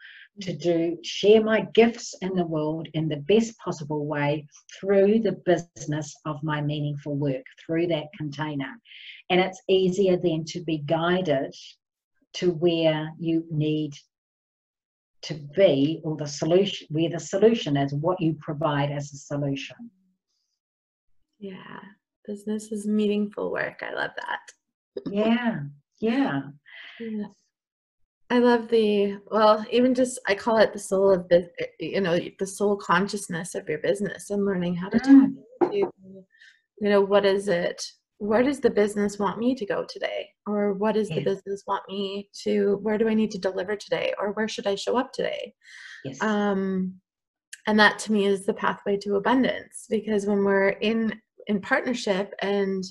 to 0.42 0.56
do 0.56 0.98
share 1.04 1.44
my 1.44 1.68
gifts 1.74 2.16
in 2.22 2.34
the 2.34 2.46
world 2.46 2.88
in 2.94 3.08
the 3.08 3.18
best 3.18 3.58
possible 3.60 4.06
way 4.06 4.48
through 4.80 5.20
the 5.20 5.38
business 5.46 6.16
of 6.26 6.42
my 6.44 6.60
meaningful 6.60 7.16
work 7.16 7.44
through 7.64 7.88
that 7.88 8.08
container. 8.18 8.74
And 9.30 9.40
it's 9.40 9.62
easier 9.70 10.18
then 10.18 10.44
to 10.46 10.62
be 10.62 10.80
guided 10.80 11.54
to 12.34 12.52
where 12.52 13.12
you 13.20 13.46
need 13.52 13.94
to 15.24 15.36
be 15.56 16.02
or 16.04 16.18
the 16.18 16.28
solution 16.28 16.88
where 16.90 17.10
the 17.10 17.20
solution 17.20 17.78
is 17.78 17.94
what 17.94 18.20
you 18.20 18.36
provide 18.42 18.92
as 18.92 19.14
a 19.14 19.18
solution. 19.18 19.92
Yeah 21.40 21.80
business 22.26 22.72
is 22.72 22.88
meaningful 22.88 23.52
work. 23.52 23.84
I 23.84 23.94
love 23.94 24.12
that. 24.16 25.12
Yeah 25.12 25.60
yeah. 26.00 26.42
Yeah 27.00 27.26
I 28.34 28.40
love 28.40 28.68
the 28.68 29.20
well, 29.30 29.64
even 29.70 29.94
just 29.94 30.20
I 30.28 30.34
call 30.34 30.58
it 30.58 30.74
the 30.74 30.80
soul 30.80 31.12
of 31.12 31.30
the 31.30 31.52
you 31.80 32.02
know 32.02 32.18
the 32.40 32.48
soul 32.48 32.76
consciousness 32.76 33.54
of 33.54 33.70
your 33.70 33.78
business 33.78 34.32
and 34.32 34.44
learning 34.44 34.76
how 34.76 34.90
to 34.90 34.98
mm. 34.98 35.04
tap 35.04 35.72
into 35.72 35.78
you 35.78 36.90
know 36.90 37.00
what 37.00 37.26
is 37.26 37.48
it 37.48 37.80
where 38.18 38.42
does 38.42 38.60
the 38.60 38.72
business 38.72 39.20
want 39.20 39.38
me 39.38 39.54
to 39.54 39.68
go 39.68 39.86
today 39.88 40.28
or 40.48 40.74
what 40.74 40.96
does 40.96 41.12
yes. 41.12 41.20
the 41.20 41.24
business 41.24 41.64
want 41.68 41.84
me 41.88 42.28
to 42.44 42.80
where 42.82 42.98
do 42.98 43.08
i 43.08 43.14
need 43.14 43.30
to 43.32 43.38
deliver 43.38 43.76
today 43.76 44.14
or 44.20 44.32
where 44.32 44.48
should 44.48 44.66
i 44.66 44.76
show 44.76 44.98
up 44.98 45.12
today 45.14 45.54
yes. 46.04 46.22
um, 46.22 46.94
and 47.68 47.80
that 47.80 48.00
to 48.00 48.12
me 48.12 48.26
is 48.26 48.46
the 48.46 48.54
pathway 48.54 48.98
to 48.98 49.16
abundance 49.16 49.86
because 49.90 50.26
when 50.26 50.44
we're 50.44 50.70
in 50.70 51.14
in 51.48 51.62
partnership 51.62 52.34
and 52.42 52.84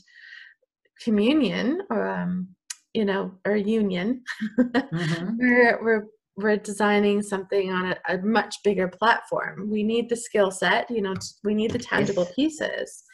communion 1.02 1.82
or 1.90 2.08
um, 2.08 2.48
you 2.94 3.04
know 3.04 3.32
or 3.44 3.56
union 3.56 4.22
mm-hmm. 4.58 5.36
we're 5.38 5.82
we're 5.82 6.06
we're 6.36 6.56
designing 6.56 7.20
something 7.20 7.70
on 7.70 7.92
a, 7.92 8.14
a, 8.14 8.18
much 8.22 8.56
bigger 8.64 8.88
platform 8.88 9.68
we 9.70 9.82
need 9.82 10.08
the 10.08 10.16
skill 10.16 10.50
set 10.50 10.90
you 10.90 11.02
know 11.02 11.14
we 11.44 11.54
need 11.54 11.70
the 11.70 11.78
tangible 11.78 12.26
pieces 12.34 13.04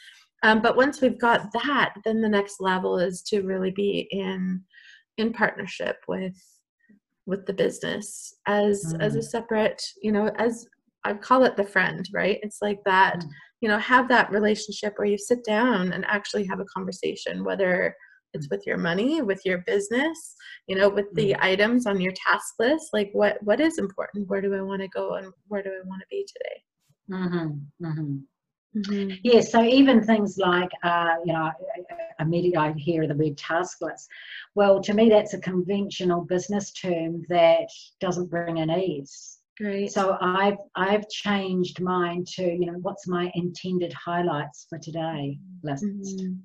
um, 0.43 0.61
but 0.61 0.77
once 0.77 1.01
we've 1.01 1.19
got 1.19 1.51
that, 1.53 1.95
then 2.05 2.21
the 2.21 2.29
next 2.29 2.61
level 2.61 2.97
is 2.97 3.21
to 3.23 3.41
really 3.41 3.71
be 3.71 4.07
in 4.11 4.63
in 5.17 5.33
partnership 5.33 5.97
with 6.07 6.35
with 7.25 7.45
the 7.45 7.53
business 7.53 8.33
as 8.47 8.93
mm. 8.93 9.01
as 9.01 9.15
a 9.15 9.19
mm. 9.19 9.23
separate, 9.23 9.81
you 10.01 10.11
know, 10.11 10.27
as 10.37 10.65
I 11.03 11.13
call 11.13 11.43
it 11.43 11.57
the 11.57 11.65
friend, 11.65 12.07
right? 12.13 12.39
It's 12.41 12.59
like 12.61 12.79
that, 12.85 13.19
mm. 13.19 13.27
you 13.61 13.69
know, 13.69 13.77
have 13.79 14.07
that 14.09 14.31
relationship 14.31 14.93
where 14.95 15.07
you 15.07 15.17
sit 15.17 15.43
down 15.43 15.91
and 15.91 16.05
actually 16.05 16.45
have 16.45 16.59
a 16.59 16.65
conversation, 16.73 17.43
whether 17.43 17.95
it's 18.33 18.49
with 18.49 18.65
your 18.65 18.77
money, 18.77 19.21
with 19.21 19.41
your 19.45 19.59
business, 19.59 20.35
you 20.67 20.75
know, 20.75 20.89
with 20.89 21.07
the 21.13 21.31
mm. 21.31 21.37
items 21.41 21.85
on 21.85 21.99
your 21.99 22.13
task 22.13 22.55
list. 22.59 22.89
Like, 22.93 23.09
what 23.13 23.41
what 23.43 23.59
is 23.59 23.77
important? 23.77 24.27
Where 24.29 24.41
do 24.41 24.53
I 24.55 24.61
want 24.61 24.81
to 24.81 24.87
go, 24.87 25.15
and 25.15 25.31
where 25.47 25.63
do 25.63 25.69
I 25.69 25.87
want 25.87 26.01
to 26.01 26.07
be 26.09 26.25
today? 26.27 26.63
Mm-hmm. 27.11 27.85
Mm-hmm. 27.85 28.17
Mm-hmm. 28.77 29.15
Yeah, 29.23 29.41
so 29.41 29.63
even 29.63 30.03
things 30.03 30.37
like, 30.37 30.69
uh, 30.83 31.15
you 31.25 31.33
know, 31.33 31.51
immediately 32.19 32.57
I 32.57 32.73
hear 32.73 33.07
the 33.07 33.15
word 33.15 33.35
task 33.35 33.77
list. 33.81 34.07
Well, 34.53 34.79
to 34.81 34.93
me, 34.93 35.09
that's 35.09 35.33
a 35.33 35.39
conventional 35.39 36.21
business 36.21 36.71
term 36.71 37.23
that 37.29 37.67
doesn't 37.99 38.29
bring 38.29 38.59
an 38.59 38.69
ease. 38.69 39.39
Great. 39.57 39.91
So 39.91 40.17
I've 40.21 40.57
I've 40.75 41.09
changed 41.09 41.81
mine 41.81 42.23
to, 42.35 42.43
you 42.43 42.67
know, 42.67 42.77
what's 42.81 43.07
my 43.07 43.31
intended 43.33 43.91
highlights 43.91 44.67
for 44.69 44.77
today 44.77 45.39
list. 45.63 45.83
Mm-hmm. 45.83 46.35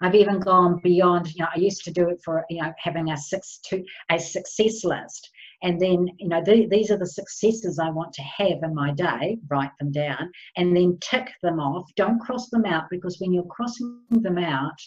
I've 0.00 0.14
even 0.14 0.40
gone 0.40 0.80
beyond, 0.82 1.34
you 1.34 1.42
know, 1.44 1.48
I 1.54 1.58
used 1.58 1.84
to 1.84 1.90
do 1.90 2.08
it 2.08 2.20
for, 2.24 2.44
you 2.50 2.62
know, 2.62 2.72
having 2.78 3.10
a 3.10 3.16
six 3.16 3.58
to 3.66 3.84
a 4.10 4.18
success 4.18 4.84
list. 4.84 5.30
And 5.62 5.80
then 5.80 6.08
you 6.18 6.28
know 6.28 6.42
the, 6.44 6.66
these 6.70 6.90
are 6.90 6.96
the 6.96 7.06
successes 7.06 7.78
i 7.78 7.90
want 7.90 8.12
to 8.12 8.22
have 8.22 8.62
in 8.62 8.74
my 8.74 8.92
day 8.92 9.38
write 9.48 9.72
them 9.80 9.90
down 9.90 10.30
and 10.56 10.76
then 10.76 10.98
tick 11.00 11.30
them 11.42 11.58
off. 11.58 11.90
Don't 11.96 12.20
cross 12.20 12.48
them 12.50 12.64
out 12.64 12.84
because 12.90 13.18
when 13.18 13.32
you're 13.32 13.44
crossing 13.44 14.02
them 14.10 14.38
out 14.38 14.78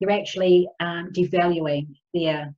you're 0.00 0.10
actually 0.10 0.68
um, 0.80 1.12
devaluing 1.12 1.86
their 2.12 2.54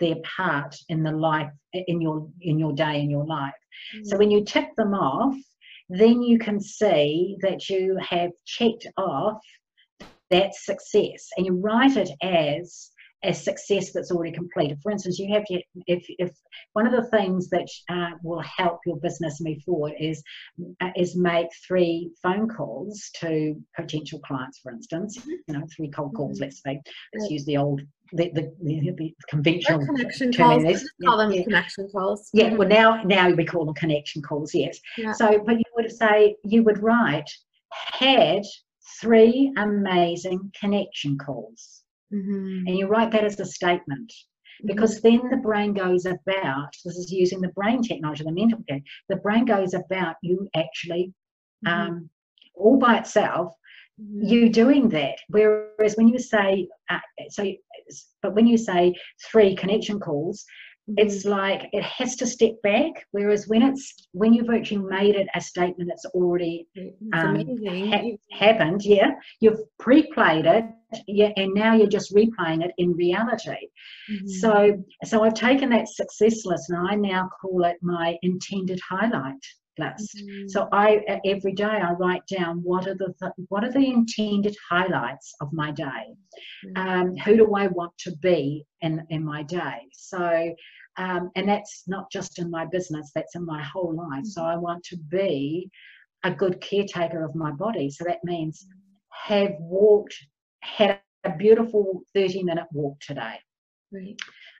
their 0.00 0.16
part 0.24 0.74
in 0.88 1.02
the 1.02 1.12
life 1.12 1.50
in 1.72 2.00
your 2.00 2.28
in 2.40 2.58
your 2.58 2.72
day 2.72 3.00
in 3.00 3.10
your 3.10 3.26
life. 3.26 3.52
Mm. 3.96 4.06
so 4.06 4.16
when 4.16 4.30
you 4.30 4.44
tick 4.44 4.74
them 4.76 4.94
off 4.94 5.36
then 5.90 6.22
you 6.22 6.38
can 6.38 6.58
see 6.60 7.36
that 7.42 7.68
you 7.68 7.98
have 8.00 8.30
checked 8.46 8.86
off 8.96 9.42
that 10.30 10.54
success 10.54 11.28
and 11.36 11.46
you 11.46 11.54
write 11.54 11.96
it 11.96 12.10
as 12.22 12.90
a 13.24 13.32
success 13.32 13.90
that's 13.92 14.10
already 14.10 14.32
completed. 14.32 14.78
For 14.82 14.92
instance, 14.92 15.18
you 15.18 15.32
have 15.34 15.44
to, 15.46 15.60
if, 15.86 16.04
if 16.18 16.30
one 16.74 16.86
of 16.86 16.92
the 16.92 17.08
things 17.10 17.48
that 17.50 17.68
uh, 17.88 18.10
will 18.22 18.42
help 18.42 18.80
your 18.86 18.98
business 18.98 19.40
move 19.40 19.62
forward 19.64 19.94
is 19.98 20.22
uh, 20.80 20.90
is 20.96 21.16
make 21.16 21.48
three 21.66 22.10
phone 22.22 22.48
calls 22.48 23.10
to 23.20 23.54
potential 23.74 24.20
clients, 24.20 24.58
for 24.58 24.72
instance, 24.72 25.18
mm-hmm. 25.18 25.30
you 25.48 25.58
know, 25.58 25.66
three 25.74 25.88
cold 25.88 26.14
calls. 26.14 26.36
Mm-hmm. 26.36 26.44
Let's 26.44 26.62
say, 26.62 26.80
let's 27.14 27.30
use 27.30 27.44
the 27.46 27.56
old 27.56 27.80
the, 28.12 28.30
the, 28.32 28.52
the, 28.62 29.14
conventional 29.28 29.82
or 29.82 29.86
connection 29.86 30.32
calls. 30.32 30.84
call 31.04 31.16
them 31.16 31.32
yeah. 31.32 31.42
connection 31.42 31.88
calls. 31.88 32.30
Yeah, 32.32 32.54
well 32.54 32.68
now 32.68 33.02
now 33.04 33.30
we 33.30 33.44
call 33.44 33.64
them 33.64 33.74
connection 33.74 34.22
calls. 34.22 34.54
Yes. 34.54 34.78
Yeah. 34.98 35.12
So, 35.12 35.42
but 35.44 35.56
you 35.56 35.64
would 35.76 35.90
say 35.90 36.36
you 36.44 36.62
would 36.62 36.82
write 36.82 37.30
had 37.92 38.42
three 39.00 39.52
amazing 39.56 40.52
connection 40.60 41.18
calls 41.18 41.84
Mm-hmm. 42.14 42.66
And 42.66 42.78
you 42.78 42.86
write 42.86 43.10
that 43.12 43.24
as 43.24 43.40
a 43.40 43.46
statement 43.46 44.08
mm-hmm. 44.10 44.66
because 44.66 45.00
then 45.00 45.28
the 45.30 45.36
brain 45.36 45.72
goes 45.72 46.06
about 46.06 46.70
this 46.84 46.96
is 46.96 47.10
using 47.10 47.40
the 47.40 47.48
brain 47.48 47.82
technology 47.82 48.24
the 48.24 48.32
mental 48.32 48.60
care 48.68 48.80
the 49.08 49.16
brain 49.16 49.44
goes 49.44 49.74
about 49.74 50.16
you 50.22 50.48
actually 50.54 51.12
mm-hmm. 51.66 51.80
um, 51.92 52.10
all 52.54 52.78
by 52.78 52.98
itself 52.98 53.52
mm-hmm. 54.00 54.26
you 54.26 54.48
doing 54.48 54.88
that 54.90 55.16
whereas 55.28 55.96
when 55.96 56.08
you 56.08 56.18
say 56.18 56.68
uh, 56.90 56.98
so 57.30 57.50
but 58.22 58.34
when 58.34 58.46
you 58.46 58.58
say 58.58 58.94
three 59.30 59.56
connection 59.56 59.98
calls 59.98 60.44
it's 60.86 61.24
like 61.24 61.68
it 61.72 61.82
has 61.82 62.14
to 62.16 62.26
step 62.26 62.52
back 62.62 63.06
whereas 63.12 63.48
when 63.48 63.62
it's 63.62 64.08
when 64.12 64.34
you've 64.34 64.50
actually 64.50 64.84
made 64.84 65.14
it 65.14 65.26
a 65.34 65.40
statement 65.40 65.90
it's 65.90 66.04
already 66.06 66.66
um, 67.14 67.36
ha- 67.90 68.16
happened 68.30 68.82
yeah 68.84 69.12
you've 69.40 69.60
pre-played 69.78 70.44
it 70.44 70.64
yeah 71.06 71.30
and 71.36 71.54
now 71.54 71.74
you're 71.74 71.86
just 71.86 72.14
replaying 72.14 72.62
it 72.62 72.72
in 72.78 72.92
reality. 72.92 73.68
Mhm. 74.10 74.28
so 74.28 74.84
so 75.04 75.24
i've 75.24 75.34
taken 75.34 75.70
that 75.70 75.88
success 75.88 76.44
list 76.44 76.68
and 76.68 76.86
i 76.86 76.94
now 76.94 77.30
call 77.40 77.64
it 77.64 77.76
my 77.80 78.16
intended 78.22 78.78
highlight 78.86 79.42
list 79.78 80.22
Mhm. 80.22 80.48
so 80.48 80.68
I 80.72 81.02
every 81.24 81.52
day 81.52 81.64
I 81.88 81.92
write 81.92 82.26
down 82.26 82.62
what 82.62 82.86
are 82.86 82.94
the 82.94 83.14
th- 83.20 83.32
what 83.48 83.64
are 83.64 83.72
the 83.72 83.86
intended 83.90 84.56
highlights 84.70 85.34
of 85.40 85.52
my 85.52 85.70
day. 85.72 86.04
Mhm. 86.62 86.74
Um, 86.76 87.16
who 87.24 87.36
do 87.36 87.54
I 87.54 87.66
want 87.68 87.92
to 87.98 88.12
be 88.16 88.64
in 88.80 89.04
in 89.10 89.24
my 89.24 89.42
day? 89.42 89.78
So 89.92 90.54
um, 90.96 91.30
and 91.36 91.48
that's 91.48 91.84
not 91.88 92.10
just 92.10 92.38
in 92.38 92.50
my 92.50 92.64
business; 92.66 93.10
that's 93.14 93.34
in 93.36 93.44
my 93.44 93.62
whole 93.62 93.94
life. 93.94 94.26
So 94.26 94.42
I 94.44 94.56
want 94.56 94.84
to 94.84 94.96
be 95.10 95.70
a 96.24 96.30
good 96.32 96.60
caretaker 96.60 97.24
of 97.24 97.34
my 97.34 97.52
body. 97.52 97.90
So 97.90 98.04
that 98.04 98.24
means 98.24 98.66
have 99.26 99.54
walked, 99.60 100.14
had 100.62 100.90
a 100.92 101.02
beautiful 101.36 102.02
thirty 102.14 102.42
minute 102.42 102.66
walk 102.72 102.98
today 103.00 103.38
Right. 103.92 104.16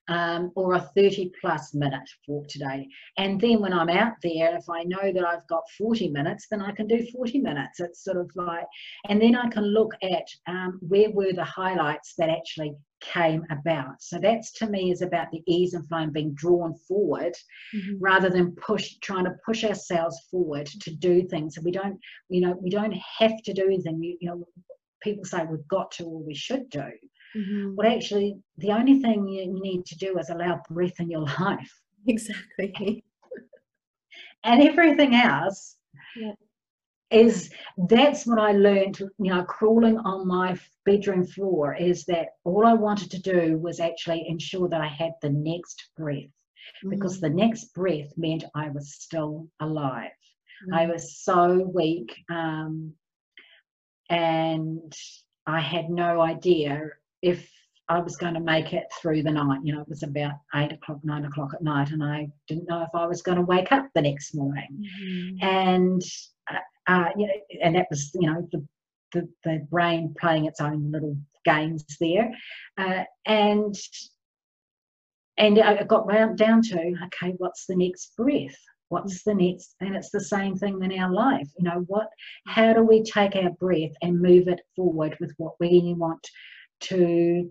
Um, 0.09 0.52
or 0.55 0.74
a 0.74 0.80
30 0.80 1.32
plus 1.40 1.74
minute 1.74 2.09
walk 2.28 2.46
today. 2.48 2.86
And 3.18 3.40
then 3.40 3.61
when 3.61 3.72
I'm 3.72 3.88
out 3.88 4.14
there, 4.22 4.57
if 4.57 4.68
I 4.68 4.82
know 4.84 5.12
that 5.12 5.24
I've 5.24 5.46
got 5.48 5.62
40 5.78 6.09
minutes, 6.11 6.46
then 6.50 6.61
I 6.61 6.72
can 6.72 6.86
do 6.86 7.07
40 7.12 7.38
minutes. 7.40 7.80
It's 7.80 8.05
sort 8.05 8.18
of 8.18 8.30
like, 8.34 8.66
and 9.09 9.20
then 9.20 9.34
I 9.34 9.48
can 9.48 9.64
look 9.64 9.92
at 10.02 10.26
um, 10.46 10.78
where 10.82 11.11
were 11.11 11.32
the 11.32 11.44
highlights 11.44 12.14
that 12.18 12.28
actually 12.28 12.74
came 13.00 13.44
about. 13.50 14.00
So 14.00 14.18
that's 14.18 14.52
to 14.52 14.66
me 14.66 14.90
is 14.90 15.02
about 15.02 15.30
the 15.30 15.42
ease 15.46 15.74
and 15.74 15.86
flow 15.88 15.98
and 15.98 16.12
being 16.12 16.34
drawn 16.34 16.74
forward 16.88 17.34
Mhm. 17.74 17.96
rather 18.00 18.30
than 18.30 18.52
push 18.57 18.96
trying 19.02 19.24
to 19.24 19.36
push 19.44 19.64
ourselves 19.64 20.18
forward 20.30 20.66
to 20.66 20.94
do 20.94 21.22
things. 21.28 21.57
And 21.57 21.64
we 21.64 21.70
don't, 21.72 21.98
you 22.30 22.40
know, 22.40 22.57
we 22.62 22.70
don't 22.70 22.94
have 23.18 23.42
to 23.42 23.52
do 23.52 23.66
anything. 23.66 23.98
We, 23.98 24.16
you 24.20 24.28
know, 24.28 24.46
people 25.02 25.24
say 25.24 25.44
we've 25.44 25.68
got 25.68 25.90
to 25.92 26.05
or 26.05 26.22
we 26.22 26.34
should 26.34 26.70
do. 26.70 26.90
Mhm. 27.35 27.74
Well, 27.76 27.93
actually, 27.93 28.43
the 28.59 28.72
only 28.72 29.01
thing 29.01 29.28
you 29.28 29.47
need 29.61 29.85
to 29.87 29.99
do 29.99 30.18
is 30.18 30.30
allow 30.30 30.62
breath 30.70 31.01
in 31.01 31.11
your 31.11 31.26
life, 31.41 31.72
Exactly. 32.07 33.05
and 34.45 34.62
everything 34.62 35.14
else 35.14 35.76
Yeah. 36.14 36.35
is 37.11 37.51
that's 37.89 38.26
what 38.26 38.39
I 38.39 38.53
learned. 38.53 38.99
You 38.99 39.30
know, 39.35 39.45
crawling 39.45 39.99
on 39.99 40.26
my 40.26 40.59
bedroom 40.85 41.24
floor 41.26 41.74
is 41.74 42.05
that 42.07 42.28
all 42.45 42.66
I 42.66 42.74
wanted 42.74 43.11
to 43.12 43.20
do 43.20 43.59
was 43.59 43.80
actually 43.80 44.26
ensure 44.28 44.68
that 44.68 44.80
I 44.80 44.89
had 44.89 45.12
the 45.22 45.30
next 45.30 45.91
breath 45.97 46.32
because 46.91 47.18
Mhm. 47.18 47.20
the 47.20 47.30
next 47.30 47.74
breath 47.74 48.12
meant 48.16 48.45
I 48.55 48.70
was 48.70 48.95
still 48.95 49.49
alive. 49.61 50.12
I 50.72 50.87
Mhm. 50.87 50.93
was 50.93 51.18
so 51.18 51.59
weak, 51.74 52.16
um, 52.30 52.95
and 54.11 54.93
I 55.47 55.61
had 55.61 55.91
no 55.91 56.20
idea 56.20 56.91
if 57.25 57.51
I 57.89 58.01
was 58.01 58.16
going 58.16 58.35
to 58.35 58.41
make 58.41 58.72
it 58.72 58.85
through 59.01 59.22
the 59.22 59.31
night. 59.31 59.61
You 59.62 59.75
know, 59.75 59.81
it 59.83 59.89
was 59.89 60.03
about 60.03 60.35
eight 60.55 60.72
o'clock, 60.72 61.01
nine 61.03 61.25
o'clock 61.25 61.53
at 61.55 61.62
night, 61.62 61.91
and 61.91 62.03
I 62.03 62.29
didn't 62.49 62.68
know 62.68 62.83
if 62.83 62.89
I 62.95 63.07
was 63.07 63.22
going 63.22 63.37
to 63.37 63.43
wake 63.43 63.72
up 63.72 63.89
the 63.95 64.03
next 64.03 64.35
morning. 64.35 64.85
Mhm. 65.03 65.43
And 65.43 66.03
uh, 66.51 66.59
uh, 66.87 67.09
you 67.16 67.27
know, 67.27 67.35
and 67.62 67.75
that 67.77 67.87
was 67.91 68.11
you 68.14 68.31
know 68.31 68.49
the 68.53 68.66
the, 69.12 69.29
the 69.45 69.66
brain 69.70 70.14
playing 70.18 70.47
its 70.47 70.61
own 70.61 70.91
little 70.91 71.16
games 71.45 71.85
there, 72.01 72.31
uh, 72.79 73.05
and 73.27 73.75
and 75.37 75.61
I 75.61 75.83
got 75.85 76.07
round 76.07 76.39
down 76.39 76.62
to 76.62 76.95
okay, 77.07 77.35
what's 77.39 77.66
the 77.66 77.77
next 77.77 78.16
breath? 78.16 78.57
What's 78.89 79.25
the 79.25 79.35
next? 79.35 79.75
And 79.81 79.95
it's 79.95 80.11
the 80.11 80.20
same 80.20 80.57
thing 80.57 80.83
in 80.83 80.99
our 80.99 81.12
life. 81.12 81.49
You 81.59 81.64
know, 81.64 81.85
what? 81.87 82.09
How 82.47 82.72
do 82.72 82.83
we 82.83 83.03
take 83.03 83.37
our 83.37 83.51
breath 83.51 83.93
and 84.03 84.22
move 84.22 84.49
it 84.49 84.61
forward 84.77 85.16
with 85.20 85.35
what 85.37 85.55
we 85.61 85.95
want 85.97 86.27
to 86.89 87.51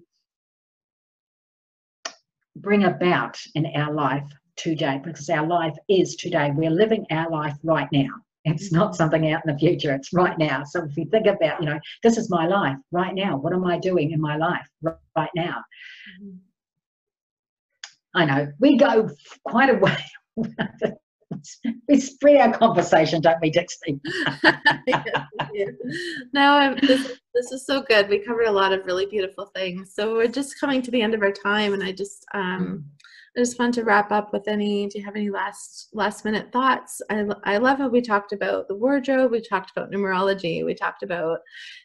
bring 2.58 2.84
about 2.86 3.38
in 3.56 3.66
our 3.76 3.94
life 3.94 4.28
today? 4.56 5.02
Because 5.04 5.30
our 5.30 5.46
life 5.46 5.76
is 5.90 6.16
today. 6.16 6.52
We're 6.54 6.70
living 6.70 7.06
our 7.12 7.30
life 7.30 7.56
right 7.64 7.88
now. 7.92 8.10
It's 8.46 8.72
not 8.72 8.96
something 8.96 9.32
out 9.32 9.42
in 9.46 9.54
the 9.54 9.60
future. 9.60 9.94
It's 9.94 10.14
right 10.14 10.38
now. 10.38 10.64
So 10.66 10.84
if 10.84 10.98
you 10.98 11.06
think 11.06 11.28
about, 11.28 11.62
you 11.62 11.68
know, 11.68 11.80
this 12.04 12.18
is 12.18 12.30
my 12.30 12.46
life 12.46 12.78
right 12.92 13.16
now. 13.16 13.38
What 13.38 13.54
am 13.54 13.66
I 13.66 13.80
doing 13.80 14.12
in 14.12 14.20
my 14.20 14.36
life 14.36 14.68
right 14.82 15.30
now? 15.36 15.64
Mhm. 16.22 16.40
I 18.16 18.26
know 18.26 18.52
we 18.60 18.78
go 18.78 19.10
quite 19.46 19.70
a 19.70 19.78
way. 19.78 19.98
we 21.88 22.00
spread 22.00 22.42
our 22.42 22.58
conversation, 22.58 23.22
don't 23.22 23.42
we, 23.42 23.50
Dixie? 23.50 24.00
We 25.54 25.68
no, 26.34 26.54
I'm, 26.54 26.78
this, 26.78 27.20
this 27.34 27.52
is 27.52 27.66
so 27.66 27.82
good. 27.82 28.10
We 28.10 28.20
covered 28.20 28.48
a 28.48 28.52
lot 28.52 28.74
of 28.74 28.86
really 28.86 29.06
beautiful 29.06 29.46
things. 29.56 29.94
So 29.94 30.16
we're 30.16 30.28
just 30.28 30.60
coming 30.60 30.82
to 30.82 30.92
the 30.92 31.02
end 31.02 31.14
of 31.14 31.22
our 31.22 31.32
time, 31.32 31.74
and 31.74 31.84
I 31.84 31.92
just 31.92 32.26
um, 32.34 32.86
I 33.36 33.40
just 33.40 33.58
want 33.58 33.74
to 33.76 33.84
wrap 33.84 34.12
up 34.12 34.32
with 34.32 34.48
any. 34.48 34.88
Do 34.88 35.00
you 35.00 35.06
have 35.06 35.16
any 35.16 35.30
last 35.30 35.90
last 35.94 36.24
minute 36.24 36.52
thoughts? 36.52 37.02
I 37.10 37.26
I 37.44 37.58
love 37.58 37.80
how 37.80 37.88
we 37.88 38.02
talked 38.02 38.32
about 38.32 38.68
the 38.68 38.76
wardrobe. 38.76 39.32
We 39.32 39.42
talked 39.42 39.72
about 39.72 39.92
numerology. 39.92 40.64
We 40.64 40.76
talked 40.76 41.02
about 41.02 41.40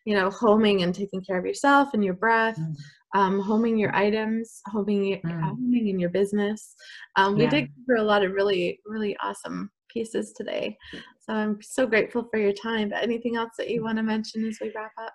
you 0.04 0.14
know 0.14 0.30
homing 0.30 0.82
and 0.82 0.94
taking 0.94 1.22
care 1.22 1.38
of 1.38 1.46
yourself 1.46 1.94
and 1.94 2.04
your 2.04 2.14
breath. 2.14 2.58
Mm. 2.58 2.76
Um, 3.14 3.40
homing 3.40 3.78
your 3.78 3.94
items, 3.96 4.60
homing 4.66 5.04
your, 5.04 5.18
Mm. 5.18 5.42
homing 5.42 5.88
in 5.88 5.98
your 5.98 6.10
business. 6.10 6.74
Um, 7.16 7.36
we 7.36 7.44
Yeah. 7.44 7.50
did 7.50 7.70
cover 7.86 7.96
a 7.98 8.02
lot 8.02 8.22
of 8.22 8.32
really 8.32 8.80
really 8.84 9.16
awesome 9.22 9.70
pieces 9.88 10.32
today. 10.32 10.76
So 11.20 11.32
I'm 11.32 11.62
so 11.62 11.86
grateful 11.86 12.24
for 12.30 12.38
your 12.38 12.52
time. 12.52 12.90
But 12.90 13.02
anything 13.02 13.36
else 13.36 13.52
that 13.56 13.70
you 13.70 13.82
want 13.82 13.96
to 13.96 14.02
mention 14.02 14.44
as 14.46 14.58
we 14.60 14.70
wrap 14.74 14.92
up? 14.98 15.14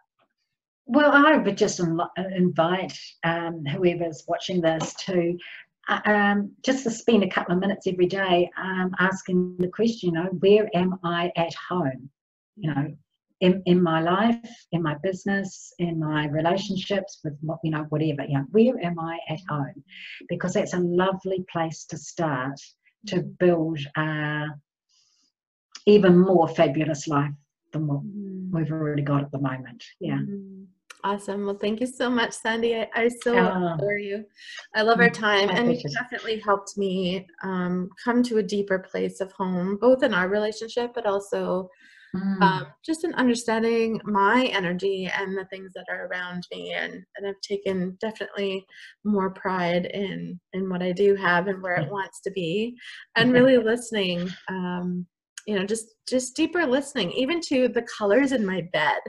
Well, 0.86 1.12
I 1.14 1.38
would 1.38 1.58
just 1.58 1.80
invi- 1.80 2.36
invite 2.36 2.98
um, 3.24 3.64
whoever's 3.66 4.24
watching 4.28 4.60
this 4.62 4.94
to 5.06 5.38
uh, 5.90 6.00
um, 6.06 6.52
just 6.64 6.84
to 6.86 6.92
spend 6.92 7.24
a 7.24 7.30
couple 7.30 7.54
of 7.54 7.60
minutes 7.60 7.88
every 7.88 8.06
day 8.06 8.50
um, 8.58 8.92
asking 9.00 9.58
the 9.60 9.68
question, 9.68 10.10
you 10.10 10.16
know, 10.16 10.30
where 10.40 10.70
am 10.76 10.98
I 11.04 11.32
at 11.36 11.54
home? 11.54 12.10
You 12.56 12.74
know, 12.74 12.98
in, 13.44 13.62
in 13.66 13.84
my 13.84 14.00
life, 14.02 14.38
in 14.72 14.82
my 14.82 14.96
business, 15.04 15.74
in 15.78 16.00
my 16.00 16.28
relationships 16.28 17.20
with, 17.26 17.34
you 17.64 17.72
know, 17.72 17.86
whatever, 17.90 18.24
you 18.24 18.38
know, 18.38 18.46
where 18.52 18.80
am 18.82 18.98
I 18.98 19.20
at 19.30 19.42
home? 19.50 19.84
Because 20.30 20.54
that's 20.54 20.74
a 20.74 20.80
lovely 20.80 21.46
place 21.52 21.84
to 21.92 21.98
start 21.98 22.58
to 23.08 23.22
build 23.44 23.80
a 23.98 24.46
even 25.86 26.18
more 26.18 26.48
fabulous 26.48 27.06
life 27.10 27.34
than 27.74 27.86
what 27.88 28.02
Mhm. 28.04 28.52
we've 28.54 28.72
already 28.72 29.02
got 29.02 29.24
at 29.24 29.32
the 29.34 29.40
moment. 29.40 29.84
Yeah. 30.00 30.20
Mhm. 30.20 30.68
Awesome. 31.04 31.46
Well, 31.46 31.58
thank 31.58 31.82
you 31.82 31.88
so 31.88 32.10
much, 32.10 32.32
Sandy. 32.32 32.78
I, 32.78 32.88
I 32.96 33.10
so 33.10 33.36
Ah. 33.38 33.74
adore 33.76 33.98
you. 33.98 34.26
I 34.74 34.84
love 34.84 35.00
our 35.02 35.10
Mm, 35.10 35.20
time, 35.28 35.50
and 35.50 35.70
you 35.70 35.84
definitely 36.00 36.40
helped 36.40 36.78
me 36.78 37.28
um, 37.44 37.90
come 38.02 38.24
to 38.24 38.38
a 38.38 38.44
deeper 38.56 38.80
place 38.80 39.20
of 39.20 39.30
home, 39.34 39.76
both 39.82 40.02
in 40.02 40.14
our 40.14 40.30
relationship, 40.30 40.94
but 40.96 41.06
also 41.06 41.70
Mm. 42.16 42.42
um, 42.44 42.68
just 42.86 43.04
in 43.04 43.14
understanding 43.16 44.00
my 44.04 44.46
energy 44.54 45.10
and 45.18 45.36
the 45.36 45.46
things 45.46 45.72
that 45.74 45.86
are 45.90 46.06
around 46.06 46.46
me. 46.52 46.72
And, 46.72 46.94
and 46.94 47.28
I've 47.28 47.42
taken 47.42 47.98
definitely 48.02 48.64
more 49.04 49.32
pride 49.32 49.88
in 49.88 50.40
in 50.54 50.70
what 50.70 50.84
I 50.84 50.92
do 50.92 51.16
have 51.16 51.48
and 51.48 51.62
where 51.64 51.76
it 51.76 51.92
wants 51.92 52.22
to 52.22 52.32
be, 52.32 52.76
and 53.16 53.34
really 53.34 53.58
listening. 53.58 54.30
Um, 54.48 55.08
you 55.48 55.58
know, 55.58 55.66
just 55.66 55.88
just 56.08 56.36
deeper 56.36 56.68
listening, 56.68 57.12
even 57.14 57.42
to 57.48 57.68
the 57.68 57.86
colors 57.98 58.32
in 58.32 58.46
my 58.46 58.62
bed. 58.74 59.00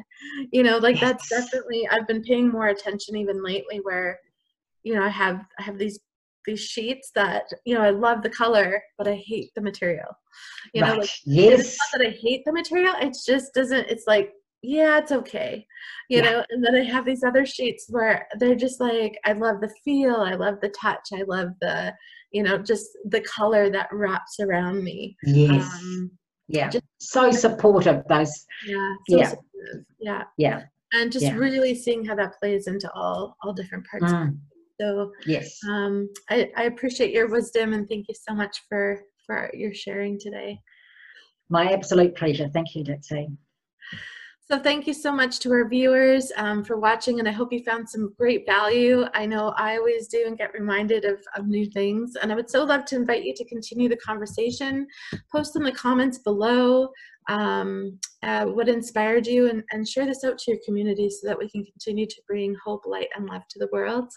You 0.51 0.63
know, 0.63 0.79
like 0.79 0.99
that's 0.99 1.29
definitely 1.29 1.87
I've 1.89 2.09
been 2.09 2.23
paying 2.23 2.49
more 2.49 2.69
attention 2.69 3.17
even 3.17 3.45
lately, 3.45 3.81
where 3.83 4.19
you 4.83 4.95
know 4.95 5.03
I 5.03 5.11
have 5.11 5.45
I 5.59 5.63
have 5.63 5.77
these 5.77 6.01
these 6.47 6.61
sheets 6.61 7.11
that 7.15 7.45
you 7.65 7.75
know 7.75 7.83
I 7.83 7.91
love 7.91 8.23
the 8.23 8.31
color, 8.31 8.83
but 8.99 9.09
I 9.09 9.15
hate 9.15 9.51
the 9.55 9.61
material. 9.63 10.09
You 10.73 10.83
know, 10.83 10.95
like 10.97 11.11
and 11.27 11.39
it's 11.39 11.77
not 11.79 12.01
that 12.01 12.09
I 12.09 12.11
hate 12.11 12.43
the 12.45 12.53
material, 12.53 12.95
it 13.01 13.17
just 13.25 13.55
doesn't, 13.55 13.87
it's 13.89 14.07
like, 14.09 14.33
yeah, 14.63 14.99
it's 14.99 15.13
okay. 15.13 15.65
You 16.11 16.19
Yeah. 16.23 16.31
know, 16.31 16.45
and 16.51 16.65
then 16.65 16.75
I 16.75 16.83
have 16.83 17.05
these 17.05 17.23
other 17.23 17.47
sheets 17.47 17.87
where 17.89 18.27
they're 18.41 18.57
just 18.57 18.81
like, 18.81 19.17
I 19.25 19.33
love 19.33 19.61
the 19.61 19.73
feel, 19.85 20.17
I 20.17 20.35
love 20.35 20.57
the 20.61 20.71
touch, 20.71 21.09
I 21.15 21.23
love 21.29 21.51
the, 21.61 21.95
you 22.33 22.43
know, 22.43 22.59
just 22.59 22.87
the 23.05 23.21
color 23.21 23.71
that 23.71 23.89
wraps 23.93 24.41
around 24.41 24.83
me. 24.83 25.17
yes. 25.23 25.73
Um, 25.73 26.11
yeah. 26.49 26.69
just- 26.71 26.85
so 26.99 27.31
supportive. 27.31 28.03
Those. 28.09 28.33
yeah, 28.67 28.95
so 29.09 29.17
Yeah. 29.19 29.29
supportive. 29.29 29.85
Yeah. 30.01 30.25
Yeah. 30.37 30.63
And 30.95 31.13
just 31.13 31.27
Yeah. 31.27 31.37
really 31.37 31.75
seeing 31.77 32.05
how 32.05 32.17
that 32.17 32.33
plays 32.41 32.67
into 32.67 32.91
all 32.93 33.37
all 33.43 33.53
different 33.53 33.87
parts. 33.87 34.13
Mm. 34.13 34.37
So 34.81 35.13
yes. 35.27 35.59
um, 35.69 36.09
I, 36.31 36.51
I 36.57 36.65
appreciate 36.65 37.13
your 37.13 37.29
wisdom 37.29 37.73
and 37.73 37.89
thank 37.89 38.07
you 38.09 38.15
so 38.15 38.35
much 38.35 38.63
for 38.69 39.01
for 39.27 39.51
your 39.55 39.73
sharing 39.73 40.19
today. 40.19 40.59
My 41.49 41.73
absolute 41.73 42.15
pleasure. 42.15 42.49
Thank 42.53 42.75
you, 42.75 42.85
Dixie. 42.85 43.29
So 44.47 44.59
thank 44.59 44.87
you 44.87 44.93
so 44.93 45.11
much 45.11 45.39
to 45.41 45.53
our 45.53 45.67
viewers 45.67 46.31
um, 46.37 46.63
for 46.65 46.77
watching, 46.77 47.19
and 47.19 47.27
I 47.27 47.33
hope 47.33 47.51
you 47.51 47.65
found 47.65 47.89
some 47.89 48.13
great 48.19 48.45
value. 48.45 49.07
I 49.15 49.25
know 49.25 49.55
I 49.57 49.79
always 49.79 50.07
do 50.07 50.25
and 50.27 50.37
get 50.37 50.53
reminded 50.53 51.07
of, 51.07 51.19
of 51.35 51.47
new 51.47 51.65
things, 51.65 52.15
and 52.21 52.31
I 52.31 52.35
would 52.35 52.51
so 52.51 52.63
love 52.63 52.85
to 52.87 52.97
invite 52.97 53.25
you 53.25 53.33
to 53.37 53.45
continue 53.47 53.89
the 53.89 53.97
conversation. 53.97 54.87
Post 55.33 55.57
in 55.57 55.63
the 55.63 55.73
comments 55.73 56.19
below 56.19 56.91
um, 57.29 57.99
uh, 58.23 58.47
what 58.47 58.69
inspired 58.69 59.27
you 59.27 59.49
and, 59.49 59.63
and 59.73 59.87
share 59.87 60.07
this 60.07 60.25
out 60.25 60.39
to 60.39 60.51
your 60.51 60.61
community 60.65 61.11
so 61.11 61.27
that 61.27 61.39
we 61.39 61.49
can 61.49 61.65
continue 61.65 62.07
to 62.07 62.23
bring 62.27 62.57
hope, 62.65 62.83
light, 62.87 63.09
and 63.17 63.27
love 63.27 63.43
to 63.51 63.59
the 63.59 63.69
world. 63.73 64.11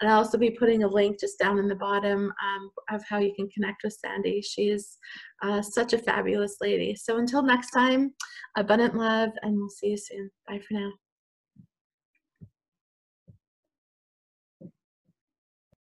And 0.00 0.10
I'll 0.10 0.18
also 0.18 0.38
be 0.38 0.50
putting 0.50 0.82
a 0.82 0.88
link 0.88 1.18
just 1.20 1.38
down 1.38 1.58
in 1.58 1.68
the 1.68 1.74
bottom 1.74 2.32
um, 2.42 2.70
of 2.90 3.02
how 3.08 3.18
you 3.18 3.34
can 3.34 3.48
connect 3.50 3.82
with 3.84 3.94
Sandy. 3.94 4.42
She 4.42 4.68
is 4.68 4.96
uh, 5.42 5.62
such 5.62 5.92
a 5.92 5.98
fabulous 5.98 6.56
lady. 6.60 6.94
So 6.94 7.18
until 7.18 7.42
next 7.42 7.70
time, 7.70 8.12
abundant 8.56 8.96
love, 8.96 9.30
and 9.42 9.56
we'll 9.56 9.68
see 9.68 9.88
you 9.88 9.98
soon. 9.98 10.30
Bye 10.48 10.60
for 10.66 10.74
now. 10.74 10.92